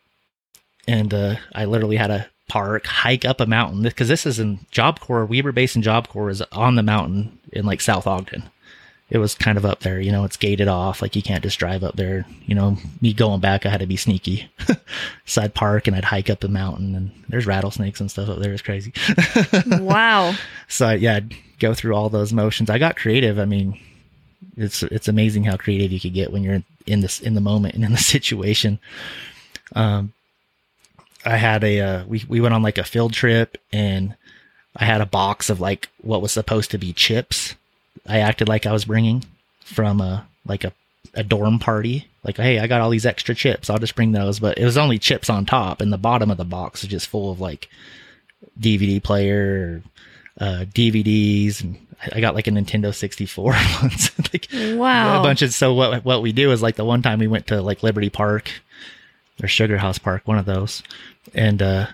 And 0.87 1.13
uh, 1.15 1.37
I 1.55 1.65
literally 1.65 1.97
had 1.97 2.09
to 2.09 2.27
park, 2.49 2.87
hike 2.87 3.25
up 3.25 3.41
a 3.41 3.47
mountain 3.47 3.83
because 3.83 4.09
this 4.09 4.27
is 4.27 4.39
in 4.39 4.61
Job 4.71 5.01
Corps. 5.01 5.25
Weber 5.25 5.53
Basin 5.53 5.81
Job 5.83 6.09
Corps 6.09 6.31
is 6.31 6.43
on 6.53 6.75
the 6.77 6.83
mountain 6.83 7.39
in 7.53 7.65
like 7.65 7.81
South 7.81 8.07
Ogden. 8.07 8.45
It 9.11 9.19
was 9.19 9.35
kind 9.35 9.57
of 9.57 9.65
up 9.65 9.81
there, 9.81 10.01
you 10.01 10.13
know, 10.13 10.25
it's 10.25 10.37
gated 10.37 10.69
off. 10.69 11.01
Like 11.01 11.17
you 11.17 11.23
can't 11.23 11.43
just 11.43 11.59
drive 11.59 11.83
up 11.83 11.97
there. 11.97 12.27
You 12.45 12.55
know, 12.55 12.77
me 13.01 13.15
going 13.15 13.41
back, 13.41 13.65
I 13.65 13.71
had 13.71 13.81
to 13.81 13.87
be 13.87 13.97
sneaky. 13.97 14.51
so 15.25 15.43
I'd 15.43 15.55
park 15.55 15.87
and 15.87 15.97
I'd 15.97 16.05
hike 16.05 16.29
up 16.29 16.41
the 16.41 16.49
mountain 16.49 16.95
and 16.95 17.11
there's 17.29 17.47
rattlesnakes 17.47 18.01
and 18.01 18.11
stuff 18.11 18.29
up 18.29 18.39
there. 18.39 18.53
It's 18.53 18.61
crazy. 18.61 18.93
wow. 19.67 20.35
so 20.69 20.89
I, 20.89 20.95
yeah, 20.95 21.17
I'd 21.17 21.35
go 21.59 21.73
through 21.73 21.95
all 21.95 22.11
those 22.11 22.35
motions. 22.35 22.69
I 22.69 22.79
got 22.79 22.97
creative. 22.97 23.39
I 23.39 23.47
mean, 23.47 23.81
it's 24.59 24.83
it's 24.83 25.09
amazing 25.09 25.45
how 25.45 25.57
creative 25.57 25.93
you 25.93 26.01
could 26.01 26.15
get 26.15 26.33
when 26.33 26.43
you're 26.43 26.63
in 26.87 27.01
this 27.01 27.21
in 27.21 27.35
the 27.35 27.41
moment 27.41 27.75
and 27.75 27.85
in 27.85 27.93
the 27.93 27.99
situation. 28.15 28.79
Um, 29.75 30.13
I 31.25 31.37
had 31.37 31.65
a 31.65 31.81
uh, 31.81 32.05
we 32.07 32.25
we 32.29 32.41
went 32.41 32.55
on 32.55 32.63
like 32.63 32.79
a 32.79 32.85
field 32.85 33.13
trip 33.13 33.59
and 33.73 34.15
I 34.77 34.85
had 34.85 35.01
a 35.01 35.07
box 35.07 35.51
of 35.51 35.61
like 35.61 35.89
what 36.03 36.23
was 36.23 36.33
supposed 36.33 36.71
to 36.73 36.79
be 36.79 36.93
chips. 36.93 37.55
I 38.07 38.19
acted 38.21 38.49
like 38.49 38.67
I 38.67 38.73
was 38.73 38.85
bringing 38.85 39.25
from 39.65 40.01
a 40.01 40.27
like 40.47 40.65
a 40.65 40.73
a 41.15 41.23
dorm 41.23 41.59
party. 41.59 42.07
Like, 42.25 42.37
hey, 42.37 42.59
I 42.59 42.67
got 42.67 42.81
all 42.81 42.91
these 42.91 43.07
extra 43.07 43.35
chips. 43.35 43.71
I'll 43.71 43.79
just 43.79 43.95
bring 43.97 44.13
those. 44.13 44.39
But 44.41 44.59
it 44.59 44.65
was 44.65 44.77
only 44.77 44.99
chips 44.99 45.31
on 45.31 45.47
top, 45.47 45.81
and 45.81 45.93
the 45.93 45.99
bottom 45.99 46.31
of 46.31 46.37
the 46.37 46.45
box 46.45 46.83
is 46.83 46.91
just 46.91 47.09
full 47.09 47.31
of 47.31 47.41
like 47.41 47.69
DVD 48.61 49.03
player, 49.03 49.83
uh, 50.41 50.65
DVDs, 50.73 51.63
and 51.63 51.77
I 52.13 52.21
got 52.21 52.35
like 52.35 52.47
a 52.47 52.51
Nintendo 52.51 52.95
64 52.95 53.45
once. 53.83 54.11
like, 54.33 54.49
Wow. 54.77 55.21
a 55.21 55.23
bunch 55.23 55.43
of 55.43 55.53
so 55.53 55.75
what 55.75 56.05
what 56.05 56.23
we 56.23 56.33
do 56.33 56.53
is 56.53 56.63
like 56.63 56.77
the 56.77 56.85
one 56.85 57.03
time 57.03 57.19
we 57.19 57.27
went 57.27 57.49
to 57.49 57.61
like 57.63 57.83
Liberty 57.83 58.11
Park 58.11 58.51
or 59.43 59.49
Sugar 59.49 59.79
House 59.79 59.99
Park, 59.99 60.23
one 60.27 60.39
of 60.39 60.47
those, 60.47 60.83
and 61.35 61.61
uh, 61.63 61.87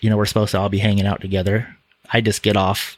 you 0.00 0.10
know 0.10 0.16
we're 0.16 0.26
supposed 0.26 0.52
to 0.52 0.58
all 0.58 0.68
be 0.68 0.78
hanging 0.78 1.06
out 1.06 1.20
together. 1.20 1.76
I 2.12 2.20
just 2.20 2.42
get 2.42 2.56
off, 2.56 2.96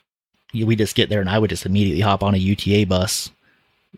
we 0.53 0.77
just 0.77 0.97
get 0.97 1.09
there, 1.09 1.21
and 1.21 1.31
I 1.31 1.39
would 1.39 1.51
just 1.51 1.67
immediately 1.67 2.01
hop 2.01 2.23
on 2.23 2.35
a 2.35 2.39
UTA 2.39 2.87
bus, 2.87 3.31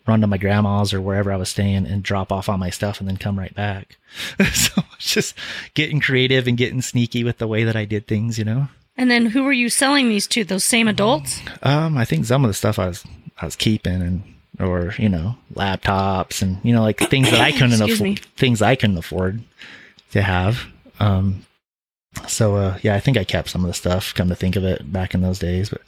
run 0.06 0.20
to 0.20 0.26
my 0.26 0.38
grandma's 0.38 0.92
or 0.92 1.00
wherever 1.00 1.32
I 1.32 1.36
was 1.36 1.48
staying, 1.48 1.86
and 1.86 2.02
drop 2.02 2.32
off 2.32 2.48
all 2.48 2.58
my 2.58 2.70
stuff, 2.70 3.00
and 3.00 3.08
then 3.08 3.16
come 3.16 3.38
right 3.38 3.54
back. 3.54 3.96
so 4.52 4.82
just 4.98 5.34
getting 5.74 6.00
creative 6.00 6.46
and 6.46 6.56
getting 6.56 6.82
sneaky 6.82 7.24
with 7.24 7.38
the 7.38 7.48
way 7.48 7.64
that 7.64 7.76
I 7.76 7.84
did 7.84 8.06
things, 8.06 8.38
you 8.38 8.44
know. 8.44 8.68
and 8.96 9.10
then 9.10 9.26
who 9.26 9.44
were 9.44 9.52
you 9.52 9.68
selling 9.68 10.08
these 10.08 10.26
to? 10.28 10.44
Those 10.44 10.64
same 10.64 10.88
adults? 10.88 11.40
Um, 11.62 11.96
I 11.96 12.04
think 12.04 12.26
some 12.26 12.44
of 12.44 12.48
the 12.48 12.54
stuff 12.54 12.78
I 12.78 12.88
was 12.88 13.04
I 13.40 13.44
was 13.44 13.56
keeping 13.56 14.02
and 14.02 14.22
or 14.60 14.94
you 14.98 15.08
know 15.08 15.36
laptops 15.54 16.42
and 16.42 16.58
you 16.62 16.74
know 16.74 16.82
like 16.82 16.98
things 17.10 17.30
that 17.30 17.40
I 17.40 17.52
couldn't 17.52 17.80
afford 17.80 18.20
things 18.36 18.60
I 18.62 18.74
couldn't 18.76 18.98
afford 18.98 19.42
to 20.12 20.22
have. 20.22 20.66
Um, 21.00 21.46
so 22.28 22.56
uh, 22.56 22.78
yeah, 22.82 22.94
I 22.94 23.00
think 23.00 23.16
I 23.16 23.24
kept 23.24 23.48
some 23.48 23.62
of 23.62 23.68
the 23.68 23.74
stuff. 23.74 24.14
Come 24.14 24.28
to 24.28 24.34
think 24.34 24.56
of 24.56 24.64
it, 24.64 24.92
back 24.92 25.14
in 25.14 25.22
those 25.22 25.38
days, 25.38 25.70
but 25.70 25.80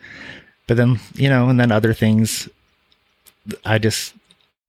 but 0.66 0.77
then 0.77 1.00
you 1.14 1.29
know, 1.29 1.48
and 1.48 1.59
then 1.59 1.72
other 1.72 1.92
things. 1.94 2.48
I 3.64 3.79
just 3.79 4.14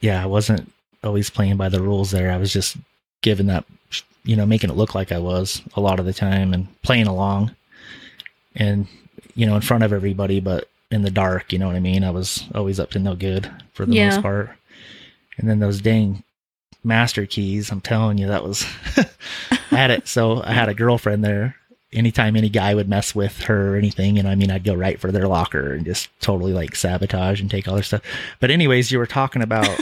yeah, 0.02 0.22
I 0.22 0.26
wasn't 0.26 0.72
always 1.04 1.30
playing 1.30 1.58
by 1.58 1.70
the 1.70 1.82
rules 1.82 2.12
there. 2.12 2.32
I 2.32 2.38
was 2.38 2.52
just 2.52 2.76
giving 3.22 3.48
that 3.48 3.66
you 4.24 4.36
know 4.36 4.46
making 4.46 4.70
it 4.70 4.76
look 4.76 4.94
like 4.96 5.12
I 5.12 5.20
was 5.20 5.62
a 5.76 5.82
lot 5.82 6.00
of 6.00 6.06
the 6.06 6.14
time 6.14 6.54
and 6.54 6.68
playing 6.82 7.08
along 7.08 7.56
and 8.56 8.88
you 9.36 9.46
know 9.46 9.56
in 9.56 9.62
front 9.62 9.84
of 9.84 9.92
everybody 9.94 10.40
but 10.40 10.68
in 10.92 11.02
the 11.02 11.12
dark 11.12 11.52
you 11.52 11.60
know 11.60 11.68
what 11.68 11.76
i 11.76 11.80
mean 11.80 12.04
i 12.04 12.10
was 12.12 12.44
always 12.56 12.80
up 12.80 12.90
to 12.92 13.00
no 13.00 13.16
good 13.16 13.52
for 13.74 13.86
the 13.86 13.96
Yeah. 13.96 14.10
most 14.10 14.22
part 14.22 14.50
and 15.38 15.50
then 15.50 15.60
those 15.60 15.82
dang 15.82 16.24
master 16.84 17.26
keys 17.26 17.70
i'm 17.72 17.82
telling 17.82 18.18
you 18.18 18.28
that 18.28 18.44
was 18.44 18.66
i 19.72 19.76
had 19.76 19.92
it 19.92 20.08
so 20.08 20.42
i 20.44 20.54
had 20.54 20.70
a 20.70 20.74
girlfriend 20.74 21.24
there 21.24 21.56
anytime 21.96 22.36
any 22.36 22.50
guy 22.50 22.76
would 22.76 22.90
mess 22.90 23.16
with 23.16 23.42
her 23.44 23.74
or 23.74 23.76
anything 23.78 24.20
and 24.20 24.28
i 24.28 24.36
mean 24.36 24.52
i'd 24.52 24.64
go 24.64 24.74
right 24.74 25.00
for 25.00 25.12
their 25.12 25.28
locker 25.28 25.74
and 25.74 25.86
just 25.86 26.10
totally 26.22 26.54
like 26.54 26.76
sabotage 26.76 27.40
and 27.42 27.50
take 27.50 27.68
all 27.68 27.74
their 27.76 27.84
stuff 27.84 28.02
but 28.40 28.52
anyways 28.52 28.92
you 28.92 28.98
were 29.00 29.06
talking 29.08 29.42
about 29.42 29.68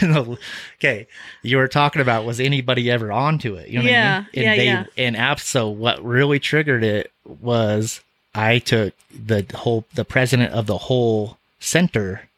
okay 0.78 1.06
you 1.42 1.56
were 1.56 1.68
talking 1.68 2.02
about 2.02 2.24
was 2.24 2.40
anybody 2.40 2.90
ever 2.90 3.12
onto 3.12 3.54
it 3.54 3.68
you 3.68 3.78
know 3.78 3.84
what 3.84 3.90
Yeah, 3.92 4.16
I 4.16 4.18
mean? 4.20 4.28
and 4.34 4.44
yeah, 4.44 4.56
they 4.56 4.64
yeah. 4.66 4.84
and 4.96 5.16
abs 5.16 5.42
so 5.44 5.68
what 5.68 6.02
really 6.04 6.38
triggered 6.38 6.82
it 6.84 7.10
was 7.40 8.00
i 8.34 8.58
took 8.58 8.94
the 9.12 9.44
whole 9.54 9.84
the 9.94 10.04
president 10.04 10.52
of 10.52 10.66
the 10.66 10.78
whole 10.78 11.36
center 11.58 12.28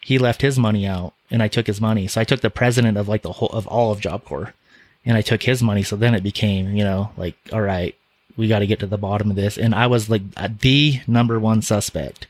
he 0.00 0.18
left 0.18 0.42
his 0.42 0.58
money 0.58 0.86
out 0.86 1.12
and 1.30 1.42
i 1.42 1.48
took 1.48 1.66
his 1.66 1.80
money 1.80 2.06
so 2.06 2.20
i 2.20 2.24
took 2.24 2.40
the 2.40 2.50
president 2.50 2.96
of 2.96 3.08
like 3.08 3.22
the 3.22 3.32
whole 3.32 3.48
of 3.50 3.66
all 3.66 3.92
of 3.92 4.00
job 4.00 4.24
corps 4.24 4.52
and 5.04 5.16
i 5.16 5.20
took 5.20 5.42
his 5.44 5.62
money 5.62 5.82
so 5.82 5.96
then 5.96 6.14
it 6.14 6.22
became 6.22 6.74
you 6.74 6.84
know 6.84 7.10
like 7.16 7.36
all 7.52 7.60
right 7.62 7.94
we 8.36 8.48
got 8.48 8.60
to 8.60 8.66
get 8.66 8.80
to 8.80 8.86
the 8.86 8.98
bottom 8.98 9.30
of 9.30 9.36
this. 9.36 9.58
And 9.58 9.74
i 9.74 9.86
was 9.86 10.10
like 10.10 10.22
the 10.60 11.00
number 11.06 11.38
one 11.38 11.62
suspect 11.62 12.26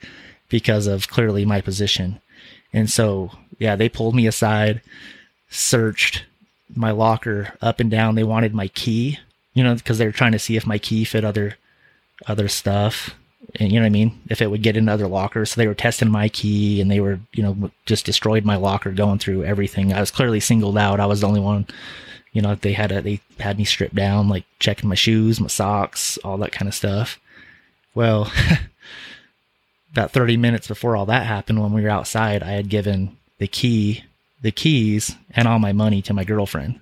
because 0.49 0.87
of 0.87 1.09
clearly 1.09 1.45
my 1.45 1.61
position. 1.61 2.21
And 2.73 2.91
so 2.91 3.31
yeah 3.59 3.77
they 3.77 3.89
pulled 3.89 4.15
me 4.15 4.27
aside 4.27 4.83
searched 5.49 6.25
my 6.75 6.91
locker 6.91 7.55
up 7.63 7.81
and 7.81 7.91
down. 7.91 8.15
They 8.15 8.25
wanted 8.25 8.55
my 8.55 8.69
key 8.69 9.19
you 9.55 9.63
know 9.63 9.75
because 9.75 9.99
they 9.99 10.07
were 10.07 10.13
trying 10.13 10.33
to 10.33 10.39
see 10.39 10.57
if 10.57 10.67
my 10.67 10.79
key 10.79 11.05
fit 11.05 11.25
other 11.25 11.57
other 12.27 12.49
stuff. 12.49 13.15
And 13.57 13.71
you 13.71 13.79
know 13.79 13.85
what 13.85 13.89
i 13.89 13.91
mean? 13.91 14.21
If 14.31 14.41
it 14.43 14.51
would 14.51 14.63
get 14.63 14.77
in 14.77 14.89
other 14.89 15.07
lockers. 15.07 15.53
So 15.53 15.61
they 15.61 15.69
were 15.69 15.75
testing 15.75 16.11
my 16.11 16.29
key 16.29 16.81
and 16.81 16.91
they 16.91 17.01
were 17.01 17.21
you 17.33 17.43
know 17.43 17.71
just 17.87 18.07
destroyed 18.07 18.45
my 18.45 18.57
locker 18.57 18.91
going 18.91 19.19
through 19.19 19.45
everything. 19.45 19.93
I 19.93 20.01
was 20.01 20.11
clearly 20.11 20.41
singled 20.41 20.79
out. 20.79 21.01
I 21.01 21.07
was 21.07 21.21
the 21.21 21.29
only 21.29 21.41
one 21.41 21.67
you 22.35 22.43
know 22.43 22.55
they 22.57 22.75
had 22.75 22.93
a 22.93 23.01
they 23.01 23.21
had 23.39 23.57
me 23.57 23.65
stripped 23.65 23.95
down 23.95 24.29
like 24.29 24.45
checking 24.59 24.89
my 24.89 24.95
shoes 24.95 25.41
my 25.41 25.47
socks 25.47 26.19
all 26.19 26.37
that 26.37 26.53
kind 26.53 26.69
of 26.69 26.75
stuff 26.75 27.19
well 27.95 28.31
about 29.93 30.11
30 30.11 30.37
minutes 30.37 30.69
before 30.69 30.95
all 30.95 31.07
that 31.07 31.25
happened 31.25 31.63
when 31.63 31.73
we 31.73 31.81
were 31.81 31.89
outside 31.89 32.43
i 32.43 32.51
had 32.51 32.69
given 32.69 33.17
the 33.39 33.49
key 33.49 34.05
the 34.45 34.53
keys 34.53 35.17
and 35.31 35.49
all 35.49 35.59
my 35.59 35.73
money 35.73 36.03
to 36.03 36.13
my 36.13 36.23
girlfriend. 36.23 36.79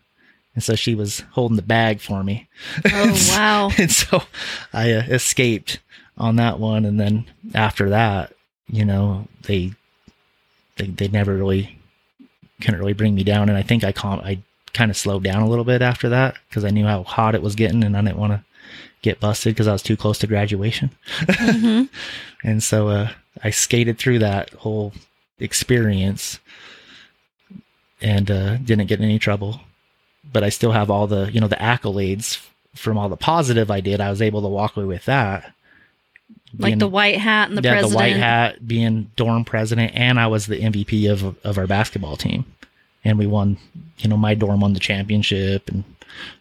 And 0.54 0.62
so 0.62 0.74
she 0.74 0.96
was 0.96 1.20
holding 1.30 1.56
the 1.56 1.62
bag 1.62 2.00
for 2.00 2.22
me. 2.24 2.48
Oh 2.92 3.28
wow. 3.30 3.70
and 3.78 3.90
so 3.90 4.24
I 4.72 4.92
uh, 4.92 5.04
escaped 5.04 5.78
on 6.18 6.36
that 6.36 6.58
one. 6.58 6.84
And 6.84 7.00
then 7.00 7.24
after 7.54 7.88
that, 7.90 8.34
you 8.66 8.84
know, 8.84 9.28
they, 9.42 9.72
they, 10.76 10.86
they 10.86 11.06
never 11.06 11.34
really 11.34 11.78
couldn't 12.60 12.80
really 12.80 12.94
bring 12.94 13.14
me 13.14 13.22
down. 13.22 13.48
And 13.48 13.56
I 13.56 13.62
think 13.62 13.84
I 13.84 13.92
calm, 13.92 14.18
I 14.18 14.42
kind 14.74 14.90
of 14.90 14.96
slowed 14.96 15.22
down 15.22 15.42
a 15.42 15.48
little 15.48 15.64
bit 15.64 15.82
after 15.82 16.08
that 16.10 16.36
because 16.48 16.64
I 16.64 16.70
knew 16.70 16.86
how 16.86 17.02
hot 17.02 17.34
it 17.34 17.42
was 17.42 17.54
getting 17.54 17.84
and 17.84 17.96
I 17.96 18.02
didn't 18.02 18.18
want 18.18 18.32
to 18.32 18.44
get 19.02 19.20
busted 19.20 19.54
because 19.54 19.68
I 19.68 19.72
was 19.72 19.82
too 19.82 19.96
close 19.96 20.18
to 20.18 20.26
graduation. 20.26 20.90
hmm 21.28 21.84
And 22.44 22.60
so 22.60 22.88
uh, 22.88 23.10
I 23.44 23.50
skated 23.50 23.98
through 23.98 24.18
that 24.18 24.50
whole 24.50 24.92
experience 25.38 26.40
and 28.00 28.28
uh, 28.30 28.56
didn't 28.56 28.86
get 28.86 28.98
in 28.98 29.04
any 29.04 29.20
trouble. 29.20 29.60
But 30.24 30.42
I 30.42 30.48
still 30.48 30.72
have 30.72 30.90
all 30.90 31.06
the, 31.06 31.30
you 31.32 31.40
know, 31.40 31.46
the 31.46 31.56
accolades 31.56 32.44
from 32.74 32.98
all 32.98 33.08
the 33.08 33.16
positive 33.16 33.70
I 33.70 33.80
did. 33.80 34.00
I 34.00 34.10
was 34.10 34.20
able 34.22 34.42
to 34.42 34.48
walk 34.48 34.76
away 34.76 34.86
with 34.86 35.04
that. 35.04 35.52
Like 36.58 36.78
the 36.78 36.88
white 36.88 37.18
hat 37.18 37.48
and 37.48 37.56
the 37.56 37.62
yeah, 37.62 37.72
president. 37.74 37.92
the 37.92 37.96
white 37.96 38.16
hat, 38.16 38.66
being 38.66 39.10
dorm 39.16 39.44
president, 39.44 39.92
and 39.94 40.20
I 40.20 40.26
was 40.26 40.46
the 40.46 40.60
MVP 40.60 41.10
of 41.10 41.36
of 41.44 41.56
our 41.56 41.66
basketball 41.66 42.16
team, 42.16 42.44
and 43.04 43.18
we 43.18 43.26
won. 43.26 43.58
You 43.98 44.08
know, 44.08 44.16
my 44.16 44.34
dorm 44.34 44.60
won 44.60 44.72
the 44.72 44.80
championship 44.80 45.68
and 45.68 45.84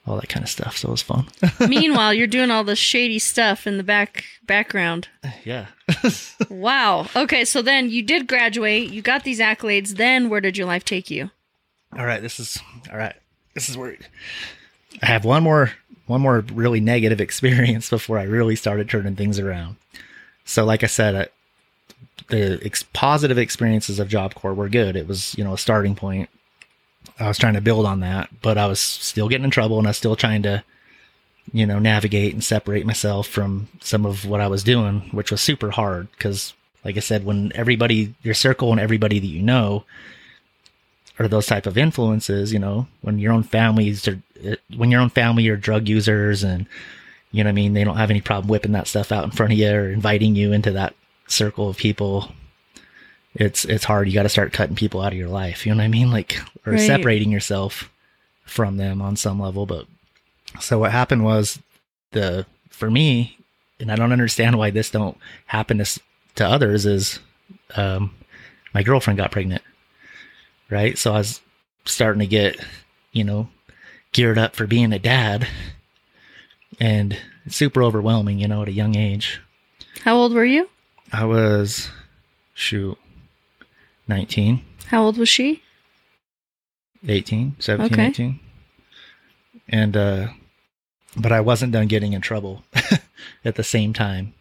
all 0.06 0.20
that 0.20 0.30
kind 0.30 0.44
of 0.44 0.50
stuff. 0.50 0.78
So 0.78 0.88
it 0.88 0.92
was 0.92 1.02
fun. 1.02 1.28
Meanwhile, 1.68 2.14
you're 2.14 2.28
doing 2.28 2.50
all 2.52 2.64
this 2.64 2.80
shady 2.80 3.20
stuff 3.20 3.68
in 3.68 3.78
the 3.78 3.84
back 3.84 4.26
background. 4.46 5.08
yeah. 5.44 5.68
Wow. 6.50 7.08
Okay, 7.16 7.46
so 7.46 7.62
then 7.62 7.90
you 7.90 8.02
did 8.04 8.28
graduate. 8.28 8.90
You 8.92 9.02
got 9.02 9.24
these 9.24 9.40
accolades. 9.40 9.96
Then 9.96 10.30
where 10.30 10.42
did 10.42 10.58
your 10.58 10.68
life 10.68 10.84
take 10.84 11.10
you? 11.10 11.30
all 11.98 12.06
right. 12.06 12.22
This 12.22 12.40
is 12.40 12.60
all 12.92 12.98
right. 12.98 13.16
This 13.54 13.70
is 13.70 13.78
where 13.78 13.98
I 15.02 15.06
have 15.06 15.26
one 15.26 15.44
more 15.44 15.72
one 16.08 16.22
more 16.22 16.42
really 16.54 16.80
negative 16.80 17.22
experience 17.28 17.90
before 17.90 18.18
I 18.18 18.24
really 18.24 18.56
started 18.56 18.90
turning 18.90 19.16
things 19.16 19.40
around. 19.40 19.78
So, 20.46 20.66
like 20.66 20.84
I 20.84 20.88
said, 20.88 21.16
I, 21.16 21.28
the 22.30 22.60
ex- 22.64 22.84
positive 22.94 23.38
experiences 23.38 24.00
of 24.00 24.08
Job 24.08 24.36
Corps 24.36 24.54
were 24.54 24.70
good. 24.70 24.96
It 24.96 25.08
was 25.08 25.38
you 25.38 25.44
know 25.44 25.54
a 25.54 25.58
starting 25.58 25.96
point. 25.96 26.30
I 27.20 27.28
was 27.28 27.38
trying 27.38 27.54
to 27.54 27.62
build 27.62 27.86
on 27.86 28.00
that, 28.00 28.30
but 28.42 28.58
I 28.58 28.66
was 28.68 28.80
still 28.80 29.30
getting 29.30 29.46
in 29.46 29.52
trouble, 29.52 29.78
and 29.78 29.88
I 29.88 29.92
was 29.92 29.98
still 29.98 30.16
trying 30.16 30.44
to 30.44 30.64
you 31.54 31.66
know 31.66 31.80
navigate 31.80 32.34
and 32.34 32.44
separate 32.44 32.86
myself 32.86 33.28
from 33.28 33.68
some 33.82 34.06
of 34.06 34.26
what 34.26 34.42
I 34.42 34.48
was 34.48 34.64
doing, 34.64 35.10
which 35.12 35.32
was 35.32 35.42
super 35.42 35.72
hard 35.72 36.10
because, 36.12 36.54
like 36.84 36.98
I 36.98 37.02
said, 37.02 37.26
when 37.26 37.52
everybody 37.56 38.14
your 38.24 38.34
circle 38.34 38.72
and 38.72 38.80
everybody 38.80 39.20
that 39.20 39.28
you 39.28 39.42
know 39.42 39.86
are 41.20 41.28
those 41.28 41.46
type 41.46 41.66
of 41.66 41.78
influences, 41.78 42.52
you 42.52 42.60
know, 42.60 42.88
when 43.02 43.20
your 43.20 43.34
own 43.34 43.44
families 43.44 44.08
are, 44.08 44.20
when 44.76 44.92
your 44.92 45.02
own 45.02 45.10
family 45.10 45.48
are 45.50 45.58
drug 45.58 45.88
users 45.88 46.44
and, 46.44 46.66
you 47.32 47.44
know 47.44 47.48
what 47.48 47.52
I 47.52 47.56
mean, 47.56 47.74
they 47.74 47.84
don't 47.84 47.98
have 47.98 48.10
any 48.10 48.22
problem 48.22 48.50
whipping 48.50 48.72
that 48.74 48.88
stuff 48.88 49.12
out 49.12 49.24
in 49.24 49.32
front 49.32 49.54
of 49.54 49.60
you 49.60 49.72
or 49.72 49.90
inviting 49.90 50.36
you 50.36 50.52
into 50.52 50.72
that 50.72 50.96
circle 51.28 51.70
of 51.70 51.78
people. 51.78 52.32
It's, 53.36 53.64
it's 53.66 53.86
hard. 53.86 54.08
You 54.08 54.14
got 54.14 54.24
to 54.24 54.30
start 54.30 54.54
cutting 54.54 54.76
people 54.76 55.02
out 55.02 55.14
of 55.14 55.18
your 55.18 55.30
life. 55.30 55.66
You 55.66 55.72
know 55.74 55.78
what 55.78 55.86
I 55.86 55.90
mean? 55.90 56.12
Like, 56.12 56.40
or 56.66 56.74
Right. 56.74 56.80
separating 56.82 57.32
yourself 57.32 57.90
from 58.46 58.78
them 58.78 59.02
on 59.02 59.16
some 59.16 59.40
level. 59.40 59.66
But 59.66 59.86
so 60.60 60.80
what 60.80 60.92
happened 60.92 61.24
was 61.24 61.60
the, 62.12 62.46
for 62.70 62.92
me, 62.92 63.38
and 63.80 63.92
I 63.92 63.96
don't 63.96 64.12
understand 64.12 64.58
why 64.58 64.70
this 64.70 64.92
don't 64.92 65.18
happen 65.46 65.78
to, 65.78 66.00
to 66.36 66.46
others 66.46 66.86
is, 66.86 67.20
um, 67.76 68.14
my 68.74 68.84
girlfriend 68.84 69.18
got 69.18 69.32
pregnant 69.32 69.62
right? 70.70 70.98
So 70.98 71.12
I 71.14 71.18
was 71.18 71.42
starting 71.84 72.22
to 72.22 72.26
get, 72.28 72.58
you 73.12 73.24
know, 73.26 73.50
geared 74.14 74.38
up 74.38 74.56
for 74.56 74.66
being 74.66 74.94
a 74.94 75.00
dad, 75.00 75.46
and 76.80 77.18
it's 77.46 77.56
super 77.58 77.84
overwhelming, 77.84 78.40
you 78.40 78.48
know, 78.48 78.62
at 78.62 78.68
a 78.70 78.72
young 78.72 78.96
age. 78.96 79.42
How 80.04 80.16
old 80.16 80.34
were 80.34 80.46
you? 80.46 80.70
I 81.12 81.26
was, 81.26 81.90
shoot, 82.54 82.98
19, 84.08 84.64
How 84.88 85.04
old 85.04 85.18
was 85.18 85.30
she? 85.30 85.62
18, 87.08 87.56
17, 87.60 87.94
Okay. 87.94 88.08
18. 88.08 88.40
And, 89.70 89.98
uh, 89.98 90.28
but 91.16 91.32
I 91.32 91.42
wasn't 91.42 91.74
done 91.74 91.88
getting 91.88 92.14
in 92.14 92.22
trouble 92.22 92.64
at 93.46 93.56
the 93.56 93.64
same 93.64 93.94
time. 93.94 94.34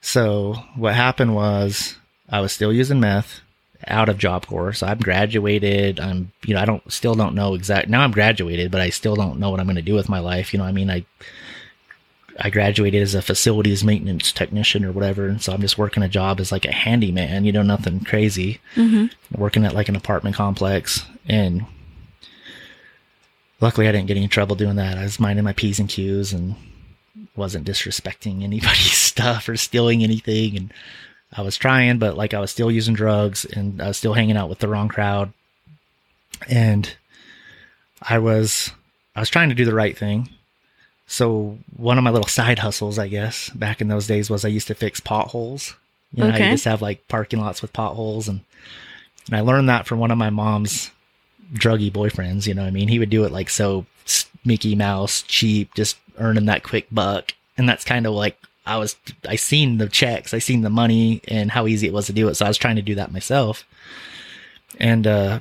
So 0.00 0.54
what 0.76 0.94
happened 0.94 1.34
was 1.34 1.96
I 2.28 2.40
was 2.40 2.52
still 2.52 2.72
using 2.72 3.00
meth 3.00 3.40
out 3.86 4.08
of 4.08 4.18
Job 4.18 4.46
Corps. 4.46 4.72
So 4.72 4.86
I'm 4.86 4.98
graduated. 4.98 6.00
I'm, 6.00 6.32
you 6.44 6.54
know, 6.54 6.60
I 6.60 6.64
don't, 6.64 6.90
still 6.92 7.14
don't 7.14 7.34
know 7.34 7.54
exact, 7.54 7.88
now 7.88 8.02
I'm 8.02 8.12
graduated, 8.12 8.70
but 8.70 8.80
I 8.80 8.90
still 8.90 9.14
don't 9.16 9.38
know 9.38 9.50
what 9.50 9.60
I'm 9.60 9.66
going 9.66 9.76
to 9.76 9.82
do 9.82 9.94
with 9.94 10.08
my 10.08 10.20
life. 10.20 10.52
You 10.52 10.58
know, 10.58 10.64
I 10.64 10.72
mean, 10.72 10.90
I, 10.90 11.04
I 12.40 12.50
graduated 12.50 13.00
as 13.00 13.14
a 13.14 13.22
facilities 13.22 13.84
maintenance 13.84 14.32
technician 14.32 14.84
or 14.84 14.90
whatever. 14.92 15.28
And 15.28 15.40
so 15.40 15.52
I'm 15.52 15.60
just 15.60 15.78
working 15.78 16.02
a 16.02 16.08
job 16.08 16.40
as 16.40 16.50
like 16.50 16.64
a 16.64 16.72
handyman, 16.72 17.44
you 17.44 17.52
know, 17.52 17.62
nothing 17.62 18.00
crazy 18.00 18.60
Mm-hmm. 18.74 19.40
working 19.40 19.64
at 19.64 19.74
like 19.74 19.88
an 19.88 19.96
apartment 19.96 20.34
complex 20.34 21.04
and 21.28 21.64
luckily 23.60 23.88
I 23.88 23.92
didn't 23.92 24.08
get 24.08 24.16
any 24.16 24.28
trouble 24.28 24.56
doing 24.56 24.76
that. 24.76 24.98
I 24.98 25.04
was 25.04 25.20
minding 25.20 25.44
my 25.44 25.52
P's 25.52 25.78
and 25.78 25.88
Q's 25.88 26.32
and 26.32 26.56
wasn't 27.36 27.66
disrespecting 27.66 28.42
anybody's 28.42 28.92
stuff 28.92 29.48
or 29.48 29.56
stealing 29.56 30.02
anything 30.02 30.56
and 30.56 30.72
I 31.32 31.42
was 31.42 31.56
trying 31.56 31.98
but 31.98 32.16
like 32.16 32.34
I 32.34 32.40
was 32.40 32.50
still 32.50 32.70
using 32.70 32.94
drugs 32.94 33.44
and 33.44 33.80
I 33.80 33.88
was 33.88 33.96
still 33.96 34.14
hanging 34.14 34.36
out 34.36 34.48
with 34.48 34.58
the 34.58 34.68
wrong 34.68 34.88
crowd 34.88 35.32
and 36.48 36.94
I 38.02 38.18
was 38.18 38.72
I 39.14 39.20
was 39.20 39.30
trying 39.30 39.50
to 39.50 39.54
do 39.54 39.64
the 39.64 39.74
right 39.74 39.96
thing. 39.96 40.28
So 41.06 41.58
one 41.76 41.98
of 41.98 42.04
my 42.04 42.10
little 42.10 42.28
side 42.28 42.58
hustles, 42.58 42.98
I 42.98 43.08
guess, 43.08 43.50
back 43.50 43.80
in 43.80 43.88
those 43.88 44.06
days 44.06 44.30
was 44.30 44.44
I 44.44 44.48
used 44.48 44.68
to 44.68 44.74
fix 44.74 45.00
potholes. 45.00 45.74
You 46.12 46.24
know, 46.24 46.30
Okay. 46.30 46.44
you 46.44 46.50
just 46.52 46.64
have 46.64 46.80
like 46.82 47.06
parking 47.08 47.40
lots 47.40 47.60
with 47.62 47.72
potholes 47.72 48.28
and 48.28 48.40
and 49.26 49.36
I 49.36 49.40
learned 49.40 49.68
that 49.70 49.86
from 49.86 49.98
one 50.00 50.10
of 50.10 50.18
my 50.18 50.28
mom's 50.30 50.90
druggy 51.54 51.90
boyfriends. 51.90 52.46
You 52.46 52.52
know 52.54 52.62
what 52.62 52.68
I 52.68 52.72
mean? 52.72 52.88
He 52.88 52.98
would 52.98 53.08
do 53.10 53.24
it 53.24 53.32
like 53.32 53.48
so 53.48 53.86
Mickey 54.44 54.74
Mouse, 54.74 55.22
cheap, 55.22 55.72
just 55.74 55.96
earning 56.18 56.44
that 56.46 56.62
quick 56.62 56.86
buck. 56.92 57.32
And 57.56 57.66
that's 57.68 57.84
kind 57.84 58.06
of 58.06 58.12
like 58.12 58.38
I 58.66 58.76
was, 58.76 58.96
I 59.26 59.36
seen 59.36 59.78
the 59.78 59.88
checks, 59.88 60.34
I 60.34 60.38
seen 60.40 60.60
the 60.60 60.70
money 60.70 61.22
and 61.28 61.50
how 61.50 61.66
easy 61.66 61.86
it 61.86 61.92
was 61.94 62.06
to 62.06 62.12
do 62.12 62.28
it. 62.28 62.34
So 62.34 62.44
I 62.44 62.48
was 62.48 62.58
trying 62.58 62.76
to 62.76 62.82
do 62.82 62.94
that 62.96 63.12
myself. 63.12 63.64
And, 64.78 65.06
uh, 65.06 65.40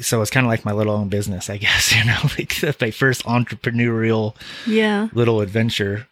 so 0.00 0.20
it's 0.22 0.30
kind 0.30 0.44
of 0.46 0.48
like 0.50 0.64
my 0.64 0.72
little 0.72 0.94
own 0.94 1.08
business, 1.08 1.48
I 1.48 1.56
guess, 1.56 1.92
you 1.96 2.04
know, 2.04 2.18
like 2.38 2.80
my 2.80 2.90
first 2.90 3.24
entrepreneurial 3.24 4.34
Yeah. 4.66 5.08
little 5.12 5.40
adventure 5.40 6.06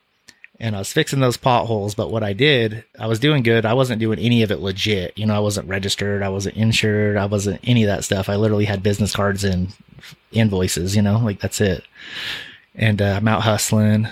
and 0.60 0.76
I 0.76 0.78
was 0.78 0.92
fixing 0.92 1.18
those 1.18 1.36
potholes. 1.36 1.96
But 1.96 2.12
what 2.12 2.22
I 2.22 2.34
did, 2.34 2.84
I 2.96 3.08
was 3.08 3.18
doing 3.18 3.42
good. 3.42 3.66
I 3.66 3.74
wasn't 3.74 3.98
doing 3.98 4.20
any 4.20 4.44
of 4.44 4.52
it 4.52 4.60
legit. 4.60 5.18
You 5.18 5.26
know, 5.26 5.34
I 5.34 5.40
wasn't 5.40 5.68
registered. 5.68 6.22
I 6.22 6.28
wasn't 6.28 6.56
insured. 6.56 7.16
I 7.16 7.24
wasn't 7.26 7.58
any 7.64 7.82
of 7.82 7.88
that 7.88 8.04
stuff. 8.04 8.28
I 8.28 8.36
literally 8.36 8.66
had 8.66 8.80
business 8.80 9.12
cards 9.16 9.42
and 9.42 9.72
invoices, 10.30 10.94
you 10.94 11.02
know, 11.02 11.18
like 11.18 11.40
that's 11.40 11.60
it. 11.60 11.82
And 12.76 13.02
uh, 13.02 13.14
I'm 13.16 13.26
out 13.26 13.42
hustling. 13.42 14.06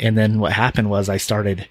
And 0.00 0.18
then 0.18 0.40
what 0.40 0.52
happened 0.52 0.90
was 0.90 1.08
I 1.08 1.18
started 1.18 1.68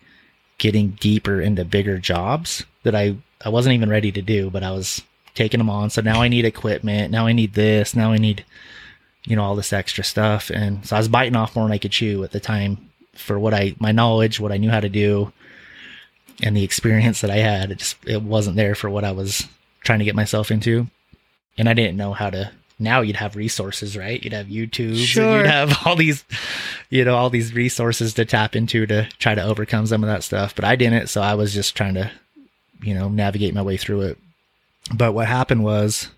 getting 0.59 0.91
deeper 0.91 1.41
into 1.41 1.65
bigger 1.65 1.97
jobs 1.97 2.63
that 2.83 2.95
I, 2.95 3.17
I 3.43 3.49
wasn't 3.49 3.73
even 3.73 3.89
ready 3.89 4.13
to 4.13 4.21
do, 4.21 4.49
but 4.49 4.63
I 4.63 4.71
was 4.71 5.01
taking 5.35 5.59
them 5.59 5.69
on. 5.69 5.89
So 5.89 6.01
now 6.01 6.21
I 6.21 6.27
need 6.27 6.45
equipment. 6.45 7.11
Now 7.11 7.25
I 7.27 7.33
need 7.33 7.53
this. 7.53 7.95
Now 7.95 8.11
I 8.11 8.17
need, 8.17 8.45
you 9.25 9.35
know, 9.35 9.43
all 9.43 9.55
this 9.55 9.73
extra 9.73 10.03
stuff. 10.03 10.49
And 10.49 10.85
so 10.85 10.95
I 10.95 10.99
was 10.99 11.07
biting 11.07 11.35
off 11.35 11.55
more 11.55 11.65
than 11.65 11.71
I 11.73 11.77
could 11.77 11.91
chew 11.91 12.23
at 12.23 12.31
the 12.31 12.39
time 12.39 12.89
for 13.13 13.39
what 13.39 13.53
I, 13.53 13.75
my 13.79 13.91
knowledge, 13.91 14.39
what 14.39 14.51
I 14.51 14.57
knew 14.57 14.69
how 14.69 14.79
to 14.79 14.89
do 14.89 15.31
and 16.43 16.55
the 16.55 16.63
experience 16.63 17.21
that 17.21 17.29
I 17.31 17.37
had. 17.37 17.71
It 17.71 17.77
just, 17.79 17.97
it 18.05 18.21
wasn't 18.21 18.55
there 18.55 18.75
for 18.75 18.89
what 18.89 19.03
I 19.03 19.11
was 19.11 19.47
trying 19.81 19.99
to 19.99 20.05
get 20.05 20.15
myself 20.15 20.51
into. 20.51 20.87
And 21.57 21.67
I 21.69 21.73
didn't 21.73 21.97
know 21.97 22.13
how 22.13 22.29
to, 22.29 22.51
now 22.79 23.01
you'd 23.01 23.17
have 23.17 23.35
resources, 23.35 23.95
right? 23.95 24.23
You'd 24.23 24.33
have 24.33 24.47
YouTube, 24.47 24.97
Sure. 24.97 25.37
you'd 25.37 25.45
have 25.45 25.77
all 25.85 25.95
these, 25.95 26.23
you 26.89 27.05
know, 27.05 27.15
all 27.15 27.29
these 27.29 27.53
resources 27.53 28.15
to 28.15 28.25
tap 28.25 28.55
into 28.55 28.87
to 28.87 29.07
try 29.19 29.35
to 29.35 29.43
overcome 29.43 29.85
some 29.85 30.03
of 30.03 30.07
that 30.07 30.23
stuff. 30.23 30.55
But 30.55 30.65
I 30.65 30.75
didn't. 30.75 31.07
So 31.07 31.21
I 31.21 31.35
was 31.35 31.53
just 31.53 31.75
trying 31.75 31.93
to, 31.93 32.09
you 32.81 32.95
know, 32.95 33.07
navigate 33.09 33.53
my 33.53 33.61
way 33.61 33.77
through 33.77 34.01
it. 34.01 34.17
But 34.93 35.13
what 35.13 35.27
happened 35.27 35.63
was, 35.63 36.09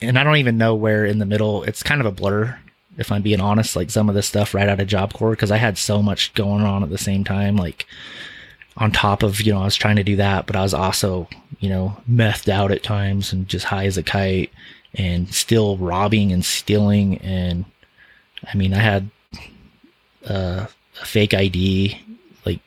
and 0.00 0.18
I 0.18 0.24
don't 0.24 0.36
even 0.36 0.58
know 0.58 0.74
where 0.74 1.04
in 1.04 1.18
the 1.18 1.26
middle, 1.26 1.64
it's 1.64 1.82
kind 1.82 2.00
of 2.00 2.06
a 2.06 2.12
blur, 2.12 2.58
if 2.96 3.10
I'm 3.10 3.22
being 3.22 3.40
honest, 3.40 3.76
like 3.76 3.90
some 3.90 4.08
of 4.08 4.14
this 4.14 4.26
stuff 4.26 4.54
right 4.54 4.68
out 4.68 4.80
of 4.80 4.86
Job 4.86 5.12
Corps, 5.12 5.30
because 5.30 5.50
I 5.50 5.56
had 5.56 5.76
so 5.76 6.02
much 6.02 6.34
going 6.34 6.62
on 6.62 6.82
at 6.82 6.90
the 6.90 6.98
same 6.98 7.24
time. 7.24 7.56
Like, 7.56 7.86
on 8.78 8.92
top 8.92 9.24
of, 9.24 9.40
you 9.40 9.52
know, 9.52 9.60
I 9.60 9.64
was 9.64 9.76
trying 9.76 9.96
to 9.96 10.04
do 10.04 10.16
that, 10.16 10.46
but 10.46 10.54
I 10.54 10.62
was 10.62 10.72
also, 10.72 11.28
you 11.58 11.68
know, 11.68 11.96
methed 12.08 12.48
out 12.48 12.70
at 12.70 12.84
times 12.84 13.32
and 13.32 13.48
just 13.48 13.66
high 13.66 13.86
as 13.86 13.98
a 13.98 14.04
kite 14.04 14.52
and 14.94 15.32
still 15.34 15.76
robbing 15.76 16.32
and 16.32 16.44
stealing. 16.44 17.18
And 17.18 17.64
I 18.50 18.56
mean, 18.56 18.72
I 18.72 18.78
had 18.78 19.10
uh, 20.28 20.66
a 21.02 21.04
fake 21.04 21.34
ID, 21.34 22.00
like, 22.46 22.60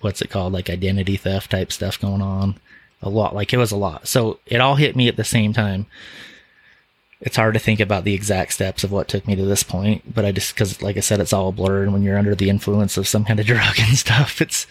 what's 0.00 0.22
it 0.22 0.30
called? 0.30 0.52
Like 0.52 0.70
identity 0.70 1.16
theft 1.16 1.50
type 1.50 1.72
stuff 1.72 2.00
going 2.00 2.22
on. 2.22 2.58
A 3.02 3.08
lot. 3.08 3.34
Like 3.34 3.52
it 3.52 3.58
was 3.58 3.72
a 3.72 3.76
lot. 3.76 4.06
So 4.08 4.38
it 4.46 4.60
all 4.60 4.76
hit 4.76 4.96
me 4.96 5.08
at 5.08 5.16
the 5.16 5.24
same 5.24 5.52
time. 5.52 5.86
It's 7.20 7.36
hard 7.36 7.54
to 7.54 7.60
think 7.60 7.78
about 7.78 8.02
the 8.04 8.14
exact 8.14 8.52
steps 8.52 8.82
of 8.82 8.90
what 8.90 9.06
took 9.06 9.28
me 9.28 9.36
to 9.36 9.44
this 9.44 9.62
point, 9.62 10.12
but 10.12 10.24
I 10.24 10.32
just 10.32 10.54
because, 10.54 10.82
like 10.82 10.96
I 10.96 11.00
said, 11.00 11.20
it's 11.20 11.32
all 11.32 11.48
a 11.48 11.52
blur. 11.52 11.84
And 11.84 11.92
when 11.92 12.02
you're 12.02 12.18
under 12.18 12.34
the 12.34 12.50
influence 12.50 12.96
of 12.96 13.06
some 13.06 13.24
kind 13.24 13.38
of 13.38 13.46
drug 13.52 13.78
and 13.78 13.96
stuff, 13.96 14.40
it's 14.40 14.66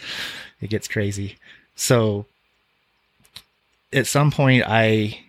it 0.60 0.70
gets 0.70 0.88
crazy. 0.88 1.38
So 1.76 2.26
at 3.94 4.06
some 4.08 4.32
point, 4.32 4.64
I 4.68 5.20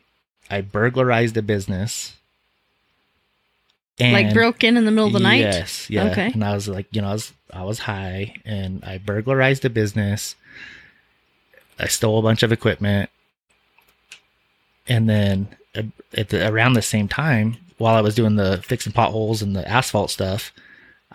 I 0.50 0.62
burglarized 0.62 1.36
a 1.36 1.42
business. 1.42 2.16
like 4.00 4.26
and- 4.26 4.34
broke 4.34 4.64
in 4.64 4.76
in 4.76 4.84
the 4.84 4.90
middle 4.90 5.06
of 5.06 5.12
the 5.12 5.20
night. 5.20 5.40
Yes, 5.40 5.88
yeah. 5.88 6.10
Okay. 6.10 6.30
And 6.32 6.42
I 6.42 6.54
was 6.54 6.66
like, 6.66 6.86
you 6.90 7.02
know, 7.02 7.08
I 7.08 7.12
was 7.12 7.32
I 7.52 7.62
was 7.62 7.78
high 7.78 8.34
and 8.44 8.82
I 8.84 8.98
burglarized 8.98 9.64
a 9.64 9.70
business. 9.70 10.34
I 11.78 11.88
stole 11.88 12.18
a 12.18 12.22
bunch 12.22 12.42
of 12.42 12.52
equipment. 12.52 13.10
And 14.88 15.08
then 15.08 15.48
uh, 15.74 15.82
at 16.14 16.30
the, 16.30 16.48
around 16.48 16.74
the 16.74 16.82
same 16.82 17.08
time, 17.08 17.56
while 17.78 17.94
I 17.94 18.00
was 18.00 18.14
doing 18.14 18.36
the 18.36 18.62
fixing 18.64 18.92
potholes 18.92 19.42
and 19.42 19.56
the 19.56 19.66
asphalt 19.68 20.10
stuff, 20.10 20.52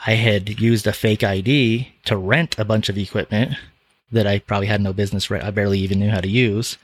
I 0.06 0.14
had 0.14 0.60
used 0.60 0.86
a 0.88 0.94
fake 0.94 1.24
ID 1.24 1.92
to 2.06 2.18
rent 2.18 2.58
a 2.60 2.66
bunch 2.66 2.90
of 2.90 2.98
equipment 2.98 3.54
that 4.12 4.28
I 4.28 4.40
probably 4.40 4.68
had 4.68 4.82
no 4.82 4.94
business. 4.94 5.32
I 5.32 5.50
barely 5.52 5.80
even 5.80 6.00
knew 6.00 6.10
how 6.10 6.22
to 6.22 6.28
use, 6.28 6.78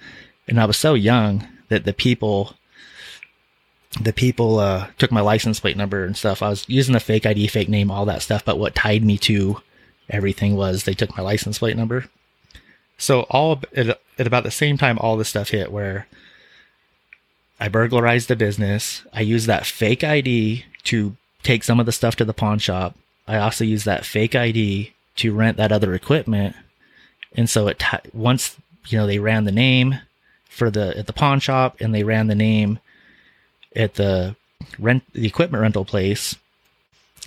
and 0.47 0.59
I 0.59 0.65
was 0.65 0.77
so 0.77 0.93
young 0.93 1.47
that 1.69 1.85
the 1.85 1.93
people 1.93 2.55
the 4.01 4.13
people 4.13 4.57
uh, 4.57 4.87
took 4.97 5.11
my 5.11 5.21
license 5.21 5.59
plate 5.59 5.77
number 5.77 6.03
and 6.03 6.17
stuff. 6.17 6.41
I 6.41 6.49
was 6.49 6.67
using 6.67 6.95
a 6.95 6.99
fake 6.99 7.27
ID, 7.27 7.47
fake 7.47 7.69
name, 7.69 7.91
all 7.91 8.05
that 8.05 8.23
stuff. 8.23 8.43
But 8.43 8.57
what 8.57 8.73
tied 8.73 9.03
me 9.03 9.19
to 9.19 9.61
everything 10.09 10.55
was 10.55 10.83
they 10.83 10.95
took 10.95 11.15
my 11.15 11.21
license 11.23 11.59
plate 11.59 11.77
number. 11.77 12.05
So 13.03 13.23
all 13.23 13.59
at, 13.75 13.99
at 14.17 14.27
about 14.27 14.43
the 14.43 14.51
same 14.51 14.77
time, 14.77 14.97
all 14.97 15.17
this 15.17 15.27
stuff 15.27 15.49
hit 15.49 15.73
where 15.73 16.07
I 17.59 17.67
burglarized 17.67 18.29
the 18.29 18.35
business. 18.37 19.03
I 19.11 19.19
used 19.21 19.47
that 19.47 19.65
fake 19.65 20.05
ID 20.05 20.63
to 20.83 21.17
take 21.43 21.65
some 21.65 21.81
of 21.81 21.85
the 21.85 21.91
stuff 21.91 22.15
to 22.15 22.25
the 22.25 22.33
pawn 22.33 22.59
shop. 22.59 22.95
I 23.27 23.37
also 23.37 23.65
used 23.65 23.85
that 23.85 24.05
fake 24.05 24.35
ID 24.35 24.93
to 25.17 25.33
rent 25.33 25.57
that 25.57 25.73
other 25.73 25.93
equipment. 25.93 26.55
And 27.35 27.49
so 27.49 27.67
it 27.67 27.79
ti 27.79 27.97
once 28.13 28.55
you 28.87 28.97
know 28.97 29.05
they 29.05 29.19
ran 29.19 29.43
the 29.43 29.51
name 29.51 29.99
for 30.47 30.71
the 30.71 30.97
at 30.97 31.07
the 31.07 31.13
pawn 31.13 31.41
shop 31.41 31.75
and 31.81 31.93
they 31.93 32.03
ran 32.03 32.27
the 32.27 32.35
name 32.35 32.79
at 33.75 33.95
the 33.95 34.37
rent 34.79 35.03
the 35.11 35.27
equipment 35.27 35.61
rental 35.61 35.83
place 35.83 36.37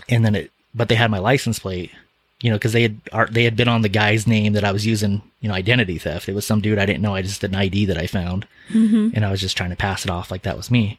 and 0.08 0.24
then 0.24 0.34
it 0.34 0.50
but 0.74 0.88
they 0.88 0.94
had 0.94 1.10
my 1.10 1.18
license 1.18 1.58
plate 1.58 1.90
you 2.40 2.50
know 2.50 2.56
because 2.56 2.72
they 2.72 2.82
had 2.82 2.96
are- 3.12 3.28
they 3.30 3.44
had 3.44 3.56
been 3.56 3.68
on 3.68 3.82
the 3.82 3.88
guy's 3.88 4.26
name 4.26 4.52
that 4.52 4.64
i 4.64 4.72
was 4.72 4.84
using 4.86 5.22
you 5.40 5.48
know 5.48 5.54
identity 5.54 5.98
theft. 5.98 6.28
It 6.28 6.34
was 6.34 6.46
some 6.46 6.60
dude 6.60 6.78
i 6.78 6.86
didn't 6.86 7.02
know. 7.02 7.14
I 7.14 7.22
just 7.22 7.40
did 7.40 7.50
an 7.50 7.56
id 7.56 7.86
that 7.86 7.98
i 7.98 8.06
found. 8.06 8.46
Hmm 8.68 9.10
and 9.14 9.24
i 9.24 9.30
was 9.30 9.40
just 9.40 9.56
trying 9.56 9.70
to 9.70 9.76
pass 9.76 10.04
it 10.04 10.10
off 10.10 10.30
like 10.30 10.42
that 10.42 10.56
was 10.56 10.70
me. 10.70 10.98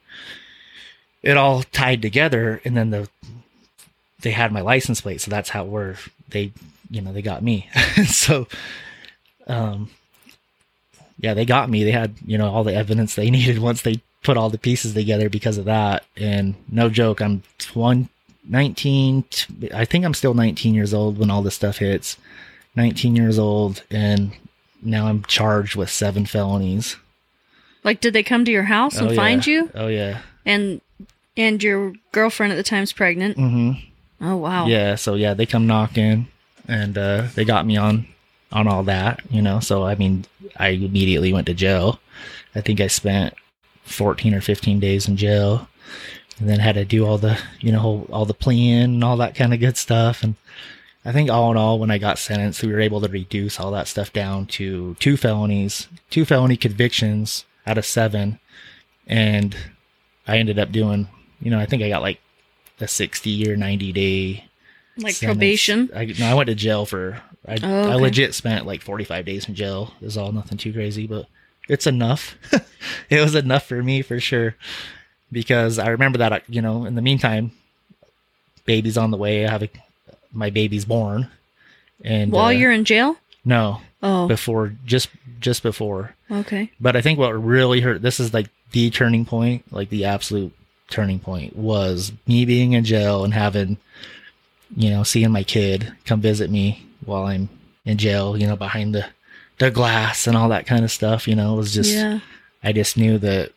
It 1.23 1.35
all 1.37 1.63
tied 1.63 2.01
together 2.01 2.61
and 2.65 2.75
then 2.77 2.89
the 2.91 3.09
they 4.21 4.31
had 4.31 4.51
my 4.51 4.61
license 4.61 5.01
plate. 5.01 5.21
So 5.21 5.29
that's 5.29 5.49
how 5.49 5.63
we're 5.65 5.95
they 6.29 6.51
you 6.89 7.01
know 7.01 7.13
they 7.13 7.21
got 7.21 7.43
me. 7.43 7.69
So 8.05 8.47
um 9.47 9.89
yeah 11.19 11.33
they 11.33 11.45
got 11.45 11.69
me. 11.69 11.83
They 11.83 11.91
had 11.91 12.15
you 12.25 12.37
know 12.37 12.49
all 12.49 12.63
the 12.63 12.73
evidence 12.75 13.15
they 13.15 13.29
needed 13.37 13.59
once 13.59 13.81
they 13.81 14.01
put 14.23 14.37
all 14.37 14.49
the 14.49 14.57
pieces 14.57 14.93
together 14.93 15.29
because 15.29 15.57
of 15.57 15.65
that. 15.65 16.03
And 16.15 16.55
no 16.69 16.89
joke 16.89 17.21
i'm 17.21 17.43
one 17.73 18.09
19 18.49 19.23
i 19.73 19.85
think 19.85 20.05
i'm 20.05 20.13
still 20.13 20.33
19 20.33 20.73
years 20.73 20.93
old 20.93 21.17
when 21.17 21.29
all 21.29 21.41
this 21.41 21.55
stuff 21.55 21.77
hits 21.77 22.17
19 22.75 23.15
years 23.15 23.37
old 23.39 23.83
and 23.91 24.31
now 24.81 25.07
i'm 25.07 25.23
charged 25.23 25.75
with 25.75 25.89
seven 25.89 26.25
felonies 26.25 26.95
Like, 27.83 27.99
did 28.01 28.13
they 28.13 28.23
come 28.23 28.45
to 28.45 28.51
your 28.51 28.63
house 28.63 28.97
and 28.97 29.09
Oh, 29.11 29.15
find 29.15 29.45
yeah. 29.45 29.53
you? 29.53 29.71
oh 29.75 29.87
yeah 29.87 30.21
And 30.45 30.81
and 31.35 31.61
your 31.61 31.93
girlfriend 32.11 32.51
at 32.53 32.55
the 32.55 32.63
time's 32.63 32.93
pregnant. 32.93 33.37
mm-hmm. 33.37 33.71
Oh 34.19 34.35
wow. 34.37 34.65
Yeah, 34.65 34.95
so 34.95 35.13
yeah, 35.13 35.35
they 35.35 35.45
come 35.45 35.67
knocking 35.67 36.27
and 36.67 36.97
uh 36.97 37.27
they 37.35 37.45
got 37.45 37.65
me 37.67 37.77
on 37.77 38.07
on 38.51 38.67
all 38.67 38.81
that, 38.83 39.19
you 39.29 39.41
know. 39.41 39.59
So 39.59 39.83
I 39.83 39.93
mean, 39.95 40.25
I 40.57 40.69
immediately 40.69 41.31
went 41.33 41.45
to 41.47 41.53
jail. 41.53 41.99
I 42.55 42.61
think 42.61 42.81
I 42.81 42.87
spent 42.87 43.35
14 43.83 44.33
or 44.33 44.41
15 44.41 44.79
days 44.79 45.07
in 45.07 45.17
jail 45.17 45.67
and 46.39 46.47
then 46.47 46.59
had 46.59 46.75
to 46.75 46.85
do 46.85 47.05
all 47.05 47.17
the, 47.17 47.39
you 47.59 47.71
know, 47.71 47.79
whole, 47.79 48.07
all 48.11 48.25
the 48.25 48.33
pleading 48.33 48.83
and 48.95 49.03
all 49.03 49.17
that 49.17 49.35
kind 49.35 49.53
of 49.53 49.59
good 49.59 49.77
stuff 49.77 50.23
and 50.23 50.35
I 51.05 51.13
think 51.13 51.29
all 51.29 51.49
in 51.51 51.57
all 51.57 51.79
when 51.79 51.89
I 51.89 51.99
got 51.99 52.19
sentenced, 52.19 52.61
we 52.63 52.73
were 52.73 52.81
able 52.81 52.99
to 52.99 53.07
reduce 53.07 53.59
all 53.61 53.71
that 53.71 53.87
stuff 53.87 54.11
down 54.11 54.45
to 54.47 54.95
two 54.99 55.15
felonies, 55.15 55.87
two 56.09 56.25
felony 56.25 56.57
convictions 56.57 57.45
out 57.65 57.77
of 57.77 57.85
7 57.85 58.39
and 59.07 59.55
I 60.27 60.37
ended 60.37 60.59
up 60.59 60.71
doing, 60.71 61.07
you 61.39 61.49
know, 61.49 61.59
I 61.59 61.65
think 61.65 61.81
I 61.81 61.87
got 61.89 62.01
like 62.01 62.19
a 62.81 62.87
60 62.87 63.49
or 63.49 63.55
90 63.55 63.91
day 63.93 64.45
Like 64.97 65.13
sentence. 65.15 65.35
probation. 65.37 65.89
I, 65.95 66.05
no, 66.19 66.25
I 66.27 66.33
went 66.33 66.47
to 66.47 66.55
jail 66.55 66.85
for. 66.85 67.21
I, 67.47 67.57
Oh, 67.63 67.89
I 67.91 67.95
legit 67.95 68.35
spent 68.35 68.65
like 68.65 68.81
45 68.81 69.23
days 69.23 69.47
in 69.47 69.55
jail. 69.55 69.93
It 70.01 70.05
was 70.05 70.17
all 70.17 70.33
nothing 70.33 70.57
too 70.57 70.73
crazy, 70.73 71.07
but 71.07 71.27
it's 71.69 71.87
enough. 71.87 72.35
it 73.09 73.21
was 73.21 73.33
enough 73.35 73.65
for 73.65 73.81
me 73.81 74.01
for 74.01 74.19
sure. 74.19 74.55
Because 75.31 75.77
I 75.79 75.89
remember 75.89 76.19
that, 76.19 76.43
you 76.47 76.61
know, 76.61 76.85
in 76.85 76.95
the 76.95 77.01
meantime, 77.01 77.51
baby's 78.65 78.97
on 78.97 79.11
the 79.11 79.17
way. 79.17 79.45
I 79.45 79.51
have 79.51 79.63
a, 79.63 79.69
my 80.31 80.49
baby's 80.49 80.85
born. 80.85 81.29
And 82.03 82.31
While 82.31 82.45
uh, 82.47 82.49
you're 82.51 82.71
in 82.71 82.85
jail? 82.85 83.17
no, 83.43 83.81
Oh, 84.03 84.27
before, 84.27 84.73
just, 84.85 85.09
just 85.39 85.63
before. 85.63 86.13
okay. 86.29 86.71
But 86.79 86.95
I 86.95 87.01
think 87.01 87.17
what 87.17 87.31
really 87.31 87.81
hurt, 87.81 88.01
this 88.03 88.19
is 88.19 88.31
like 88.33 88.47
the 88.71 88.89
turning 88.91 89.25
point, 89.25 89.63
like 89.73 89.89
the 89.89 90.05
absolute 90.05 90.53
turning 90.89 91.19
point 91.19 91.55
was 91.55 92.11
me 92.27 92.45
being 92.45 92.73
in 92.73 92.83
jail 92.85 93.23
and 93.25 93.33
having, 93.33 93.77
you 94.75 94.91
know, 94.91 95.01
seeing 95.03 95.31
my 95.31 95.43
kid 95.43 95.91
come 96.05 96.21
visit 96.21 96.51
me 96.51 96.85
while 97.05 97.23
I'm 97.25 97.49
in 97.85 97.97
jail, 97.97 98.37
you 98.37 98.45
know, 98.45 98.55
behind 98.55 98.93
the, 98.93 99.07
the 99.57 99.71
glass 99.71 100.27
and 100.27 100.37
all 100.37 100.49
that 100.49 100.67
kind 100.67 100.85
of 100.85 100.91
stuff, 100.91 101.27
you 101.27 101.33
know, 101.35 101.55
it 101.55 101.57
was 101.57 101.73
just, 101.73 101.93
yeah. 101.95 102.19
I 102.63 102.73
just 102.73 102.97
knew 102.97 103.17
that 103.17 103.51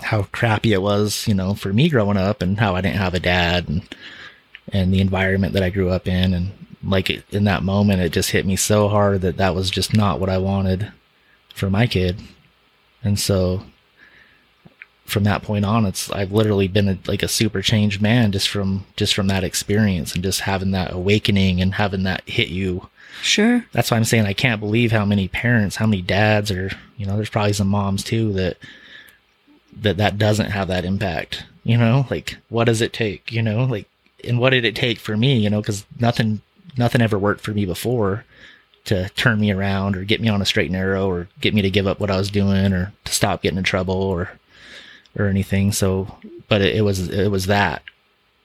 how 0.00 0.22
crappy 0.24 0.72
it 0.72 0.82
was, 0.82 1.26
you 1.26 1.34
know, 1.34 1.54
for 1.54 1.72
me 1.72 1.88
growing 1.88 2.16
up 2.16 2.42
and 2.42 2.58
how 2.58 2.74
I 2.74 2.80
didn't 2.80 2.96
have 2.96 3.14
a 3.14 3.20
dad 3.20 3.68
and, 3.68 3.82
and 4.72 4.92
the 4.92 5.00
environment 5.00 5.52
that 5.54 5.62
I 5.62 5.70
grew 5.70 5.90
up 5.90 6.06
in. 6.06 6.34
And 6.34 6.52
like 6.82 7.10
it, 7.10 7.24
in 7.30 7.44
that 7.44 7.62
moment, 7.62 8.00
it 8.00 8.12
just 8.12 8.30
hit 8.30 8.46
me 8.46 8.56
so 8.56 8.88
hard 8.88 9.22
that 9.22 9.36
that 9.38 9.54
was 9.54 9.70
just 9.70 9.94
not 9.94 10.20
what 10.20 10.28
I 10.28 10.38
wanted 10.38 10.92
for 11.54 11.68
my 11.68 11.86
kid. 11.86 12.20
And 13.02 13.18
so 13.18 13.62
from 15.04 15.24
that 15.24 15.42
point 15.42 15.64
on, 15.64 15.86
it's, 15.86 16.10
I've 16.10 16.32
literally 16.32 16.68
been 16.68 16.88
a, 16.88 16.98
like 17.06 17.22
a 17.22 17.28
super 17.28 17.62
changed 17.62 18.00
man 18.00 18.30
just 18.30 18.48
from, 18.48 18.84
just 18.96 19.14
from 19.14 19.26
that 19.28 19.44
experience 19.44 20.14
and 20.14 20.22
just 20.22 20.40
having 20.40 20.72
that 20.72 20.92
awakening 20.92 21.60
and 21.60 21.74
having 21.74 22.04
that 22.04 22.28
hit 22.28 22.48
you 22.48 22.88
Sure. 23.22 23.64
that's 23.72 23.90
why 23.90 23.96
I'm 23.96 24.04
saying 24.04 24.26
I 24.26 24.32
can't 24.32 24.60
believe 24.60 24.92
how 24.92 25.04
many 25.04 25.26
parents, 25.28 25.76
how 25.76 25.86
many 25.86 26.02
dads 26.02 26.50
or, 26.52 26.70
you 26.96 27.06
know, 27.06 27.16
there's 27.16 27.30
probably 27.30 27.52
some 27.54 27.66
moms 27.66 28.04
too 28.04 28.32
that, 28.34 28.58
that 29.82 29.96
that 29.96 30.18
doesn't 30.18 30.50
have 30.50 30.68
that 30.68 30.84
impact, 30.84 31.44
you 31.64 31.76
know, 31.76 32.06
like 32.10 32.36
what 32.48 32.64
does 32.64 32.80
it 32.80 32.92
take, 32.92 33.32
you 33.32 33.42
know, 33.42 33.64
like, 33.64 33.88
and 34.24 34.38
what 34.38 34.50
did 34.50 34.64
it 34.64 34.74
take 34.74 34.98
for 34.98 35.16
me, 35.16 35.38
you 35.38 35.50
know, 35.50 35.62
cause 35.62 35.84
nothing, 36.00 36.40
nothing 36.76 37.00
ever 37.00 37.18
worked 37.18 37.40
for 37.40 37.52
me 37.52 37.64
before 37.64 38.24
to 38.84 39.08
turn 39.10 39.38
me 39.38 39.50
around 39.50 39.96
or 39.96 40.04
get 40.04 40.20
me 40.20 40.28
on 40.28 40.42
a 40.42 40.46
straight 40.46 40.66
and 40.66 40.72
narrow 40.72 41.08
or 41.08 41.28
get 41.40 41.54
me 41.54 41.62
to 41.62 41.70
give 41.70 41.86
up 41.86 42.00
what 42.00 42.10
I 42.10 42.16
was 42.16 42.30
doing 42.30 42.72
or 42.72 42.92
to 43.04 43.12
stop 43.12 43.42
getting 43.42 43.58
in 43.58 43.64
trouble 43.64 43.94
or, 43.94 44.30
or 45.16 45.26
anything. 45.26 45.72
So, 45.72 46.16
but 46.48 46.62
it, 46.62 46.76
it 46.76 46.80
was, 46.82 47.08
it 47.08 47.30
was 47.30 47.46
that, 47.46 47.82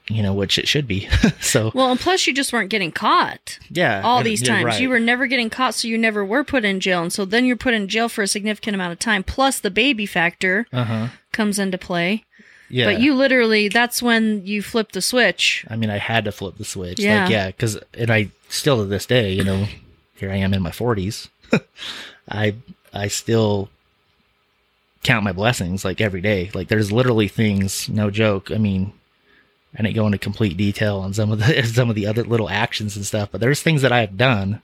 you 0.08 0.22
know, 0.22 0.34
which 0.34 0.58
it 0.58 0.68
should 0.68 0.86
be. 0.86 1.08
so 1.40 1.70
Well, 1.74 1.90
and 1.90 2.00
plus 2.00 2.26
you 2.26 2.34
just 2.34 2.52
weren't 2.52 2.70
getting 2.70 2.92
caught 2.92 3.58
yeah, 3.70 4.02
all 4.04 4.22
these 4.22 4.42
yeah, 4.42 4.48
times. 4.48 4.64
right. 4.64 4.80
You 4.80 4.90
were 4.90 5.00
never 5.00 5.26
getting 5.26 5.50
caught, 5.50 5.74
so 5.74 5.88
you 5.88 5.96
never 5.96 6.24
were 6.24 6.44
put 6.44 6.64
in 6.64 6.80
jail. 6.80 7.02
And 7.02 7.12
so 7.12 7.24
then 7.24 7.44
you're 7.46 7.56
put 7.56 7.74
in 7.74 7.88
jail 7.88 8.08
for 8.08 8.22
a 8.22 8.28
significant 8.28 8.74
amount 8.74 8.92
of 8.92 8.98
time. 8.98 9.22
Plus 9.22 9.60
the 9.60 9.70
baby 9.70 10.06
factor 10.06 10.66
uh-huh. 10.72 11.08
comes 11.32 11.58
into 11.58 11.78
play. 11.78 12.24
Yeah. 12.68 12.86
But 12.86 13.00
you 13.00 13.14
literally, 13.14 13.68
that's 13.68 14.02
when 14.02 14.44
you 14.46 14.60
flip 14.60 14.92
the 14.92 15.02
switch. 15.02 15.64
I 15.68 15.76
mean, 15.76 15.90
I 15.90 15.98
had 15.98 16.24
to 16.24 16.32
flip 16.32 16.56
the 16.58 16.64
switch. 16.64 16.98
Yeah. 16.98 17.22
Like, 17.22 17.30
yeah, 17.30 17.46
because, 17.46 17.78
and 17.94 18.10
I 18.10 18.28
still 18.48 18.78
to 18.78 18.84
this 18.84 19.06
day, 19.06 19.32
you 19.32 19.44
know, 19.44 19.66
here 20.16 20.30
I 20.30 20.36
am 20.36 20.52
in 20.52 20.62
my 20.62 20.70
40s. 20.70 21.28
I, 22.28 22.54
I 22.92 23.08
still 23.08 23.68
count 25.02 25.24
my 25.24 25.32
blessings 25.32 25.84
like 25.84 26.00
every 26.00 26.20
day. 26.20 26.50
Like, 26.52 26.68
there's 26.68 26.90
literally 26.90 27.28
things, 27.28 27.88
no 27.88 28.10
joke. 28.10 28.50
I 28.50 28.56
mean, 28.58 28.92
I 29.76 29.82
didn't 29.82 29.96
go 29.96 30.06
into 30.06 30.18
complete 30.18 30.56
detail 30.56 30.98
on 30.98 31.12
some 31.14 31.32
of 31.32 31.38
the, 31.40 31.62
some 31.74 31.88
of 31.90 31.96
the 31.96 32.06
other 32.06 32.22
little 32.24 32.48
actions 32.48 32.96
and 32.96 33.04
stuff, 33.04 33.28
but 33.32 33.40
there's 33.40 33.60
things 33.62 33.82
that 33.82 33.92
I 33.92 34.00
have 34.00 34.16
done 34.16 34.62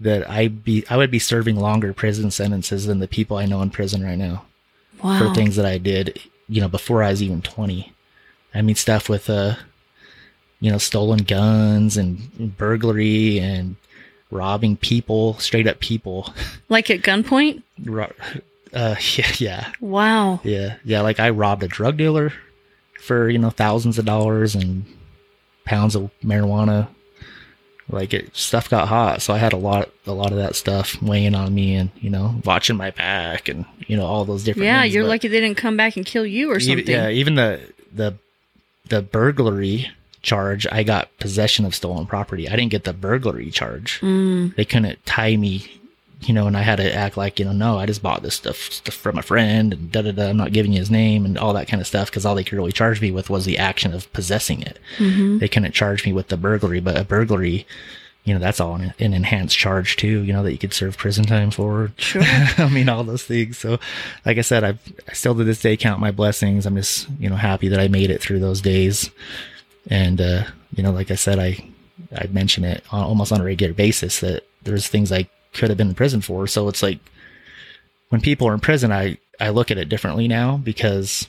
that 0.00 0.28
I 0.28 0.48
be, 0.48 0.84
I 0.90 0.96
would 0.96 1.10
be 1.10 1.18
serving 1.20 1.56
longer 1.56 1.92
prison 1.92 2.30
sentences 2.30 2.86
than 2.86 2.98
the 2.98 3.08
people 3.08 3.36
I 3.36 3.46
know 3.46 3.62
in 3.62 3.70
prison 3.70 4.02
right 4.04 4.18
now 4.18 4.44
Wow. 5.02 5.18
for 5.18 5.34
things 5.34 5.56
that 5.56 5.66
I 5.66 5.78
did, 5.78 6.18
you 6.48 6.60
know, 6.60 6.68
before 6.68 7.02
I 7.02 7.10
was 7.10 7.22
even 7.22 7.42
20. 7.42 7.92
I 8.54 8.62
mean, 8.62 8.74
stuff 8.74 9.08
with, 9.08 9.28
uh, 9.30 9.54
you 10.60 10.70
know, 10.70 10.78
stolen 10.78 11.20
guns 11.24 11.96
and 11.96 12.56
burglary 12.56 13.38
and 13.38 13.76
robbing 14.30 14.76
people, 14.76 15.34
straight 15.38 15.66
up 15.66 15.78
people. 15.80 16.32
Like 16.68 16.90
at 16.90 17.02
gunpoint? 17.02 17.62
Uh, 18.72 18.96
yeah, 19.16 19.30
yeah, 19.38 19.72
Wow. 19.80 20.40
yeah, 20.42 20.76
yeah. 20.84 21.02
Like 21.02 21.20
I 21.20 21.30
robbed 21.30 21.62
a 21.62 21.68
drug 21.68 21.96
dealer 21.96 22.32
for 23.00 23.28
you 23.28 23.38
know 23.38 23.50
thousands 23.50 23.98
of 23.98 24.04
dollars 24.04 24.54
and 24.54 24.84
pounds 25.64 25.94
of 25.94 26.10
marijuana. 26.22 26.88
Like 27.90 28.14
it, 28.14 28.34
stuff 28.34 28.70
got 28.70 28.88
hot, 28.88 29.20
so 29.20 29.34
I 29.34 29.36
had 29.38 29.52
a 29.52 29.58
lot, 29.58 29.90
a 30.06 30.12
lot 30.12 30.32
of 30.32 30.38
that 30.38 30.56
stuff 30.56 31.02
weighing 31.02 31.34
on 31.34 31.54
me, 31.54 31.74
and 31.74 31.90
you 32.00 32.08
know, 32.08 32.40
watching 32.42 32.78
my 32.78 32.90
back, 32.92 33.46
and 33.46 33.66
you 33.86 33.94
know, 33.98 34.06
all 34.06 34.24
those 34.24 34.42
different. 34.42 34.64
Yeah, 34.64 34.80
things, 34.80 34.94
you're 34.94 35.04
but- 35.04 35.08
lucky 35.10 35.28
they 35.28 35.38
didn't 35.38 35.58
come 35.58 35.76
back 35.76 35.98
and 35.98 36.06
kill 36.06 36.24
you 36.24 36.50
or 36.50 36.60
something. 36.60 36.78
even, 36.78 36.90
yeah, 36.90 37.08
even 37.10 37.34
the 37.34 37.60
the 37.92 38.14
the 38.88 39.02
burglary 39.02 39.90
charge, 40.22 40.66
I 40.72 40.82
got 40.82 41.14
possession 41.18 41.66
of 41.66 41.74
stolen 41.74 42.06
property. 42.06 42.48
I 42.48 42.56
didn't 42.56 42.70
get 42.70 42.84
the 42.84 42.94
burglary 42.94 43.50
charge. 43.50 44.00
Mm, 44.00 44.56
They 44.56 44.64
couldn't 44.64 45.04
tie 45.04 45.36
me, 45.36 45.66
you 46.20 46.32
know, 46.32 46.46
and 46.46 46.56
I 46.56 46.62
had 46.62 46.76
to 46.76 46.94
act 46.94 47.16
like, 47.16 47.38
you 47.38 47.44
know, 47.44 47.52
no, 47.52 47.78
I 47.78 47.86
just 47.86 48.02
bought 48.02 48.22
this 48.22 48.34
stuff, 48.36 48.56
stuff 48.56 48.94
from 48.94 49.18
a 49.18 49.22
friend 49.22 49.72
and 49.72 49.92
da 49.92 50.02
da 50.02 50.12
da. 50.12 50.28
I'm 50.30 50.36
not 50.36 50.52
giving 50.52 50.72
you 50.72 50.78
his 50.78 50.90
name 50.90 51.24
and 51.24 51.36
all 51.36 51.52
that 51.52 51.68
kind 51.68 51.80
of 51.80 51.86
stuff 51.86 52.10
because 52.10 52.24
all 52.24 52.34
they 52.34 52.44
could 52.44 52.56
really 52.56 52.72
charge 52.72 53.00
me 53.00 53.10
with 53.10 53.28
was 53.30 53.44
the 53.44 53.58
action 53.58 53.92
of 53.92 54.10
possessing 54.12 54.62
it. 54.62 54.78
mhm. 54.96 55.38
They 55.38 55.48
couldn't 55.48 55.72
charge 55.72 56.06
me 56.06 56.12
with 56.12 56.28
the 56.28 56.36
burglary, 56.36 56.80
but 56.80 56.98
a 56.98 57.04
burglary. 57.04 57.66
You 58.24 58.32
know, 58.32 58.40
that's 58.40 58.58
all 58.58 58.76
an, 58.76 58.94
an 58.98 59.12
enhanced 59.12 59.58
charge 59.58 59.96
too, 59.96 60.22
you 60.22 60.32
know, 60.32 60.42
that 60.44 60.52
you 60.52 60.56
could 60.56 60.72
serve 60.72 60.96
prison 60.96 61.26
time 61.26 61.50
for. 61.50 61.92
Sure. 61.98 62.22
I 62.56 62.70
mean, 62.70 62.88
all 62.88 63.04
those 63.04 63.24
things. 63.24 63.58
So, 63.58 63.78
like 64.24 64.38
I 64.38 64.40
said, 64.40 64.64
I've, 64.64 64.78
I 65.06 65.12
still 65.12 65.34
to 65.34 65.44
this 65.44 65.60
day 65.60 65.76
count 65.76 66.00
my 66.00 66.10
blessings. 66.10 66.64
I'm 66.64 66.76
just 66.76 67.06
you 67.18 67.28
know 67.28 67.36
happy 67.36 67.68
that 67.68 67.80
I 67.80 67.88
made 67.88 68.10
it 68.10 68.22
through 68.22 68.38
those 68.40 68.62
days, 68.62 69.10
and 69.90 70.22
uh, 70.22 70.44
you 70.74 70.82
know, 70.82 70.90
like 70.90 71.10
I 71.10 71.16
said, 71.16 71.38
I 71.38 71.68
I 72.16 72.26
mention 72.28 72.64
it 72.64 72.82
on, 72.90 73.04
almost 73.04 73.30
on 73.30 73.42
a 73.42 73.44
regular 73.44 73.74
basis 73.74 74.20
that 74.20 74.44
there's 74.62 74.88
things 74.88 75.12
I 75.12 75.28
could 75.54 75.68
have 75.70 75.78
been 75.78 75.88
in 75.88 75.94
prison 75.94 76.20
for. 76.20 76.46
So 76.46 76.68
it's 76.68 76.82
like 76.82 76.98
when 78.10 78.20
people 78.20 78.46
are 78.48 78.54
in 78.54 78.60
prison, 78.60 78.92
I 78.92 79.18
I 79.40 79.48
look 79.50 79.70
at 79.70 79.78
it 79.78 79.88
differently 79.88 80.28
now 80.28 80.56
because 80.58 81.28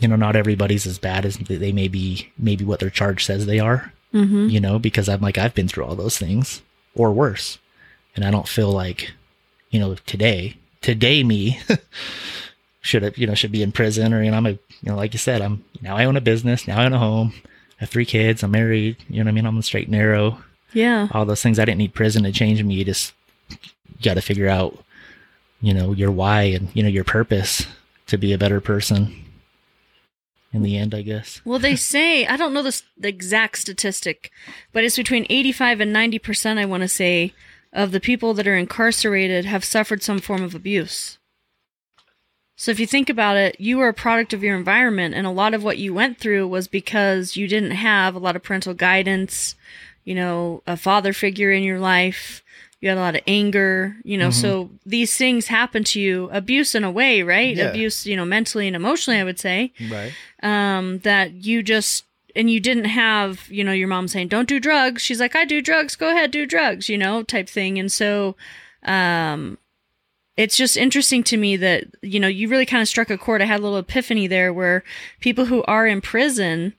you 0.00 0.08
know 0.08 0.16
not 0.16 0.36
everybody's 0.36 0.86
as 0.86 0.98
bad 0.98 1.24
as 1.24 1.36
they 1.38 1.72
may 1.72 1.88
be 1.88 2.30
maybe 2.38 2.64
what 2.64 2.80
their 2.80 2.90
charge 2.90 3.24
says 3.24 3.46
they 3.46 3.58
are 3.60 3.92
Mhm. 4.14 4.50
you 4.50 4.58
know, 4.58 4.78
because 4.78 5.06
I'm 5.06 5.20
like, 5.20 5.36
I've 5.36 5.54
been 5.54 5.68
through 5.68 5.84
all 5.84 5.94
those 5.94 6.16
things 6.16 6.62
or 6.94 7.12
worse. 7.12 7.58
And 8.16 8.24
I 8.24 8.30
don't 8.30 8.48
feel 8.48 8.72
like, 8.72 9.12
you 9.70 9.78
know, 9.78 9.96
today, 10.06 10.56
today 10.80 11.22
me 11.22 11.60
should 12.80 13.02
have, 13.02 13.18
you 13.18 13.26
know, 13.26 13.34
should 13.34 13.52
be 13.52 13.62
in 13.62 13.70
prison 13.70 14.14
or, 14.14 14.22
you 14.22 14.30
know, 14.30 14.36
I'm 14.38 14.46
a, 14.46 14.50
you 14.52 14.58
know, 14.84 14.96
like 14.96 15.12
you 15.12 15.18
said, 15.18 15.42
I'm 15.42 15.62
now 15.82 15.94
I 15.94 16.06
own 16.06 16.16
a 16.16 16.22
business, 16.22 16.66
now 16.66 16.78
I 16.80 16.86
own 16.86 16.94
a 16.94 16.98
home, 16.98 17.34
I 17.44 17.80
have 17.80 17.90
three 17.90 18.06
kids, 18.06 18.42
I'm 18.42 18.50
married, 18.52 18.96
you 19.10 19.18
know 19.18 19.24
what 19.24 19.32
I 19.32 19.34
mean? 19.34 19.44
I'm 19.46 19.56
on 19.56 19.62
straight 19.62 19.88
and 19.88 19.96
narrow, 19.98 20.38
Yeah. 20.72 21.08
all 21.12 21.24
those 21.24 21.42
things. 21.42 21.58
I 21.58 21.64
didn't 21.64 21.78
need 21.78 21.94
prison 21.94 22.24
to 22.24 22.32
change 22.32 22.62
me. 22.62 22.74
You 22.74 22.84
just 22.84 23.12
got 24.02 24.14
to 24.14 24.20
figure 24.20 24.48
out, 24.48 24.84
you 25.60 25.72
know, 25.74 25.92
your 25.92 26.10
why 26.10 26.42
and, 26.42 26.68
you 26.74 26.82
know, 26.82 26.88
your 26.88 27.04
purpose 27.04 27.66
to 28.06 28.18
be 28.18 28.32
a 28.32 28.38
better 28.38 28.60
person 28.60 29.24
in 30.52 30.62
the 30.62 30.76
end, 30.76 30.94
I 30.94 31.02
guess. 31.02 31.40
Well, 31.44 31.58
they 31.58 31.76
say 31.92 32.26
I 32.26 32.36
don't 32.36 32.52
know 32.54 32.62
the, 32.62 32.80
the 32.96 33.08
exact 33.08 33.58
statistic, 33.58 34.30
but 34.72 34.84
it's 34.84 34.96
between 34.96 35.26
eighty-five 35.28 35.80
and 35.80 35.92
ninety 35.92 36.18
percent. 36.18 36.58
I 36.58 36.64
want 36.64 36.82
to 36.82 36.88
say 36.88 37.32
of 37.72 37.92
the 37.92 38.00
people 38.00 38.34
that 38.34 38.46
are 38.46 38.56
incarcerated 38.56 39.44
have 39.44 39.64
suffered 39.64 40.02
some 40.02 40.20
form 40.20 40.42
of 40.42 40.54
abuse. 40.54 41.18
So 42.56 42.72
if 42.72 42.80
you 42.80 42.86
think 42.88 43.08
about 43.08 43.36
it, 43.36 43.60
you 43.60 43.78
were 43.78 43.88
a 43.88 43.94
product 43.94 44.32
of 44.32 44.42
your 44.42 44.56
environment, 44.56 45.14
and 45.14 45.26
a 45.26 45.30
lot 45.30 45.54
of 45.54 45.62
what 45.62 45.78
you 45.78 45.94
went 45.94 46.18
through 46.18 46.48
was 46.48 46.66
because 46.66 47.36
you 47.36 47.46
didn't 47.46 47.70
have 47.72 48.14
a 48.14 48.18
lot 48.18 48.34
of 48.34 48.42
parental 48.42 48.74
guidance, 48.74 49.54
you 50.08 50.14
know, 50.14 50.62
a 50.66 50.76
father 50.76 51.12
figure 51.12 51.50
in 51.52 51.62
your 51.62 51.78
life. 51.78 52.42
You 52.80 52.88
had 52.88 52.98
a 52.98 53.00
lot 53.06 53.16
of 53.16 53.22
anger, 53.26 53.96
you 54.04 54.16
know, 54.16 54.30
so 54.30 54.70
these 54.86 55.16
things 55.16 55.48
happen 55.48 55.82
to 55.84 56.00
you. 56.00 56.30
Abuse 56.32 56.74
in 56.74 56.84
a 56.84 56.90
way, 56.90 57.22
right? 57.22 57.54
Yeah. 57.56 57.64
Abuse, 57.70 58.06
you 58.06 58.16
know, 58.16 58.24
mentally 58.24 58.66
and 58.68 58.76
emotionally, 58.76 59.18
I 59.20 59.24
would 59.24 59.38
say 59.40 59.72
Right. 59.90 60.12
um, 60.42 61.00
that 61.00 61.32
you 61.44 61.62
just 61.62 62.04
and 62.36 62.48
you 62.50 62.60
didn't 62.60 62.84
have 62.86 63.48
you 63.50 63.64
know 63.64 63.72
your 63.72 63.88
mom 63.88 64.06
saying 64.06 64.28
don't 64.28 64.48
do 64.48 64.60
drugs 64.60 65.00
she's 65.02 65.18
like 65.18 65.34
i 65.34 65.44
do 65.46 65.60
drugs 65.62 65.96
go 65.96 66.10
ahead 66.10 66.30
do 66.30 66.44
drugs 66.46 66.88
you 66.88 66.98
know 66.98 67.22
type 67.22 67.48
thing 67.48 67.78
and 67.80 67.90
so 67.90 68.36
um 68.84 69.56
it's 70.36 70.56
just 70.56 70.76
interesting 70.76 71.22
to 71.24 71.36
me 71.36 71.56
that 71.56 71.84
you 72.02 72.20
know 72.20 72.28
you 72.28 72.46
really 72.48 72.66
kind 72.66 72.82
of 72.82 72.86
struck 72.88 73.10
a 73.10 73.18
chord 73.18 73.40
i 73.42 73.46
had 73.46 73.60
a 73.60 73.62
little 73.62 73.78
epiphany 73.78 74.26
there 74.28 74.52
where 74.52 74.84
people 75.20 75.46
who 75.46 75.62
are 75.64 75.86
in 75.86 76.00
prison 76.00 76.74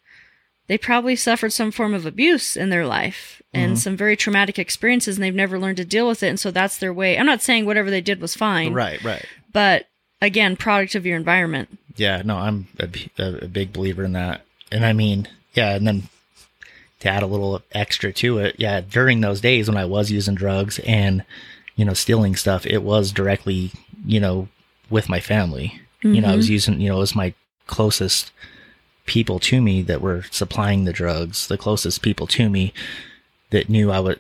they 0.70 0.78
probably 0.78 1.18
suffered 1.18 1.52
some 1.52 1.72
form 1.72 1.94
of 1.94 2.06
abuse 2.06 2.56
in 2.56 2.70
their 2.70 2.86
life 2.86 3.42
and 3.54 3.74
mm-hmm. 3.74 3.80
some 3.80 3.98
very 3.98 4.16
traumatic 4.16 4.58
experiences 4.58 5.18
and 5.18 5.24
they've 5.24 5.36
never 5.36 5.60
learned 5.60 5.78
to 5.78 5.84
deal 5.84 6.08
with 6.08 6.24
it 6.24 6.30
and 6.30 6.40
so 6.40 6.52
that's 6.52 6.78
their 6.78 6.94
way 6.94 7.18
i'm 7.18 7.26
not 7.26 7.42
saying 7.42 7.66
whatever 7.66 7.90
they 7.90 8.00
did 8.00 8.22
was 8.22 8.36
fine 8.36 8.72
Right, 8.74 9.04
right. 9.04 9.26
but 9.52 9.88
again 10.22 10.56
product 10.56 10.96
of 10.96 11.06
your 11.06 11.18
environment 11.18 11.78
Yeah, 12.00 12.22
no, 12.24 12.38
I'm 12.38 12.68
a 12.80 12.88
big 12.88 13.74
believer 13.74 14.06
in 14.06 14.14
that. 14.14 14.46
And 14.72 14.86
I 14.86 14.94
mean, 14.94 15.28
yeah, 15.54 15.76
and 15.76 15.86
then 15.86 16.04
to 17.02 17.10
add 17.10 17.24
a 17.24 17.28
little 17.28 17.62
extra 17.74 18.14
to 18.14 18.38
it, 18.38 18.56
yeah, 18.58 18.82
during 18.82 19.20
those 19.20 19.42
days 19.42 19.68
when 19.68 19.78
I 19.78 19.84
was 19.84 20.10
using 20.10 20.36
drugs 20.36 20.80
and, 20.80 21.26
you 21.76 21.84
know, 21.84 21.94
stealing 21.94 22.38
stuff, 22.38 22.66
it 22.66 22.84
was 22.84 23.12
directly, 23.12 23.72
you 24.06 24.20
know, 24.22 24.48
with 24.90 25.10
my 25.10 25.20
family. 25.20 25.82
You 26.02 26.22
know, 26.22 26.30
I 26.30 26.36
was 26.38 26.46
mm-hmm. 26.46 26.54
using, 26.54 26.80
you 26.80 26.88
know, 26.88 26.96
it 26.96 27.02
was 27.02 27.16
my 27.16 27.34
closest 27.68 28.32
people 29.06 29.40
to 29.40 29.62
me 29.62 29.82
that 29.84 30.02
were 30.02 30.24
supplying 30.32 30.86
the 30.86 30.94
drugs, 30.94 31.48
the 31.48 31.58
closest 31.58 32.02
people 32.02 32.28
to 32.28 32.50
me 32.50 32.74
that 33.50 33.70
knew 33.70 33.92
I 33.92 34.00
would, 34.00 34.20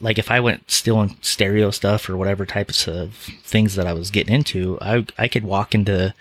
like, 0.00 0.18
if 0.18 0.30
I 0.30 0.40
went 0.40 0.70
stealing 0.70 1.16
stereo 1.20 1.70
stuff 1.70 2.08
or 2.08 2.16
whatever 2.16 2.46
types 2.46 2.86
of 2.86 3.14
things 3.42 3.74
that 3.74 3.86
I 3.86 3.92
was 3.92 4.10
getting 4.10 4.34
into, 4.34 4.78
I, 4.80 5.06
I 5.18 5.28
could 5.28 5.44
walk 5.44 5.74
into, 5.74 6.14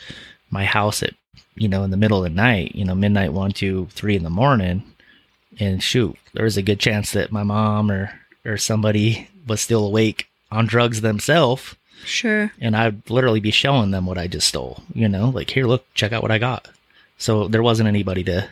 my 0.49 0.65
house 0.65 1.03
at 1.03 1.13
you 1.55 1.67
know 1.67 1.83
in 1.83 1.91
the 1.91 1.97
middle 1.97 2.17
of 2.17 2.23
the 2.23 2.29
night 2.29 2.75
you 2.75 2.85
know 2.85 2.95
midnight 2.95 3.33
one 3.33 3.51
two 3.51 3.87
three 3.91 4.15
in 4.15 4.23
the 4.23 4.29
morning 4.29 4.83
and 5.59 5.83
shoot 5.83 6.15
there 6.33 6.45
was 6.45 6.57
a 6.57 6.61
good 6.61 6.79
chance 6.79 7.11
that 7.11 7.31
my 7.31 7.43
mom 7.43 7.91
or 7.91 8.11
or 8.45 8.57
somebody 8.57 9.29
was 9.47 9.61
still 9.61 9.85
awake 9.85 10.27
on 10.51 10.65
drugs 10.65 11.01
themselves. 11.01 11.75
Sure. 12.05 12.51
And 12.61 12.77
i'd 12.77 13.09
literally 13.09 13.41
be 13.41 13.51
showing 13.51 13.91
them 13.91 14.05
what 14.05 14.17
i 14.17 14.27
just 14.27 14.47
stole 14.47 14.83
you 14.93 15.09
know 15.09 15.29
like 15.29 15.49
here 15.49 15.65
look 15.65 15.85
check 15.93 16.13
out 16.13 16.21
what 16.21 16.31
i 16.31 16.37
got 16.37 16.69
so 17.19 17.47
there 17.47 17.61
wasn't 17.61 17.87
anybody 17.87 18.23
to 18.23 18.49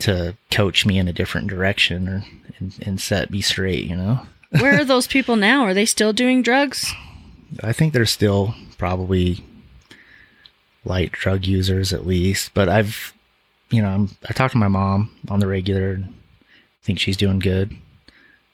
to 0.00 0.36
coach 0.50 0.84
me 0.84 0.98
in 0.98 1.08
a 1.08 1.12
different 1.12 1.48
direction 1.48 2.08
or 2.08 2.24
and, 2.58 2.74
and 2.82 3.00
set 3.00 3.30
me 3.30 3.40
straight 3.40 3.84
you 3.84 3.96
know 3.96 4.20
Where 4.60 4.80
are 4.80 4.84
those 4.84 5.06
people 5.06 5.36
now? 5.36 5.64
Are 5.64 5.74
they 5.74 5.84
still 5.84 6.14
doing 6.14 6.42
drugs? 6.42 6.94
I 7.62 7.72
think 7.72 7.92
they're 7.92 8.06
still 8.06 8.54
probably 8.78 9.44
light 10.84 11.12
drug 11.12 11.44
users 11.44 11.92
at 11.92 12.06
least, 12.06 12.54
but 12.54 12.68
I've, 12.68 13.12
you 13.70 13.82
know, 13.82 13.88
I'm, 13.88 14.10
I 14.26 14.32
talk 14.32 14.52
to 14.52 14.58
my 14.58 14.68
mom 14.68 15.10
on 15.28 15.40
the 15.40 15.46
regular 15.46 15.92
and 15.92 16.14
think 16.82 16.98
she's 16.98 17.16
doing 17.16 17.40
good. 17.40 17.76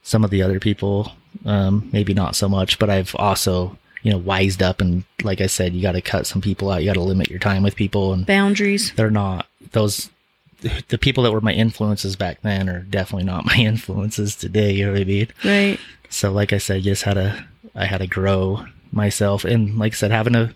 Some 0.02 0.24
of 0.24 0.30
the 0.30 0.42
other 0.42 0.58
people, 0.58 1.12
um, 1.44 1.88
maybe 1.92 2.12
not 2.12 2.34
so 2.34 2.48
much, 2.48 2.80
but 2.80 2.90
I've 2.90 3.14
also, 3.14 3.78
you 4.04 4.10
know, 4.12 4.18
wised 4.18 4.62
up 4.62 4.80
and 4.82 5.02
like 5.22 5.40
I 5.40 5.46
said, 5.46 5.72
you 5.72 5.80
got 5.80 5.92
to 5.92 6.02
cut 6.02 6.26
some 6.26 6.42
people 6.42 6.70
out. 6.70 6.82
You 6.82 6.86
got 6.90 6.94
to 6.94 7.00
limit 7.00 7.30
your 7.30 7.38
time 7.38 7.62
with 7.62 7.74
people 7.74 8.12
and 8.12 8.26
Boundaries. 8.26 8.92
they're 8.94 9.10
not 9.10 9.46
those, 9.72 10.10
the 10.88 10.98
people 10.98 11.24
that 11.24 11.32
were 11.32 11.40
my 11.40 11.54
influences 11.54 12.14
back 12.14 12.42
then 12.42 12.68
are 12.68 12.80
definitely 12.80 13.24
not 13.24 13.46
my 13.52 13.56
influences 13.56 14.36
today. 14.36 14.72
You 14.72 14.86
know 14.86 14.92
what 14.92 15.00
I 15.00 15.04
mean? 15.04 15.28
Right. 15.42 15.80
So 16.10 16.30
like 16.30 16.52
I 16.52 16.58
said, 16.58 16.82
just 16.82 17.02
had 17.02 17.14
to 17.14 17.44
I 17.74 17.86
had 17.86 17.98
to 17.98 18.06
grow 18.06 18.66
myself 18.92 19.44
and 19.44 19.78
like 19.78 19.94
I 19.94 19.96
said, 19.96 20.10
having 20.10 20.36
a 20.36 20.54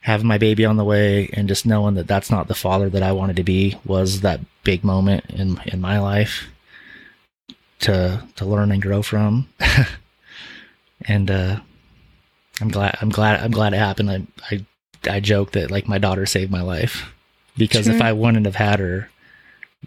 having 0.00 0.26
my 0.26 0.38
baby 0.38 0.64
on 0.64 0.76
the 0.76 0.84
way 0.84 1.30
and 1.34 1.48
just 1.48 1.64
knowing 1.64 1.94
that 1.94 2.08
that's 2.08 2.30
not 2.30 2.48
the 2.48 2.54
father 2.54 2.90
that 2.90 3.02
I 3.04 3.12
wanted 3.12 3.36
to 3.36 3.44
be 3.44 3.76
was 3.84 4.20
that 4.22 4.40
big 4.64 4.82
moment 4.82 5.24
in 5.28 5.60
in 5.66 5.80
my 5.80 6.00
life 6.00 6.48
to 7.80 8.24
to 8.34 8.44
learn 8.44 8.72
and 8.72 8.82
grow 8.82 9.00
from. 9.02 9.48
and 11.06 11.30
uh 11.30 11.60
I'm 12.60 12.68
glad 12.68 12.96
I'm 13.00 13.10
glad 13.10 13.40
I'm 13.40 13.50
glad 13.50 13.74
it 13.74 13.78
happened. 13.78 14.10
I 14.10 14.26
I 14.50 14.66
I 15.08 15.20
joke 15.20 15.52
that 15.52 15.70
like 15.70 15.88
my 15.88 15.98
daughter 15.98 16.26
saved 16.26 16.50
my 16.50 16.62
life 16.62 17.12
because 17.56 17.88
if 17.88 18.00
I 18.00 18.12
wouldn't 18.12 18.46
have 18.46 18.56
had 18.56 18.78
her, 18.80 19.10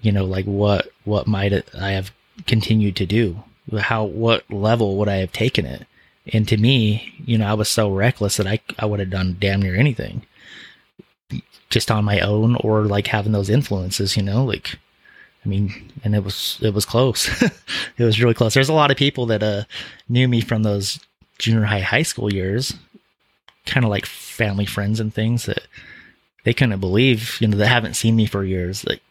you 0.02 0.12
know, 0.12 0.26
like 0.26 0.46
what 0.46 0.92
what 1.04 1.28
might 1.28 1.54
I 1.78 1.92
have 1.92 2.12
continued 2.48 2.96
to 2.98 3.06
do? 3.06 3.44
How 3.80 4.04
what 4.04 4.50
level 4.52 4.98
would 4.98 5.08
I 5.08 5.18
have 5.18 5.32
taken 5.32 5.66
it? 5.66 5.86
And 6.34 6.48
to 6.48 6.58
me, 6.58 7.14
you 7.26 7.38
know, 7.38 7.48
I 7.48 7.54
was 7.54 7.70
so 7.70 7.90
reckless 7.92 8.38
that 8.38 8.48
I 8.48 8.60
I 8.78 8.86
would 8.86 9.00
have 9.00 9.10
done 9.10 9.38
damn 9.40 9.62
near 9.62 9.76
anything, 9.76 10.26
just 11.70 11.92
on 11.92 12.06
my 12.06 12.20
own 12.20 12.56
or 12.58 12.84
like 12.84 13.08
having 13.08 13.32
those 13.32 13.50
influences. 13.50 14.16
You 14.16 14.24
know, 14.24 14.44
like 14.44 14.78
I 15.44 15.50
mean, 15.50 15.92
and 16.04 16.16
it 16.16 16.24
was 16.24 16.58
it 16.62 16.74
was 16.74 16.86
close. 16.86 17.28
it 17.98 18.04
was 18.04 18.22
really 18.22 18.34
close. 18.34 18.54
There's 18.54 18.70
a 18.70 18.74
lot 18.74 18.92
of 18.92 18.98
people 18.98 19.26
that 19.28 19.44
uh 19.44 19.64
knew 20.08 20.28
me 20.28 20.42
from 20.42 20.64
those 20.64 21.00
junior 21.42 21.64
high, 21.64 21.82
high 21.82 22.04
school 22.04 22.32
years, 22.32 22.74
kind 23.66 23.84
of 23.84 23.90
like 23.90 24.06
family 24.06 24.66
friends 24.66 25.00
and 25.00 25.14
things 25.14 25.46
that 25.46 25.64
they 26.44 26.54
couldn't 26.54 26.80
believe. 26.80 27.38
You 27.42 27.48
know, 27.48 27.58
they 27.58 27.68
haven't 27.68 27.96
seen 27.96 28.16
me 28.16 28.26
for 28.26 28.44
years. 28.44 28.86
Like 28.86 29.02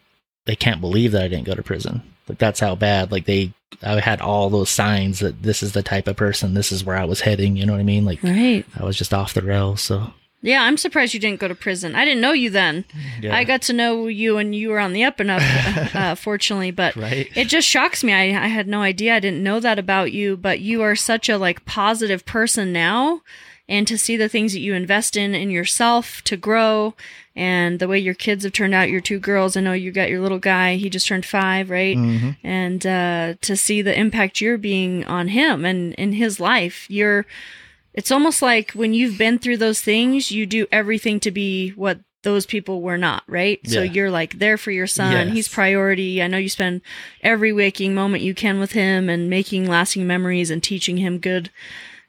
they 0.45 0.55
can't 0.55 0.81
believe 0.81 1.11
that 1.11 1.23
I 1.23 1.27
didn't 1.27 1.45
go 1.45 1.55
to 1.55 1.63
prison. 1.63 2.01
Like 2.27 2.37
that's 2.37 2.59
how 2.59 2.75
bad. 2.75 3.11
Like 3.11 3.25
they 3.25 3.53
I 3.83 3.99
had 3.99 4.21
all 4.21 4.49
those 4.49 4.69
signs 4.69 5.19
that 5.19 5.43
this 5.43 5.61
is 5.61 5.73
the 5.73 5.83
type 5.83 6.07
of 6.07 6.15
person, 6.15 6.53
this 6.53 6.71
is 6.71 6.83
where 6.83 6.97
I 6.97 7.05
was 7.05 7.21
heading. 7.21 7.57
You 7.57 7.65
know 7.65 7.73
what 7.73 7.79
I 7.79 7.83
mean? 7.83 8.05
Like 8.05 8.23
Right. 8.23 8.65
I 8.79 8.83
was 8.83 8.97
just 8.97 9.13
off 9.13 9.33
the 9.33 9.41
rails. 9.41 9.81
So 9.81 10.13
Yeah, 10.43 10.63
I'm 10.63 10.77
surprised 10.77 11.13
you 11.13 11.19
didn't 11.19 11.39
go 11.39 11.47
to 11.47 11.53
prison. 11.55 11.93
I 11.95 12.03
didn't 12.03 12.21
know 12.21 12.31
you 12.31 12.49
then. 12.49 12.85
yeah, 13.21 13.35
I 13.35 13.43
got 13.43 13.61
to 13.63 13.73
know 13.73 14.07
you 14.07 14.37
and 14.37 14.55
you 14.55 14.69
were 14.69 14.79
on 14.79 14.93
the 14.93 15.03
up 15.03 15.19
and 15.19 15.29
up, 15.29 15.41
uh, 15.95 16.15
fortunately, 16.15 16.71
but 16.71 16.95
right. 16.95 17.29
it 17.35 17.47
just 17.47 17.67
shocks 17.67 18.03
me. 18.03 18.11
I, 18.13 18.23
I 18.45 18.47
had 18.47 18.67
no 18.67 18.81
idea. 18.81 19.15
I 19.15 19.19
didn't 19.19 19.43
know 19.43 19.59
that 19.59 19.77
about 19.77 20.11
you, 20.11 20.35
but 20.37 20.59
you 20.59 20.81
are 20.81 20.95
such 20.95 21.29
a 21.29 21.37
like 21.37 21.63
positive 21.65 22.25
person 22.25 22.73
now. 22.73 23.21
And 23.69 23.87
to 23.87 23.97
see 23.97 24.17
the 24.17 24.27
things 24.27 24.51
that 24.51 24.59
you 24.59 24.73
invest 24.73 25.15
in 25.15 25.33
in 25.33 25.49
yourself 25.49 26.21
to 26.23 26.35
grow 26.35 26.93
and 27.37 27.79
the 27.79 27.87
way 27.87 27.97
your 27.99 28.15
kids 28.15 28.43
have 28.43 28.51
turned 28.51 28.73
out, 28.73 28.89
your 28.89 28.99
two 28.99 29.17
girls, 29.19 29.55
I 29.55 29.61
know 29.61 29.71
you 29.71 29.91
got 29.93 30.09
your 30.09 30.19
little 30.19 30.39
guy, 30.39 30.75
he 30.75 30.89
just 30.89 31.07
turned 31.07 31.25
five, 31.25 31.69
right? 31.69 31.95
Mhm. 31.95 32.35
and 32.43 32.85
uh, 32.85 33.33
to 33.41 33.55
see 33.55 33.81
the 33.81 33.97
impact 33.97 34.41
you're 34.41 34.57
being 34.57 35.05
on 35.05 35.29
him 35.29 35.63
and 35.63 35.93
in 35.93 36.13
his 36.13 36.39
life 36.39 36.85
you're 36.89 37.25
it's 37.93 38.11
almost 38.11 38.41
like 38.41 38.71
when 38.71 38.93
you've 38.93 39.17
been 39.17 39.37
through 39.39 39.57
those 39.57 39.81
things 39.81 40.31
you 40.31 40.45
do 40.45 40.65
everything 40.71 41.19
to 41.19 41.31
be 41.31 41.69
what 41.71 41.99
those 42.23 42.45
people 42.45 42.81
were 42.81 42.97
not 42.99 43.23
right? 43.27 43.59
So 43.67 43.81
you're 43.81 44.11
like 44.11 44.37
there 44.37 44.55
for 44.57 44.69
your 44.71 44.85
son. 44.87 45.11
Yes. 45.27 45.33
he's 45.35 45.47
priority. 45.47 46.21
I 46.21 46.27
know 46.27 46.37
you 46.37 46.49
spend 46.49 46.81
every 47.23 47.51
waking 47.51 47.95
moment 47.95 48.23
you 48.23 48.35
can 48.35 48.59
with 48.59 48.73
him 48.73 49.09
and 49.09 49.27
making 49.29 49.65
lasting 49.67 50.05
memories 50.05 50.51
and 50.51 50.61
teaching 50.61 50.97
him 50.97 51.17
good 51.17 51.49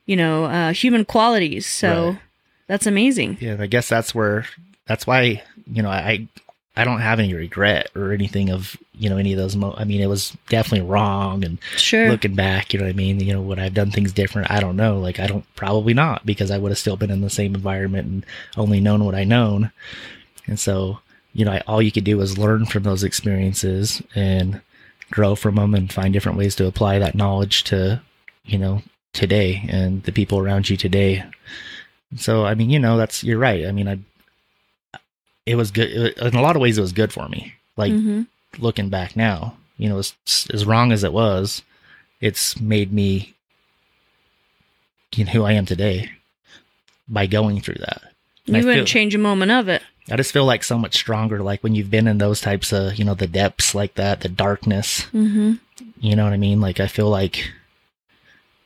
you 0.04 0.16
know 0.16 0.44
uh, 0.44 0.72
human 0.74 1.04
qualities. 1.06 1.64
So 1.66 2.10
Right. 2.10 2.18
that's 2.66 2.86
amazing. 2.86 3.38
Yeah, 3.40 3.56
I 3.58 3.66
guess 3.66 3.88
that's 3.88 4.14
where 4.14 4.46
that's 4.86 5.06
why 5.06 5.42
you 5.66 5.82
know 5.82 5.88
I 5.90 6.28
I 6.74 6.84
don't 6.84 7.00
have 7.00 7.18
any 7.18 7.34
regret 7.34 7.90
or 7.94 8.12
anything 8.12 8.50
of 8.50 8.76
you 8.94 9.10
know 9.10 9.18
any 9.18 9.32
of 9.32 9.38
those. 9.38 9.56
Mo- 9.56 9.74
I 9.76 9.84
mean, 9.84 10.00
it 10.00 10.06
was 10.06 10.36
definitely 10.48 10.88
wrong, 10.88 11.44
and 11.44 11.58
sure 11.76 12.08
looking 12.08 12.34
back, 12.34 12.72
you 12.72 12.78
know 12.78 12.86
what 12.86 12.94
I 12.94 12.96
mean. 12.96 13.20
You 13.20 13.34
know, 13.34 13.42
would 13.42 13.58
I've 13.58 13.74
done 13.74 13.90
things 13.90 14.12
different? 14.12 14.50
I 14.50 14.60
don't 14.60 14.76
know. 14.76 14.98
Like 14.98 15.20
I 15.20 15.26
don't 15.26 15.44
probably 15.54 15.92
not 15.92 16.24
because 16.24 16.50
I 16.50 16.58
would 16.58 16.70
have 16.70 16.78
still 16.78 16.96
been 16.96 17.10
in 17.10 17.20
the 17.20 17.30
same 17.30 17.54
environment 17.54 18.06
and 18.06 18.26
only 18.56 18.80
known 18.80 19.04
what 19.04 19.14
I 19.14 19.24
known. 19.24 19.70
And 20.46 20.58
so 20.58 20.98
you 21.34 21.44
know, 21.44 21.52
I, 21.52 21.60
all 21.66 21.82
you 21.82 21.92
could 21.92 22.04
do 22.04 22.18
was 22.18 22.38
learn 22.38 22.66
from 22.66 22.82
those 22.82 23.04
experiences 23.04 24.02
and 24.14 24.60
grow 25.10 25.34
from 25.34 25.56
them 25.56 25.74
and 25.74 25.92
find 25.92 26.12
different 26.12 26.38
ways 26.38 26.54
to 26.56 26.66
apply 26.66 26.98
that 26.98 27.14
knowledge 27.14 27.64
to 27.64 28.00
you 28.44 28.58
know 28.58 28.82
today 29.12 29.64
and 29.68 30.02
the 30.04 30.12
people 30.12 30.38
around 30.38 30.70
you 30.70 30.76
today. 30.76 31.24
So 32.16 32.44
I 32.46 32.54
mean, 32.54 32.70
you 32.70 32.78
know, 32.78 32.96
that's 32.96 33.22
you're 33.22 33.38
right. 33.38 33.66
I 33.66 33.72
mean, 33.72 33.88
I 33.88 33.98
it 35.46 35.56
was 35.56 35.70
good 35.70 35.90
it- 35.90 36.18
in 36.18 36.34
a 36.36 36.42
lot 36.42 36.56
of 36.56 36.62
ways. 36.62 36.78
It 36.78 36.82
was 36.82 36.92
good 36.92 37.12
for 37.12 37.28
me. 37.28 37.54
Like 37.76 37.92
hmm 37.92 38.22
looking 38.58 38.90
back 38.90 39.16
now, 39.16 39.56
you 39.78 39.88
know, 39.88 39.98
as 39.98 40.14
as 40.52 40.66
wrong 40.66 40.92
as 40.92 41.04
it 41.04 41.12
was, 41.12 41.62
it's 42.20 42.60
made 42.60 42.92
me 42.92 43.34
you 45.14 45.24
know, 45.24 45.30
who 45.32 45.44
I 45.44 45.52
am 45.52 45.66
today 45.66 46.10
by 47.08 47.26
going 47.26 47.60
through 47.60 47.76
that. 47.80 48.02
And 48.46 48.56
I 48.56 48.60
you 48.60 48.66
wouldn't 48.66 48.88
feel- 48.88 48.92
change 48.92 49.14
a 49.14 49.18
moment 49.18 49.50
of 49.52 49.68
it 49.68 49.82
I 50.10 50.16
just 50.16 50.32
feel 50.32 50.44
like 50.44 50.64
so 50.64 50.76
much 50.76 50.94
stronger. 50.96 51.38
Like 51.44 51.62
when 51.62 51.76
you've 51.76 51.90
been 51.90 52.08
in 52.08 52.18
those 52.18 52.40
types 52.40 52.72
of, 52.72 52.96
you 52.96 53.04
know, 53.04 53.14
the 53.14 53.28
depths 53.28 53.72
like 53.72 53.94
that, 53.94 54.20
the 54.20 54.28
darkness. 54.28 55.02
hmm 55.12 55.54
You 56.00 56.16
know 56.16 56.24
what 56.24 56.32
I 56.32 56.38
mean? 56.38 56.60
Like 56.60 56.80
I 56.80 56.88
feel 56.88 57.08
like 57.08 57.52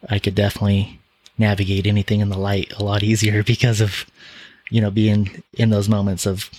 I 0.09 0.18
could 0.18 0.35
definitely 0.35 0.99
navigate 1.37 1.87
anything 1.87 2.20
in 2.20 2.31
the 2.31 2.39
light 2.39 2.72
a 2.79 2.83
lot 2.83 3.03
easier 3.11 3.43
because 3.43 3.81
of, 3.83 4.07
you 4.71 4.81
know, 4.81 4.91
being 4.91 5.43
in 5.55 5.71
those 5.71 5.89
moments 5.89 6.27
of 6.27 6.51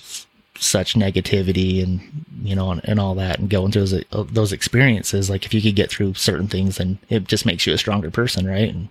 such 0.60 0.96
negativity 0.96 1.84
and 1.84 2.02
you 2.42 2.56
know 2.56 2.72
and, 2.72 2.82
and 2.86 3.00
all 3.00 3.14
that 3.14 3.38
and 3.38 3.48
going 3.50 3.72
through 3.72 3.86
those 3.86 4.04
those 4.32 4.52
experiences. 4.52 5.30
Like 5.30 5.46
if 5.46 5.54
you 5.54 5.62
could 5.62 5.76
get 5.76 5.90
through 5.92 6.16
certain 6.16 6.48
things, 6.48 6.78
then 6.78 6.98
it 7.10 7.26
just 7.26 7.46
makes 7.46 7.68
you 7.68 7.74
a 7.74 7.78
stronger 7.78 8.10
person, 8.10 8.48
right? 8.48 8.70
And 8.70 8.88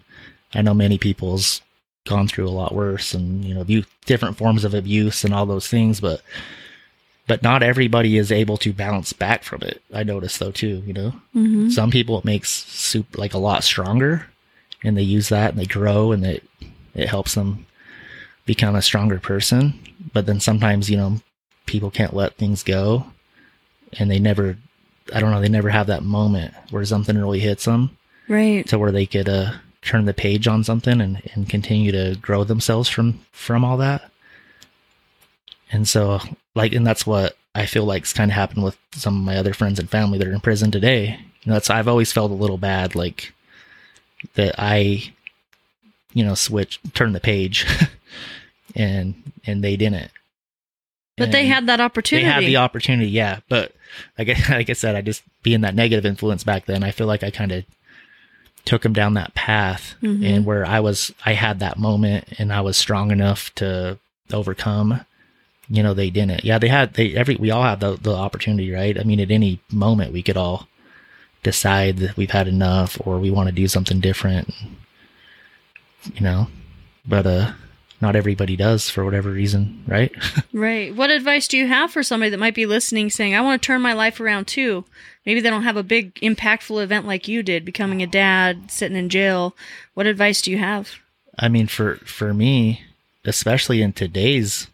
I 0.55 0.63
know 0.63 0.75
many 0.75 0.99
people's 0.99 1.61
gone 2.07 2.29
through 2.29 2.47
a 2.49 2.51
lot 2.51 2.73
worse 2.73 3.15
and 3.15 3.45
you 3.45 3.53
know 3.55 3.63
abu- 3.63 3.83
different 4.05 4.37
forms 4.39 4.65
of 4.65 4.75
abuse 4.75 5.25
and 5.25 5.35
all 5.35 5.47
those 5.47 5.67
things, 5.69 6.01
but 6.01 6.23
but 7.27 7.43
not 7.43 7.63
everybody 7.65 8.17
is 8.17 8.31
able 8.31 8.57
to 8.59 8.73
bounce 8.73 9.13
back 9.13 9.43
from 9.43 9.63
it. 9.63 9.83
I 9.93 10.05
notice 10.05 10.39
though 10.39 10.53
too, 10.53 10.83
you 10.87 10.93
know. 10.93 11.11
hmm 11.33 11.69
Some 11.71 11.91
people 11.91 12.19
it 12.19 12.25
makes 12.25 12.51
soup 12.51 13.19
like 13.19 13.35
a 13.35 13.39
lot 13.39 13.65
stronger, 13.65 14.27
and 14.85 14.97
they 14.97 15.03
use 15.03 15.29
that 15.31 15.51
and 15.51 15.59
they 15.59 15.67
grow 15.67 16.13
and 16.13 16.25
it 16.25 16.45
it 16.95 17.09
helps 17.09 17.35
them 17.35 17.67
become 18.47 18.75
a 18.75 18.83
stronger 18.83 19.19
person. 19.19 19.79
But 20.13 20.27
then 20.27 20.41
sometimes 20.41 20.89
you 20.89 20.97
know 20.97 21.21
people 21.67 21.91
can't 21.91 22.15
let 22.15 22.37
things 22.37 22.63
go, 22.63 23.07
and 23.99 24.11
they 24.11 24.19
never, 24.19 24.57
I 25.13 25.21
don't 25.21 25.31
know, 25.31 25.41
they 25.41 25.49
never 25.49 25.69
have 25.69 25.89
that 25.89 26.03
moment 26.03 26.55
where 26.71 26.85
something 26.85 27.17
really 27.19 27.41
hits 27.41 27.65
them 27.65 27.97
right 28.29 28.67
to 28.69 28.79
where 28.79 28.93
they 28.93 29.07
could 29.07 29.29
uh, 29.29 29.53
turn 29.83 30.05
the 30.05 30.15
page 30.15 30.49
on 30.49 30.65
something 30.65 31.01
and, 31.01 31.23
and 31.35 31.49
continue 31.49 31.93
to 31.93 32.17
grow 32.21 32.45
themselves 32.45 32.89
from 32.89 33.21
from 33.33 33.65
all 33.65 33.77
that. 33.77 34.11
And 35.73 35.89
so, 35.89 36.21
like, 36.55 36.73
and 36.73 36.87
that's 36.87 37.07
what 37.07 37.37
I 37.55 37.67
feel 37.67 37.85
like's 37.85 38.13
kind 38.13 38.31
of 38.31 38.35
happened 38.35 38.65
with 38.65 38.79
some 38.93 39.17
of 39.17 39.25
my 39.25 39.37
other 39.37 39.55
friends 39.55 39.79
and 39.79 39.91
family 39.91 40.19
that 40.19 40.29
are 40.29 40.33
in 40.33 40.41
prison 40.41 40.71
today. 40.71 41.19
You 41.43 41.51
know, 41.51 41.55
that's 41.55 41.71
I've 41.71 41.89
always 41.89 42.13
felt 42.13 42.31
a 42.31 42.35
little 42.35 42.59
bad, 42.59 42.95
like 42.95 43.33
that 44.35 44.55
I, 44.59 45.13
you 46.13 46.25
know, 46.25 46.35
switch, 46.35 46.81
turn 46.95 47.13
the 47.13 47.21
page, 47.21 47.67
and 48.77 49.15
and 49.45 49.65
they 49.65 49.77
didn't. 49.77 50.11
but 51.17 51.33
they 51.33 51.47
had 51.47 51.67
that 51.67 51.81
opportunity 51.81 52.27
they 52.27 52.33
had 52.33 52.45
the 52.45 52.59
opportunity, 52.59 53.09
yeah. 53.11 53.41
But 53.49 53.73
like 54.19 54.29
I, 54.29 54.35
like 54.57 54.71
I 54.71 54.75
said, 54.75 54.95
I 54.95 55.01
just 55.01 55.23
being 55.43 55.63
that 55.63 55.75
negative 55.75 56.07
influence 56.07 56.45
back 56.45 56.67
then, 56.67 56.85
I 56.85 56.91
feel 56.93 57.07
like 57.09 57.25
I 57.25 57.31
kind 57.31 57.51
of 57.53 57.65
took 58.65 58.83
them 58.83 58.93
down 58.93 59.15
that 59.15 59.35
path, 59.35 59.95
Mhm. 60.03 60.25
and 60.27 60.45
where 60.45 60.67
I 60.67 60.81
was, 60.81 61.13
I 61.25 61.33
had 61.35 61.61
that 61.61 61.79
moment, 61.79 62.25
and 62.39 62.53
I 62.53 62.61
was 62.61 62.77
strong 62.77 63.11
enough 63.13 63.55
to 63.57 63.99
overcome. 64.33 65.01
You 65.69 65.83
know, 65.83 65.95
they 65.95 66.11
didn't. 66.11 66.45
Yeah, 66.45 66.59
they 66.59 66.69
had. 66.69 66.95
They 66.95 67.15
every 67.15 67.37
we 67.37 67.51
all 67.51 67.63
have 67.65 67.81
the 67.81 67.97
the 67.97 68.15
opportunity, 68.15 68.71
right? 68.71 68.99
I 68.99 69.03
mean, 69.05 69.21
at 69.21 69.31
any 69.33 69.61
moment, 69.73 70.13
we 70.13 70.23
could 70.23 70.37
all 70.37 70.69
decide 71.43 71.99
that 71.99 72.17
we've 72.17 72.31
had 72.31 72.47
enough, 72.49 72.99
or 73.05 73.19
we 73.19 73.31
want 73.31 73.49
to 73.49 73.55
do 73.55 73.67
something 73.69 74.01
different. 74.01 74.53
You 76.15 76.21
know, 76.21 76.47
but 77.07 77.27
uh, 77.27 77.53
not 78.01 78.17
everybody 78.17 78.57
does 78.57 78.89
for 78.89 79.05
whatever 79.05 79.31
reason, 79.31 79.83
right? 79.87 80.13
Right. 80.53 80.95
What 80.95 81.11
advice 81.11 81.49
do 81.49 81.59
you 81.59 81.67
have 81.67 81.91
for 81.91 82.03
somebody 82.03 82.31
that 82.31 82.39
might 82.39 82.55
be 82.55 82.65
listening 82.65 83.11
saying, 83.11 83.35
I 83.35 83.43
want 83.43 83.61
to 83.61 83.67
turn 83.67 83.83
my 83.83 83.93
life 83.93 84.21
around 84.21 84.47
too? 84.47 84.87
Maybe 85.27 85.41
they 85.41 85.51
don't 85.51 85.65
have 85.65 85.77
a 85.77 85.83
big, 85.83 86.15
impactful 86.17 86.83
event 86.83 87.07
like 87.07 87.29
you 87.29 87.43
did, 87.43 87.65
becoming 87.65 88.03
a 88.03 88.07
dad, 88.07 88.71
sitting 88.71 88.97
in 88.97 89.11
jail. 89.11 89.55
What 89.93 90.07
advice 90.07 90.41
do 90.41 90.51
you 90.51 90.57
have? 90.57 90.93
I 91.39 91.49
mean, 91.49 91.67
for 91.67 91.97
for 91.97 92.33
me, 92.33 92.83
especially 93.25 93.83
in 93.83 93.93
today's 93.93 94.69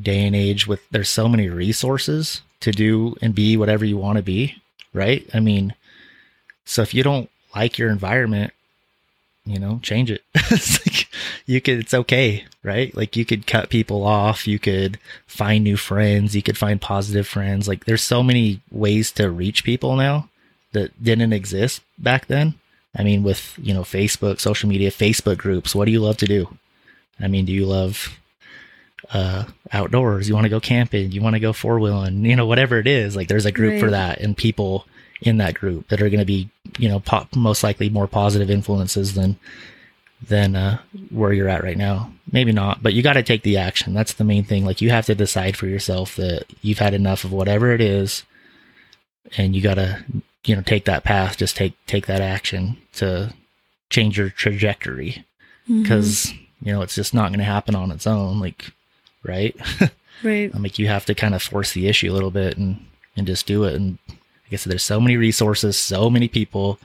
day 0.00 0.24
and 0.26 0.34
age, 0.34 0.66
with 0.66 0.80
there's 0.90 1.10
so 1.10 1.28
many 1.28 1.50
resources 1.50 2.40
to 2.60 2.70
do 2.70 3.16
and 3.20 3.34
be 3.34 3.56
whatever 3.56 3.84
you 3.84 3.98
want 3.98 4.16
to 4.16 4.22
be, 4.22 4.62
right? 4.94 5.28
I 5.34 5.40
mean, 5.40 5.74
so 6.64 6.80
if 6.80 6.94
you 6.94 7.02
don't 7.02 7.28
like 7.54 7.76
your 7.76 7.90
environment, 7.90 8.52
you 9.44 9.58
know, 9.58 9.80
change 9.82 10.10
it. 10.10 10.22
it's 10.34 10.86
like 10.86 11.08
you 11.46 11.60
could, 11.60 11.80
it's 11.80 11.94
okay, 11.94 12.44
right? 12.62 12.94
Like 12.96 13.16
you 13.16 13.24
could 13.24 13.46
cut 13.46 13.70
people 13.70 14.04
off, 14.04 14.46
you 14.46 14.58
could 14.58 14.98
find 15.26 15.64
new 15.64 15.76
friends, 15.76 16.36
you 16.36 16.42
could 16.42 16.58
find 16.58 16.80
positive 16.80 17.26
friends. 17.26 17.66
Like 17.66 17.84
there's 17.84 18.02
so 18.02 18.22
many 18.22 18.60
ways 18.70 19.10
to 19.12 19.30
reach 19.30 19.64
people 19.64 19.96
now 19.96 20.28
that 20.72 21.02
didn't 21.02 21.32
exist 21.32 21.82
back 21.98 22.26
then. 22.26 22.54
I 22.96 23.04
mean, 23.04 23.22
with, 23.22 23.54
you 23.60 23.72
know, 23.72 23.82
Facebook, 23.82 24.38
social 24.38 24.68
media, 24.68 24.90
Facebook 24.90 25.38
groups, 25.38 25.74
what 25.74 25.86
do 25.86 25.92
you 25.92 26.00
love 26.00 26.18
to 26.18 26.26
do? 26.26 26.56
I 27.18 27.28
mean, 27.28 27.44
do 27.44 27.52
you 27.52 27.66
love 27.66 28.18
uh 29.12 29.44
outdoors? 29.72 30.28
You 30.28 30.34
want 30.34 30.44
to 30.44 30.50
go 30.50 30.60
camping? 30.60 31.10
You 31.10 31.20
want 31.20 31.34
to 31.34 31.40
go 31.40 31.52
four 31.52 31.80
wheeling? 31.80 32.24
You 32.24 32.36
know, 32.36 32.46
whatever 32.46 32.78
it 32.78 32.86
is, 32.86 33.16
like 33.16 33.28
there's 33.28 33.46
a 33.46 33.52
group 33.52 33.80
for 33.80 33.90
that 33.90 34.20
and 34.20 34.36
people 34.36 34.86
in 35.22 35.38
that 35.38 35.54
group 35.54 35.88
that 35.88 36.02
are 36.02 36.08
going 36.10 36.20
to 36.20 36.26
be, 36.26 36.50
you 36.78 36.88
know, 36.88 37.00
po- 37.00 37.26
most 37.34 37.62
likely 37.62 37.88
more 37.88 38.06
positive 38.06 38.50
influences 38.50 39.14
than 39.14 39.38
than 40.28 40.54
uh 40.54 40.78
where 41.10 41.32
you're 41.32 41.48
at 41.48 41.64
right 41.64 41.76
now. 41.76 42.12
Maybe 42.30 42.52
not, 42.52 42.82
but 42.82 42.92
you 42.94 43.02
got 43.02 43.14
to 43.14 43.22
take 43.22 43.42
the 43.42 43.56
action. 43.56 43.92
That's 43.94 44.12
the 44.12 44.24
main 44.24 44.44
thing. 44.44 44.64
Like 44.64 44.80
you 44.80 44.90
have 44.90 45.06
to 45.06 45.14
decide 45.14 45.56
for 45.56 45.66
yourself 45.66 46.14
that 46.16 46.44
you've 46.60 46.78
had 46.78 46.94
enough 46.94 47.24
of 47.24 47.32
whatever 47.32 47.72
it 47.72 47.80
is 47.80 48.22
and 49.36 49.56
you 49.56 49.62
got 49.62 49.74
to 49.74 50.04
you 50.44 50.54
know 50.56 50.62
take 50.62 50.84
that 50.86 51.04
path 51.04 51.36
just 51.36 51.56
take 51.56 51.74
take 51.86 52.06
that 52.06 52.20
action 52.20 52.76
to 52.94 53.32
change 53.90 54.18
your 54.18 54.30
trajectory 54.30 55.24
Mm-hmm. 55.68 55.82
because 55.82 56.32
you 56.60 56.72
know 56.72 56.82
it's 56.82 56.96
just 56.96 57.14
not 57.14 57.28
going 57.28 57.38
to 57.38 57.44
happen 57.44 57.76
on 57.76 57.92
its 57.92 58.04
own 58.04 58.40
like 58.40 58.72
right 59.22 59.54
right. 60.24 60.50
i 60.52 60.58
like 60.58 60.76
you 60.76 60.88
have 60.88 61.06
to 61.06 61.14
kind 61.14 61.36
of 61.36 61.42
force 61.42 61.70
the 61.72 61.86
issue 61.86 62.10
a 62.10 62.14
little 62.14 62.32
bit 62.32 62.58
and 62.58 62.84
and 63.16 63.28
just 63.28 63.46
do 63.46 63.62
it 63.62 63.76
and 63.76 63.96
like 64.52 64.58
i 64.58 64.62
said 64.62 64.70
there's 64.70 64.82
so 64.84 65.00
many 65.00 65.16
resources 65.16 65.78
so 65.78 66.10
many 66.10 66.28
people 66.28 66.78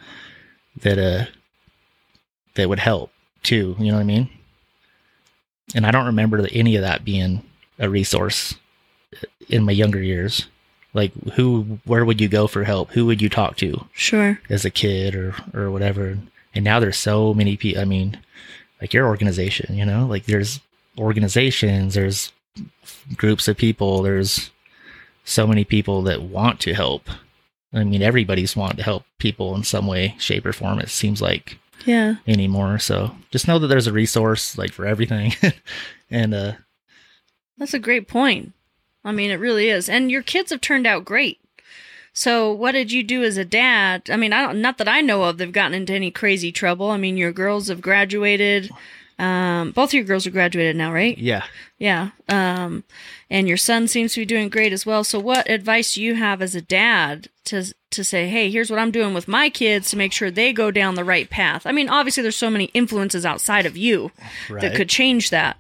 that 0.82 0.97
uh 0.97 1.26
that 2.55 2.70
would 2.70 2.80
help 2.80 3.11
too 3.43 3.76
you 3.80 3.88
know 3.88 3.95
what 3.95 4.01
i 4.01 4.03
mean 4.03 4.30
and 5.76 5.86
i 5.86 5.91
don't 5.91 6.05
remember 6.05 6.47
any 6.51 6.76
of 6.76 6.82
that 6.82 7.03
being 7.03 7.43
a 7.80 7.89
resource 7.89 8.55
in 9.49 9.63
my 9.63 9.72
younger 9.72 10.01
years 10.01 10.47
Like 10.93 11.11
who, 11.36 11.80
where 11.86 12.03
would 12.05 12.20
you 12.20 12.28
go 12.28 12.47
for 12.47 12.63
help? 12.63 12.91
Who 12.91 13.05
would 13.05 13.22
you 13.22 13.30
talk 13.30 13.55
to 13.57 13.86
Sure. 13.93 14.39
as 14.49 14.65
a 14.65 14.72
kid 14.72 15.13
or, 15.15 15.36
or 15.53 15.70
whatever? 15.70 16.18
And 16.55 16.63
now 16.65 16.80
there's 16.80 16.97
so 16.97 17.34
many 17.36 17.55
people. 17.55 17.82
I 17.82 17.86
mean, 17.86 18.18
like 18.82 18.93
your 18.93 19.05
organization, 19.05 19.78
you 19.78 19.86
know, 19.86 20.07
like 20.07 20.26
there's 20.26 20.59
organizations, 20.97 21.93
there's 21.93 22.32
groups 23.15 23.47
of 23.47 23.57
people, 23.57 24.01
there's 24.01 24.49
so 25.24 25.45
many 25.45 25.63
people 25.63 26.01
that 26.03 26.22
want 26.24 26.59
to 26.61 26.74
help. 26.74 27.03
I 27.74 27.84
mean, 27.84 28.01
everybody's 28.01 28.55
wanting 28.55 28.78
to 28.78 28.84
help 28.84 29.03
people 29.20 29.55
in 29.55 29.63
some 29.63 29.88
way, 29.88 30.15
shape, 30.20 30.45
or 30.45 30.53
form. 30.53 30.80
It 30.80 30.89
seems 30.89 31.22
like 31.22 31.57
Yeah. 31.86 32.15
anymore. 32.28 32.80
So 32.80 33.15
just 33.32 33.47
know 33.47 33.59
that 33.59 33.68
there's 33.68 33.88
a 33.88 33.93
resource 33.93 34.57
like 34.57 34.72
for 34.72 34.86
everything. 34.86 35.34
and 36.09 36.34
uh 36.34 36.53
That's 37.57 37.74
a 37.74 37.80
great 37.80 38.07
point. 38.07 38.53
I 39.03 39.11
mean, 39.11 39.32
it 39.32 39.39
really 39.39 39.70
is. 39.70 39.88
And 39.89 40.11
your 40.11 40.22
kids 40.24 40.51
have 40.51 40.61
turned 40.61 40.88
out 40.88 41.05
great. 41.05 41.39
So, 42.13 42.51
what 42.51 42.72
did 42.72 42.91
you 42.91 43.03
do 43.03 43.24
as 43.24 43.38
a 43.38 43.45
dad? 43.45 44.09
I 44.09 44.18
mean, 44.18 44.34
I 44.34 44.41
don't, 44.41 44.59
not 44.59 44.80
that 44.80 44.88
I 44.88 45.01
know 45.01 45.24
of, 45.24 45.38
they've 45.38 45.51
gotten 45.51 45.76
into 45.76 45.93
any 45.93 46.09
crazy 46.09 46.51
trouble. 46.51 46.89
I 46.89 46.97
mean, 46.97 47.15
your 47.15 47.32
girls 47.32 47.68
have 47.68 47.80
graduated. 47.80 48.72
Um, 49.20 49.72
both 49.72 49.89
of 49.89 49.93
your 49.95 50.03
girls 50.03 50.28
are 50.28 50.32
graduated 50.32 50.76
now, 50.76 50.91
right? 50.93 51.18
yeah. 51.18 51.43
Yeah. 51.80 52.09
Um, 52.30 52.84
and 53.30 53.47
your 53.47 53.57
son 53.57 53.88
seems 53.88 54.13
to 54.13 54.22
be 54.22 54.26
doing 54.26 54.49
great 54.49 54.74
as 54.74 54.86
well. 54.86 55.03
So, 55.03 55.20
what 55.20 55.49
advice 55.49 55.93
do 55.95 56.01
you 56.03 56.15
have 56.15 56.41
as 56.41 56.53
a 56.55 56.61
dad 56.61 57.30
to 57.45 57.74
to 57.91 58.03
say, 58.03 58.28
hey, 58.28 58.49
here's 58.51 58.70
what 58.70 58.80
I'm 58.80 58.91
doing 58.91 59.13
with 59.13 59.28
my 59.28 59.49
kids 59.49 59.89
to 59.91 59.97
make 59.97 60.11
sure 60.13 60.30
they 60.30 60.53
go 60.53 60.70
down 60.72 60.95
the 60.95 61.03
right 61.03 61.30
path? 61.30 61.65
I 61.65 61.72
mean, 61.72 61.89
obviously, 61.89 62.22
there's 62.24 62.36
so 62.36 62.49
many 62.49 62.65
influences 62.74 63.26
outside 63.26 63.65
of 63.65 63.76
you 63.78 64.11
Right. 64.49 64.61
that 64.61 64.76
could 64.76 64.89
change 64.89 65.30
that. 65.32 65.57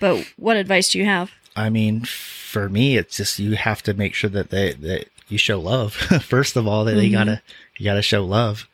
But 0.00 0.26
what 0.36 0.56
advice 0.56 0.90
do 0.90 0.98
you 0.98 1.04
have? 1.04 1.30
I 1.54 1.70
mean, 1.70 2.02
for 2.04 2.68
me, 2.68 2.96
it's 2.96 3.16
just 3.16 3.38
you 3.38 3.56
have 3.56 3.82
to 3.84 3.94
make 3.94 4.14
sure 4.14 4.30
that 4.30 4.50
they 4.50 4.72
that 4.74 5.06
you 5.28 5.38
show 5.38 5.60
love 5.60 5.92
first 6.22 6.56
of 6.56 6.66
all. 6.68 6.84
That 6.84 6.94
they 6.94 7.08
Mhm. 7.08 7.12
gotta 7.12 7.42
you 7.78 7.84
gotta 7.84 8.02
show 8.02 8.24
love, 8.24 8.68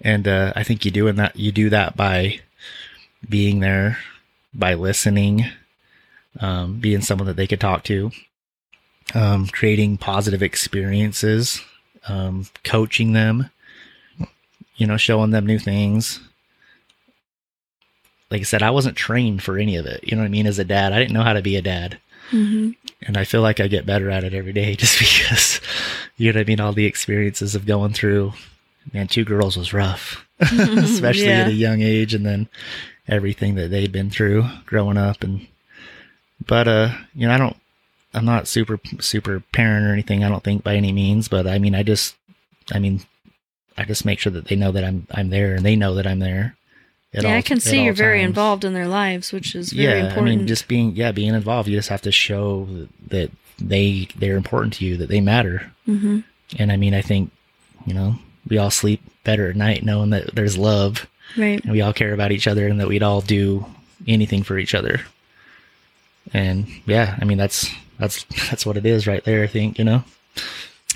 and 0.00 0.26
uh, 0.28 0.52
I 0.56 0.62
think 0.62 0.84
you 0.84 0.90
doing 0.90 1.16
that. 1.16 1.36
You 1.36 1.52
do 1.52 1.70
that 1.70 1.96
by 1.96 2.40
being 3.28 3.60
there, 3.60 3.98
by 4.54 4.74
listening, 4.74 5.44
um, 6.40 6.78
being 6.80 7.00
someone 7.02 7.26
that 7.26 7.36
they 7.36 7.46
could 7.46 7.60
talk 7.60 7.84
to, 7.84 8.10
um, 9.14 9.46
creating 9.48 9.96
positive 9.98 10.42
experiences, 10.42 11.62
um, 12.08 12.46
coaching 12.64 13.12
them, 13.12 13.50
you 14.76 14.86
know, 14.86 14.96
showing 14.96 15.30
them 15.30 15.46
new 15.46 15.58
things. 15.58 16.20
Like 18.30 18.40
I 18.40 18.44
said, 18.44 18.62
I 18.62 18.70
wasn't 18.70 18.96
trained 18.96 19.42
for 19.42 19.58
any 19.58 19.76
of 19.76 19.84
it. 19.86 20.00
You 20.04 20.16
know 20.16 20.22
what 20.22 20.26
I 20.28 20.30
mean? 20.30 20.46
As 20.46 20.58
a 20.58 20.64
dad, 20.64 20.92
I 20.92 20.98
didn't 20.98 21.12
know 21.12 21.22
how 21.22 21.34
to 21.34 21.42
be 21.42 21.56
a 21.56 21.62
dad 21.62 21.98
Mm-hmm. 22.30 22.70
and 23.06 23.16
I 23.18 23.24
feel 23.24 23.42
like 23.42 23.60
I 23.60 23.66
get 23.66 23.84
better 23.84 24.08
at 24.08 24.24
it 24.24 24.32
every 24.32 24.54
day 24.54 24.74
just 24.76 24.98
because 24.98 25.60
you 26.16 26.32
know 26.32 26.38
what 26.38 26.46
I 26.46 26.48
mean 26.48 26.60
all 26.60 26.72
the 26.72 26.86
experiences 26.86 27.54
of 27.54 27.66
going 27.66 27.92
through 27.92 28.32
man 28.94 29.06
two 29.06 29.24
girls 29.24 29.54
was 29.58 29.74
rough 29.74 30.24
especially 30.40 31.26
Yeah. 31.26 31.40
at 31.42 31.48
a 31.48 31.52
young 31.52 31.82
age 31.82 32.14
and 32.14 32.24
then 32.24 32.48
everything 33.08 33.54
that 33.56 33.70
they'd 33.70 33.92
been 33.92 34.10
through 34.10 34.44
growing 34.66 34.96
up 34.96 35.22
and 35.22 35.46
but 36.46 36.68
uh 36.68 36.90
you 37.14 37.26
know 37.26 37.34
I 37.34 37.38
don't 37.38 37.56
I'm 38.14 38.24
not 38.24 38.48
super 38.48 38.78
super 39.00 39.40
parent 39.52 39.86
or 39.86 39.92
anything 39.92 40.22
I 40.24 40.28
don't 40.28 40.44
think 40.44 40.62
by 40.62 40.76
any 40.76 40.92
means 40.92 41.28
but 41.28 41.46
I 41.46 41.58
mean 41.58 41.74
I 41.74 41.82
just 41.82 42.14
I 42.72 42.78
mean 42.78 43.00
I 43.76 43.84
just 43.84 44.04
make 44.04 44.18
sure 44.18 44.32
that 44.32 44.46
they 44.46 44.56
know 44.56 44.72
that 44.72 44.84
I'm 44.84 45.06
I'm 45.10 45.30
there 45.30 45.54
and 45.54 45.64
they 45.64 45.76
know 45.76 45.94
that 45.94 46.06
I'm 46.06 46.20
there 46.20 46.56
Yeah, 47.12 47.36
I 47.36 47.42
can 47.42 47.60
see 47.60 47.84
you're 47.84 47.92
very 47.92 48.20
times 48.20 48.30
involved 48.30 48.64
in 48.64 48.72
their 48.72 48.88
lives, 48.88 49.32
which 49.32 49.54
is 49.54 49.72
very 49.72 49.98
yeah, 49.98 50.06
important. 50.06 50.32
I 50.32 50.36
mean, 50.36 50.46
just 50.46 50.66
being 50.66 50.96
yeah, 50.96 51.12
being 51.12 51.34
involved. 51.34 51.68
You 51.68 51.76
just 51.76 51.90
have 51.90 52.02
to 52.02 52.12
show 52.12 52.66
that 53.08 53.30
they 53.58 54.08
they're 54.16 54.36
important 54.36 54.74
to 54.74 54.86
you, 54.86 54.96
that 54.96 55.08
they 55.10 55.20
matter. 55.20 55.72
hmm 55.84 56.20
And 56.58 56.72
I 56.72 56.76
mean, 56.76 56.94
I 56.94 57.02
think 57.02 57.30
you 57.84 57.92
know 57.92 58.16
we 58.48 58.56
all 58.56 58.70
sleep 58.70 59.02
better 59.24 59.50
at 59.50 59.56
night 59.56 59.84
knowing 59.84 60.10
that 60.10 60.34
there's 60.34 60.56
love 60.56 61.06
right. 61.36 61.62
and 61.62 61.72
we 61.72 61.80
all 61.80 61.92
care 61.92 62.14
about 62.14 62.32
each 62.32 62.46
other 62.46 62.66
and 62.66 62.80
that 62.80 62.88
we'd 62.88 63.02
all 63.02 63.20
do 63.20 63.66
anything 64.06 64.42
for 64.42 64.58
each 64.58 64.74
other. 64.74 65.00
And 66.32 66.66
yeah, 66.86 67.18
I 67.20 67.24
mean 67.24 67.38
that's 67.38 67.70
that's 67.98 68.24
that's 68.50 68.66
what 68.66 68.76
it 68.76 68.86
is 68.86 69.06
right 69.06 69.24
there. 69.24 69.42
I 69.42 69.46
think 69.46 69.78
you 69.78 69.84
know. 69.84 70.04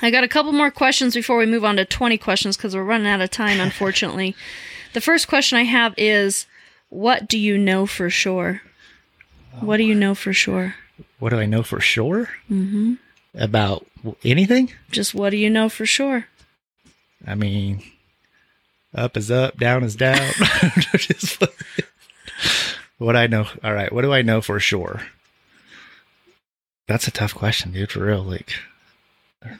I 0.03 0.11
got 0.11 0.25
a 0.25 0.29
couple 0.29 0.53
more 0.53 0.71
questions 0.71 1.15
before 1.15 1.39
we 1.39 1.47
move 1.47 1.65
on 1.65 1.77
to 1.77 1.87
20 1.87 2.19
questions 2.19 2.57
because 2.57 2.77
we're 2.77 2.85
running 2.85 3.07
out 3.07 3.23
of 3.23 3.31
time, 3.31 3.61
unfortunately. 3.61 4.37
the 4.93 5.01
first 5.01 5.27
question 5.27 5.57
I 5.57 5.65
have 5.65 5.95
is 5.97 6.47
What 6.91 7.29
do 7.29 7.39
you 7.39 7.57
know 7.57 7.87
for 7.87 8.11
sure? 8.11 8.63
What 9.61 9.79
do 9.79 9.85
you 9.85 9.95
know 9.95 10.15
for 10.15 10.35
sure? 10.35 10.75
What 11.19 11.31
do 11.31 11.39
I 11.39 11.47
know 11.47 11.63
for 11.63 11.81
sure 11.81 12.29
hmm 12.49 12.95
about 13.35 13.87
anything? 14.25 14.73
Just 14.91 15.15
what 15.15 15.31
do 15.31 15.37
you 15.37 15.51
know 15.51 15.69
for 15.69 15.85
sure? 15.85 16.27
I 17.27 17.35
mean, 17.35 17.83
up 18.97 19.17
is 19.17 19.31
up, 19.31 19.57
down 19.59 19.85
is 19.85 19.95
down. 19.95 20.33
What 22.99 23.15
I 23.15 23.27
know. 23.27 23.47
All 23.63 23.75
right. 23.75 23.93
What 23.93 24.03
do 24.03 24.13
I 24.13 24.23
know 24.23 24.41
for 24.41 24.59
sure? 24.59 25.03
That's 26.89 27.07
a 27.07 27.11
tough 27.11 27.35
question, 27.35 27.73
dude. 27.73 27.93
For 27.93 28.07
real. 28.07 28.23
Like, 28.23 28.55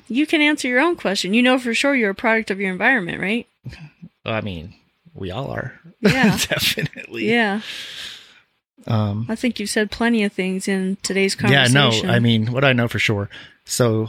You 0.09 0.27
can 0.27 0.41
answer 0.41 0.69
your 0.69 0.81
own 0.81 0.97
question. 0.97 1.35
You 1.35 1.43
know 1.43 1.59
for 1.59 1.75
sure 1.75 1.95
you're 1.95 2.11
a 2.11 2.15
product 2.15 2.51
of 2.51 2.61
your 2.61 2.71
environment, 2.73 3.21
right? 3.21 3.47
I 4.25 4.41
mean, 4.41 4.75
we 5.15 5.31
all 5.31 5.51
are. 5.51 5.79
Yeah. 6.01 6.37
Definitely. 6.49 7.31
Yeah. 7.31 7.61
Um, 8.87 9.27
I 9.29 9.35
think 9.35 9.61
you've 9.61 9.69
said 9.69 9.91
plenty 9.91 10.23
of 10.25 10.33
things 10.33 10.67
in 10.69 10.97
today's 11.03 11.35
conversation. 11.35 11.75
yeah, 11.75 12.09
no, 12.09 12.09
I 12.15 12.21
mean, 12.21 12.53
what 12.53 12.65
I 12.65 12.73
know 12.73 12.87
for 12.89 13.01
sure? 13.01 13.29
So, 13.65 14.09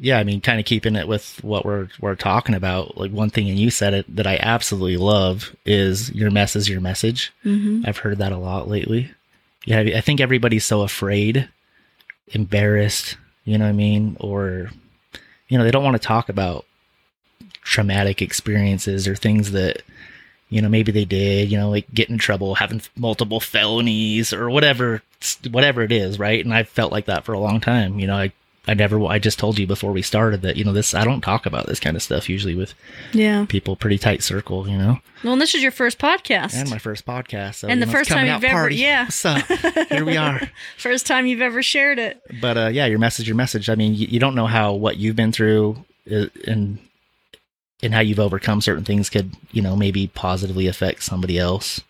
yeah, 0.00 0.18
I 0.18 0.24
mean, 0.24 0.40
kind 0.40 0.58
of 0.58 0.66
keeping 0.66 0.96
it 0.96 1.06
with 1.06 1.42
what 1.44 1.64
we're 1.64 1.88
we're 2.00 2.16
talking 2.16 2.54
about. 2.54 2.96
Like 2.96 3.12
one 3.12 3.30
thing, 3.30 3.48
and 3.48 3.58
you 3.58 3.70
said 3.70 3.94
it 3.94 4.16
that 4.16 4.26
I 4.26 4.38
absolutely 4.40 4.96
love 4.96 5.54
is 5.64 6.10
your 6.12 6.30
mess 6.30 6.56
is 6.56 6.68
your 6.68 6.80
message. 6.80 7.32
hmm 7.42 7.82
I've 7.86 7.98
heard 7.98 8.18
that 8.18 8.32
a 8.32 8.38
lot 8.38 8.68
lately. 8.68 9.10
Yeah, 9.64 9.80
I 9.80 10.00
think 10.00 10.20
everybody's 10.20 10.64
so 10.64 10.82
afraid, 10.82 11.48
embarrassed, 12.28 13.16
you 13.44 13.58
know 13.58 13.64
what 13.64 13.70
I 13.70 13.74
mean? 13.74 14.16
Or, 14.18 14.70
you 15.48 15.56
know, 15.56 15.62
they 15.62 15.70
don't 15.70 15.84
want 15.84 16.00
to 16.00 16.06
talk 16.06 16.28
about 16.28 16.64
traumatic 17.62 18.20
experiences 18.20 19.06
or 19.06 19.14
things 19.14 19.52
that, 19.52 19.82
you 20.48 20.60
know, 20.60 20.68
maybe 20.68 20.90
they 20.90 21.04
did, 21.04 21.50
you 21.50 21.58
know, 21.58 21.70
like 21.70 21.92
get 21.94 22.10
in 22.10 22.18
trouble, 22.18 22.56
having 22.56 22.82
multiple 22.96 23.38
felonies 23.38 24.32
or 24.32 24.50
whatever, 24.50 25.00
whatever 25.48 25.82
it 25.82 25.92
is, 25.92 26.18
right? 26.18 26.44
And 26.44 26.52
I've 26.52 26.68
felt 26.68 26.90
like 26.90 27.06
that 27.06 27.24
for 27.24 27.32
a 27.32 27.38
long 27.38 27.60
time. 27.60 28.00
You 28.00 28.08
know, 28.08 28.16
I, 28.16 28.32
I 28.68 28.74
never, 28.74 29.04
I 29.06 29.18
just 29.18 29.40
told 29.40 29.58
you 29.58 29.66
before 29.66 29.90
we 29.90 30.02
started 30.02 30.42
that, 30.42 30.56
you 30.56 30.62
know, 30.64 30.72
this, 30.72 30.94
I 30.94 31.02
don't 31.04 31.20
talk 31.20 31.46
about 31.46 31.66
this 31.66 31.80
kind 31.80 31.96
of 31.96 32.02
stuff 32.02 32.28
usually 32.28 32.54
with 32.54 32.74
Yeah. 33.12 33.44
people, 33.48 33.74
pretty 33.74 33.98
tight 33.98 34.22
circle, 34.22 34.68
you 34.68 34.78
know? 34.78 34.98
Well, 35.24 35.32
and 35.32 35.42
this 35.42 35.56
is 35.56 35.62
your 35.64 35.72
first 35.72 35.98
podcast. 35.98 36.54
and 36.54 36.70
my 36.70 36.78
first 36.78 37.04
podcast. 37.04 37.56
So, 37.56 37.68
And 37.68 37.80
you 37.80 37.86
the 37.86 37.92
know, 37.92 37.98
first 37.98 38.10
time 38.10 38.26
you've 38.26 38.44
ever- 38.44 38.52
party. 38.54 38.76
yeah. 38.76 39.06
So? 39.10 39.34
Here 39.88 40.04
we 40.04 40.16
are. 40.16 40.40
First 40.78 41.06
time 41.06 41.26
you've 41.26 41.42
ever 41.42 41.60
shared 41.62 41.98
it. 41.98 42.20
But 42.40 42.56
uh, 42.56 42.66
yeah, 42.68 42.86
your 42.86 42.98
message, 43.00 43.26
your 43.26 43.36
message. 43.36 43.68
I 43.68 43.74
mean, 43.74 43.94
you, 43.94 44.06
you 44.08 44.20
don't 44.20 44.34
know 44.36 44.46
how 44.46 44.72
what 44.74 44.96
you've 44.96 45.16
been 45.16 45.32
through 45.32 45.84
uh, 46.10 46.26
and 46.46 46.78
and 47.82 47.92
how 47.94 48.00
you've 48.00 48.20
overcome 48.20 48.60
certain 48.60 48.84
things 48.84 49.10
could, 49.10 49.32
you 49.50 49.60
know, 49.60 49.74
maybe 49.74 50.06
positively 50.06 50.68
affect 50.68 51.02
somebody 51.02 51.36
else. 51.36 51.80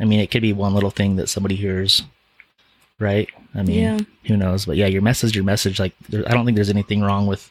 I 0.00 0.04
mean, 0.06 0.20
it 0.20 0.30
could 0.30 0.40
be 0.42 0.54
one 0.54 0.72
little 0.72 0.90
thing 0.90 1.16
that 1.16 1.28
somebody 1.28 1.54
hears, 1.56 2.02
right? 2.98 3.28
I 3.54 3.62
mean, 3.62 3.78
Yeah. 3.78 3.98
who 4.26 4.36
knows? 4.36 4.64
But 4.66 4.76
yeah, 4.76 4.86
your 4.86 5.02
message, 5.02 5.34
your 5.34 5.44
message. 5.44 5.78
Like, 5.78 5.94
there, 6.08 6.28
I 6.28 6.32
don't 6.34 6.44
think 6.44 6.56
there's 6.56 6.70
anything 6.70 7.02
wrong 7.02 7.26
with 7.26 7.50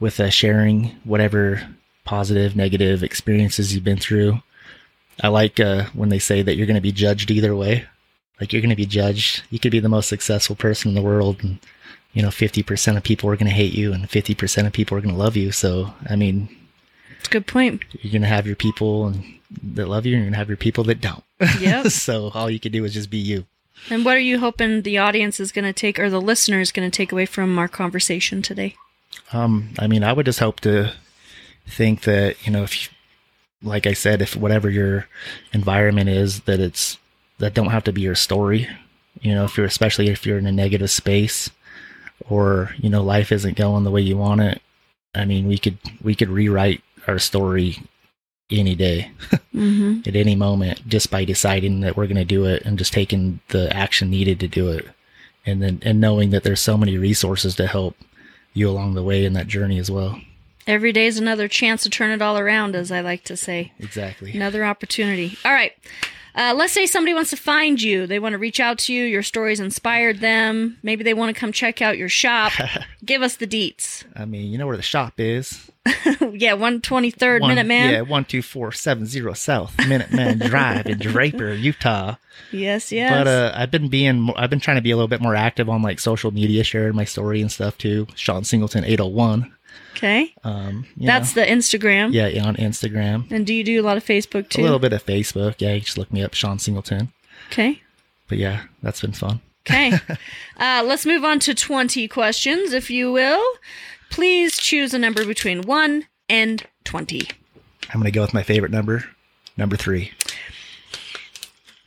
with 0.00 0.18
uh, 0.20 0.28
sharing 0.30 0.96
whatever 1.04 1.66
positive, 2.04 2.54
negative 2.56 3.02
experiences 3.02 3.74
you've 3.74 3.84
been 3.84 3.96
through. 3.98 4.40
I 5.22 5.28
like 5.28 5.60
uh, 5.60 5.84
when 5.94 6.08
they 6.08 6.18
say 6.18 6.42
that 6.42 6.56
you're 6.56 6.66
going 6.66 6.74
to 6.74 6.80
be 6.80 6.92
judged 6.92 7.30
either 7.30 7.54
way. 7.54 7.84
Like 8.40 8.52
you're 8.52 8.60
going 8.62 8.70
to 8.70 8.76
be 8.76 8.86
judged. 8.86 9.42
You 9.50 9.58
could 9.60 9.70
be 9.72 9.78
the 9.80 9.88
most 9.88 10.08
successful 10.08 10.56
person 10.56 10.88
in 10.90 10.94
the 10.96 11.02
world, 11.02 11.36
and 11.42 11.58
you 12.12 12.22
know, 12.22 12.30
fifty 12.32 12.62
percent 12.62 12.96
of 12.96 13.04
people 13.04 13.30
are 13.30 13.36
going 13.36 13.46
to 13.48 13.54
hate 13.54 13.74
you, 13.74 13.92
and 13.92 14.10
fifty 14.10 14.34
percent 14.34 14.66
of 14.66 14.72
people 14.72 14.98
are 14.98 15.00
going 15.00 15.14
to 15.14 15.20
love 15.20 15.36
you. 15.36 15.52
So, 15.52 15.94
I 16.10 16.16
mean, 16.16 16.48
It's 17.20 17.28
a 17.28 17.30
good 17.30 17.46
point. 17.46 17.82
you're 17.92 18.10
going 18.12 18.22
to 18.22 18.28
have 18.28 18.46
your 18.46 18.56
people 18.56 19.06
and 19.06 19.24
that 19.74 19.86
love 19.88 20.04
you, 20.04 20.14
and 20.14 20.22
you're 20.22 20.26
going 20.26 20.32
to 20.32 20.38
have 20.38 20.48
your 20.48 20.56
people 20.56 20.82
that 20.84 21.00
don't. 21.00 21.22
Yep. 21.60 21.86
so 21.92 22.30
all 22.34 22.50
you 22.50 22.58
can 22.58 22.72
do 22.72 22.84
is 22.84 22.92
just 22.94 23.08
be 23.08 23.18
you. 23.18 23.46
And 23.90 24.04
what 24.04 24.16
are 24.16 24.20
you 24.20 24.38
hoping 24.38 24.82
the 24.82 24.98
audience 24.98 25.40
is 25.40 25.52
going 25.52 25.64
to 25.64 25.72
take, 25.72 25.98
or 25.98 26.08
the 26.08 26.20
listener 26.20 26.60
is 26.60 26.72
going 26.72 26.90
to 26.90 26.96
take 26.96 27.12
away 27.12 27.26
from 27.26 27.58
our 27.58 27.68
conversation 27.68 28.42
today? 28.42 28.76
Um, 29.32 29.70
I 29.78 29.86
mean, 29.86 30.02
I 30.02 30.12
would 30.12 30.26
just 30.26 30.40
hope 30.40 30.60
to 30.60 30.92
think 31.66 32.02
that 32.02 32.44
you 32.46 32.52
know, 32.52 32.62
if 32.62 32.84
you, 32.84 32.96
like 33.62 33.86
I 33.86 33.92
said, 33.92 34.22
if 34.22 34.36
whatever 34.36 34.70
your 34.70 35.06
environment 35.52 36.08
is, 36.08 36.40
that 36.40 36.60
it's 36.60 36.98
that 37.38 37.54
don't 37.54 37.70
have 37.70 37.84
to 37.84 37.92
be 37.92 38.02
your 38.02 38.14
story. 38.14 38.68
You 39.20 39.34
know, 39.34 39.44
if 39.44 39.56
you're 39.56 39.66
especially 39.66 40.08
if 40.08 40.26
you're 40.26 40.38
in 40.38 40.46
a 40.46 40.52
negative 40.52 40.90
space, 40.90 41.50
or 42.28 42.74
you 42.78 42.88
know, 42.88 43.02
life 43.02 43.32
isn't 43.32 43.56
going 43.56 43.84
the 43.84 43.90
way 43.90 44.00
you 44.00 44.16
want 44.16 44.40
it. 44.40 44.62
I 45.14 45.24
mean, 45.24 45.46
we 45.46 45.58
could 45.58 45.78
we 46.02 46.14
could 46.14 46.28
rewrite 46.28 46.82
our 47.06 47.18
story 47.18 47.82
any 48.60 48.74
day 48.74 49.10
Mm-hmm. 49.54 50.00
at 50.08 50.16
any 50.16 50.34
moment 50.34 50.86
just 50.88 51.12
by 51.12 51.24
deciding 51.24 51.80
that 51.82 51.96
we're 51.96 52.08
going 52.08 52.16
to 52.16 52.24
do 52.24 52.44
it 52.44 52.64
and 52.64 52.76
just 52.76 52.92
taking 52.92 53.38
the 53.50 53.74
action 53.74 54.10
needed 54.10 54.40
to 54.40 54.48
do 54.48 54.68
it 54.70 54.84
and 55.46 55.62
then 55.62 55.78
and 55.82 56.00
knowing 56.00 56.30
that 56.30 56.42
there's 56.42 56.60
so 56.60 56.76
many 56.76 56.98
resources 56.98 57.54
to 57.54 57.68
help 57.68 57.96
you 58.52 58.68
along 58.68 58.94
the 58.94 59.02
way 59.04 59.24
in 59.24 59.32
that 59.34 59.46
journey 59.46 59.78
as 59.78 59.92
well. 59.92 60.20
Every 60.66 60.92
day 60.92 61.06
is 61.06 61.18
another 61.18 61.46
chance 61.46 61.82
to 61.84 61.90
turn 61.90 62.10
it 62.10 62.20
all 62.22 62.36
around, 62.38 62.74
as 62.74 62.90
I 62.90 63.00
like 63.00 63.22
to 63.24 63.36
say. 63.36 63.72
Exactly. 63.78 64.32
Another 64.34 64.64
opportunity. 64.64 65.36
All 65.44 65.52
right. 65.52 65.72
Uh, 66.34 66.52
let's 66.56 66.72
say 66.72 66.86
somebody 66.86 67.14
wants 67.14 67.30
to 67.30 67.36
find 67.36 67.80
you. 67.80 68.06
They 68.08 68.18
want 68.18 68.32
to 68.32 68.38
reach 68.38 68.58
out 68.60 68.78
to 68.78 68.92
you. 68.94 69.04
Your 69.04 69.22
stories 69.22 69.60
inspired 69.60 70.18
them. 70.20 70.78
Maybe 70.82 71.04
they 71.04 71.14
want 71.14 71.34
to 71.34 71.38
come 71.38 71.52
check 71.52 71.80
out 71.82 71.96
your 71.98 72.08
shop. 72.08 72.52
Give 73.04 73.22
us 73.22 73.36
the 73.36 73.46
deets. 73.46 74.04
I 74.16 74.24
mean, 74.24 74.50
you 74.50 74.58
know 74.58 74.66
where 74.66 74.76
the 74.76 74.82
shop 74.82 75.14
is. 75.18 75.70
yeah, 75.86 76.52
123rd 76.56 77.40
One- 77.40 77.56
Minuteman. 77.56 77.90
Yeah, 77.92 78.00
one 78.02 78.24
two 78.24 78.40
four 78.42 78.72
seven 78.72 79.06
zero 79.06 79.34
South 79.34 79.76
Minuteman 79.78 80.48
Drive 80.48 80.86
in 80.86 80.98
Draper, 80.98 81.52
Utah. 81.54 82.16
Yes, 82.52 82.90
yes. 82.90 83.10
But 83.12 83.26
uh, 83.26 83.52
I've 83.54 83.70
been 83.70 83.88
being, 83.88 84.32
I've 84.36 84.50
been 84.50 84.60
trying 84.60 84.76
to 84.76 84.82
be 84.82 84.90
a 84.90 84.96
little 84.96 85.08
bit 85.08 85.20
more 85.20 85.34
active 85.36 85.68
on 85.68 85.82
like 85.82 86.00
social 86.00 86.30
media, 86.30 86.64
sharing 86.64 86.94
my 86.96 87.04
story 87.04 87.40
and 87.40 87.52
stuff 87.52 87.76
too. 87.78 88.06
Sean 88.14 88.44
Singleton 88.44 88.84
eight 88.84 88.98
hundred 88.98 89.14
one. 89.14 89.54
okay. 89.96 90.32
Um, 90.42 90.86
you 90.96 91.06
That's 91.06 91.36
know. 91.36 91.42
the 91.44 91.48
Instagram. 91.50 92.12
yeah, 92.12 92.28
yeah, 92.28 92.46
on 92.46 92.56
Instagram. 92.56 93.30
And 93.30 93.46
do 93.46 93.52
you 93.52 93.62
do 93.64 93.80
a 93.80 93.84
lot 93.84 93.96
of 93.96 94.04
Facebook 94.04 94.48
too? 94.48 94.62
A 94.62 94.64
little 94.64 94.78
bit 94.78 94.92
of 94.92 95.04
Facebook. 95.04 95.56
Yeah, 95.58 95.74
you 95.74 95.80
just 95.80 95.98
look 95.98 96.12
me 96.12 96.22
up, 96.22 96.34
Sean 96.34 96.58
Singleton. 96.58 97.12
Okay. 97.50 97.82
But 98.28 98.38
yeah, 98.38 98.62
that's 98.82 99.00
been 99.02 99.12
fun. 99.12 99.40
Okay. 99.68 99.92
uh, 100.58 100.82
let's 100.84 101.06
move 101.06 101.24
on 101.24 101.38
to 101.40 101.54
20 101.54 102.06
questions, 102.08 102.72
if 102.72 102.90
you 102.90 103.10
will. 103.12 103.42
Please 104.14 104.56
choose 104.56 104.94
a 104.94 104.98
number 105.00 105.26
between 105.26 105.62
1 105.62 106.06
and 106.28 106.64
20. 106.84 107.28
I'm 107.92 107.98
gonna 107.98 108.12
go 108.12 108.20
with 108.20 108.32
my 108.32 108.44
favorite 108.44 108.70
number, 108.70 109.06
number 109.56 109.76
three. 109.76 110.12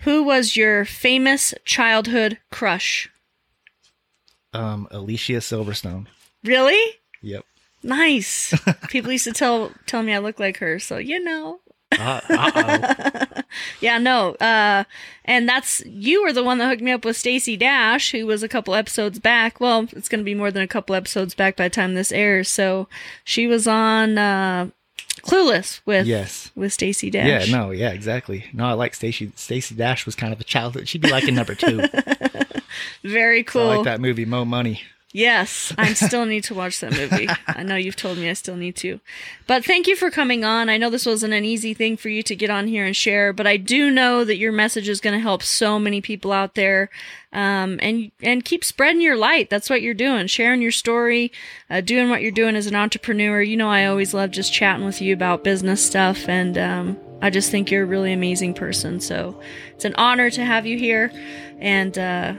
Who 0.01 0.23
was 0.23 0.57
your 0.57 0.83
famous 0.83 1.53
childhood 1.63 2.37
crush? 2.51 3.09
Um, 4.51 4.89
Alicia 4.91 5.37
Silverstone. 5.37 6.07
Really? 6.43 6.99
Yep. 7.21 7.45
Nice. 7.81 8.53
People 8.89 9.13
used 9.13 9.23
to 9.23 9.31
tell 9.31 9.71
tell 9.85 10.03
me 10.03 10.13
I 10.13 10.17
look 10.17 10.37
like 10.37 10.57
her, 10.57 10.79
so 10.79 10.97
you 10.97 11.23
know. 11.23 11.61
Uh. 11.99 13.25
Yeah, 13.81 13.97
no. 13.97 14.33
Uh 14.35 14.83
and 15.25 15.47
that's 15.47 15.83
you 15.85 16.21
were 16.23 16.33
the 16.33 16.43
one 16.43 16.57
that 16.59 16.67
hooked 16.67 16.81
me 16.81 16.91
up 16.91 17.05
with 17.05 17.17
Stacey 17.17 17.57
Dash, 17.57 18.11
who 18.11 18.25
was 18.25 18.43
a 18.43 18.47
couple 18.47 18.75
episodes 18.75 19.19
back. 19.19 19.59
Well, 19.59 19.87
it's 19.93 20.09
going 20.09 20.19
to 20.19 20.25
be 20.25 20.35
more 20.35 20.51
than 20.51 20.61
a 20.63 20.67
couple 20.67 20.95
episodes 20.95 21.33
back 21.33 21.55
by 21.55 21.65
the 21.67 21.73
time 21.73 21.95
this 21.95 22.11
airs. 22.11 22.49
So 22.49 22.87
she 23.23 23.47
was 23.47 23.67
on 23.67 24.17
uh 24.17 24.69
Clueless 25.21 25.81
with 25.85 26.05
yes. 26.05 26.51
with 26.55 26.71
Stacey 26.73 27.09
Dash. 27.09 27.47
Yeah. 27.47 27.57
No. 27.57 27.71
Yeah. 27.71 27.91
Exactly. 27.91 28.45
No, 28.53 28.65
I 28.65 28.73
like 28.73 28.93
Stacey. 28.93 29.31
Stacey 29.35 29.75
Dash 29.75 30.05
was 30.05 30.15
kind 30.15 30.33
of 30.33 30.39
a 30.39 30.43
childhood. 30.43 30.87
She'd 30.87 31.01
be 31.01 31.09
like 31.09 31.27
a 31.27 31.31
number 31.31 31.55
two. 31.55 31.83
Very 33.03 33.41
So 33.43 33.51
cool. 33.51 33.69
I 33.69 33.75
like 33.77 33.85
that 33.85 34.01
movie, 34.01 34.25
Mo 34.25 34.45
Money. 34.45 34.81
Yes, 35.13 35.73
I 35.77 35.93
still 35.93 36.25
need 36.25 36.43
to 36.45 36.53
watch 36.53 36.79
that 36.81 36.91
movie. 36.91 37.29
I 37.47 37.63
know 37.63 37.75
you've 37.75 37.95
told 37.95 38.17
me 38.17 38.29
I 38.29 38.33
still 38.33 38.57
need 38.57 38.75
to. 38.77 38.99
But 39.45 39.63
thank 39.63 39.87
you 39.87 39.95
for 39.95 40.11
coming 40.11 40.43
on. 40.43 40.69
I 40.69 40.77
know 40.77 40.89
this 40.89 41.05
wasn't 41.05 41.33
an 41.33 41.45
easy 41.45 41.73
thing 41.73 41.95
for 41.95 42.09
you 42.09 42.21
to 42.23 42.35
get 42.35 42.49
on 42.49 42.67
here 42.67 42.85
and 42.85 42.95
share, 42.95 43.31
but 43.31 43.47
I 43.47 43.57
do 43.57 43.89
know 43.89 44.23
that 44.25 44.37
your 44.37 44.51
message 44.51 44.89
is 44.89 44.99
going 44.99 45.13
to 45.13 45.21
help 45.21 45.43
so 45.43 45.79
many 45.79 46.01
people 46.01 46.31
out 46.31 46.55
there. 46.55 46.89
Um, 47.33 47.77
and 47.81 48.11
and 48.21 48.45
keep 48.45 48.63
spreading 48.63 49.01
your 49.01 49.17
light. 49.17 49.49
That's 49.49 49.69
what 49.69 49.81
you're 49.81 49.93
doing, 49.93 50.27
sharing 50.27 50.61
your 50.61 50.71
story, 50.71 51.31
uh, 51.69 51.81
doing 51.81 52.09
what 52.09 52.21
you're 52.21 52.31
doing 52.31 52.55
as 52.55 52.67
an 52.67 52.75
entrepreneur. 52.75 53.41
You 53.41 53.57
know, 53.57 53.69
I 53.69 53.85
always 53.85 54.13
love 54.13 54.31
just 54.31 54.53
chatting 54.53 54.85
with 54.85 55.01
you 55.01 55.13
about 55.13 55.43
business 55.43 55.85
stuff, 55.85 56.27
and 56.29 56.57
um, 56.57 56.97
I 57.21 57.29
just 57.29 57.51
think 57.51 57.69
you're 57.69 57.83
a 57.83 57.87
really 57.87 58.13
amazing 58.13 58.53
person. 58.53 59.01
So 59.01 59.39
it's 59.71 59.83
an 59.83 59.93
honor 59.95 60.29
to 60.31 60.43
have 60.43 60.65
you 60.65 60.77
here, 60.77 61.11
and. 61.59 61.97
Uh, 61.97 62.33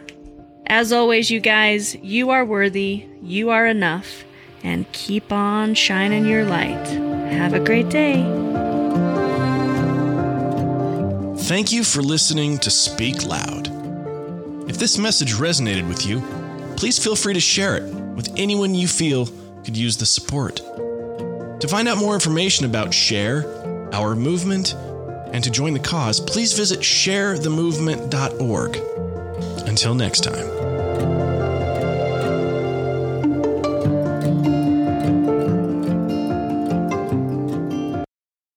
as 0.69 0.93
always, 0.93 1.31
you 1.31 1.41
guys, 1.41 1.95
you 1.97 2.31
are 2.31 2.45
worthy, 2.45 3.07
you 3.23 3.51
are 3.51 3.67
enough, 3.67 4.25
and 4.63 4.91
keep 4.93 5.33
on 5.33 5.75
shining 5.75 6.27
your 6.27 6.45
light. 6.45 6.87
Have 6.87 7.55
a 7.55 7.61
great 7.61 7.89
day. 7.89 8.23
Thank 11.49 11.73
you 11.73 11.83
for 11.83 12.03
listening 12.03 12.59
to 12.59 12.71
Speak 12.71 13.25
Loud. 13.25 13.69
If 14.69 14.79
this 14.79 14.99
message 14.99 15.35
resonated 15.35 15.89
with 15.89 16.05
you, 16.05 16.21
please 16.77 16.99
feel 17.03 17.17
free 17.17 17.33
to 17.33 17.41
share 17.41 17.77
it 17.79 17.85
with 18.15 18.29
anyone 18.37 18.75
you 18.75 18.87
feel 18.87 19.27
could 19.65 19.77
use 19.77 19.97
the 19.97 20.05
support. 20.05 20.57
To 20.57 21.69
find 21.69 21.89
out 21.89 21.97
more 21.99 22.15
information 22.15 22.67
about 22.67 22.93
Share, 22.93 23.47
our 23.95 24.15
movement, 24.15 24.75
and 25.33 25.43
to 25.43 25.51
join 25.51 25.73
the 25.73 25.81
cause, 25.81 26.21
please 26.21 26.53
visit 26.53 26.81
sharethemovement.org. 26.81 28.77
Until 29.69 29.95
next 29.95 30.25
time. 30.25 30.58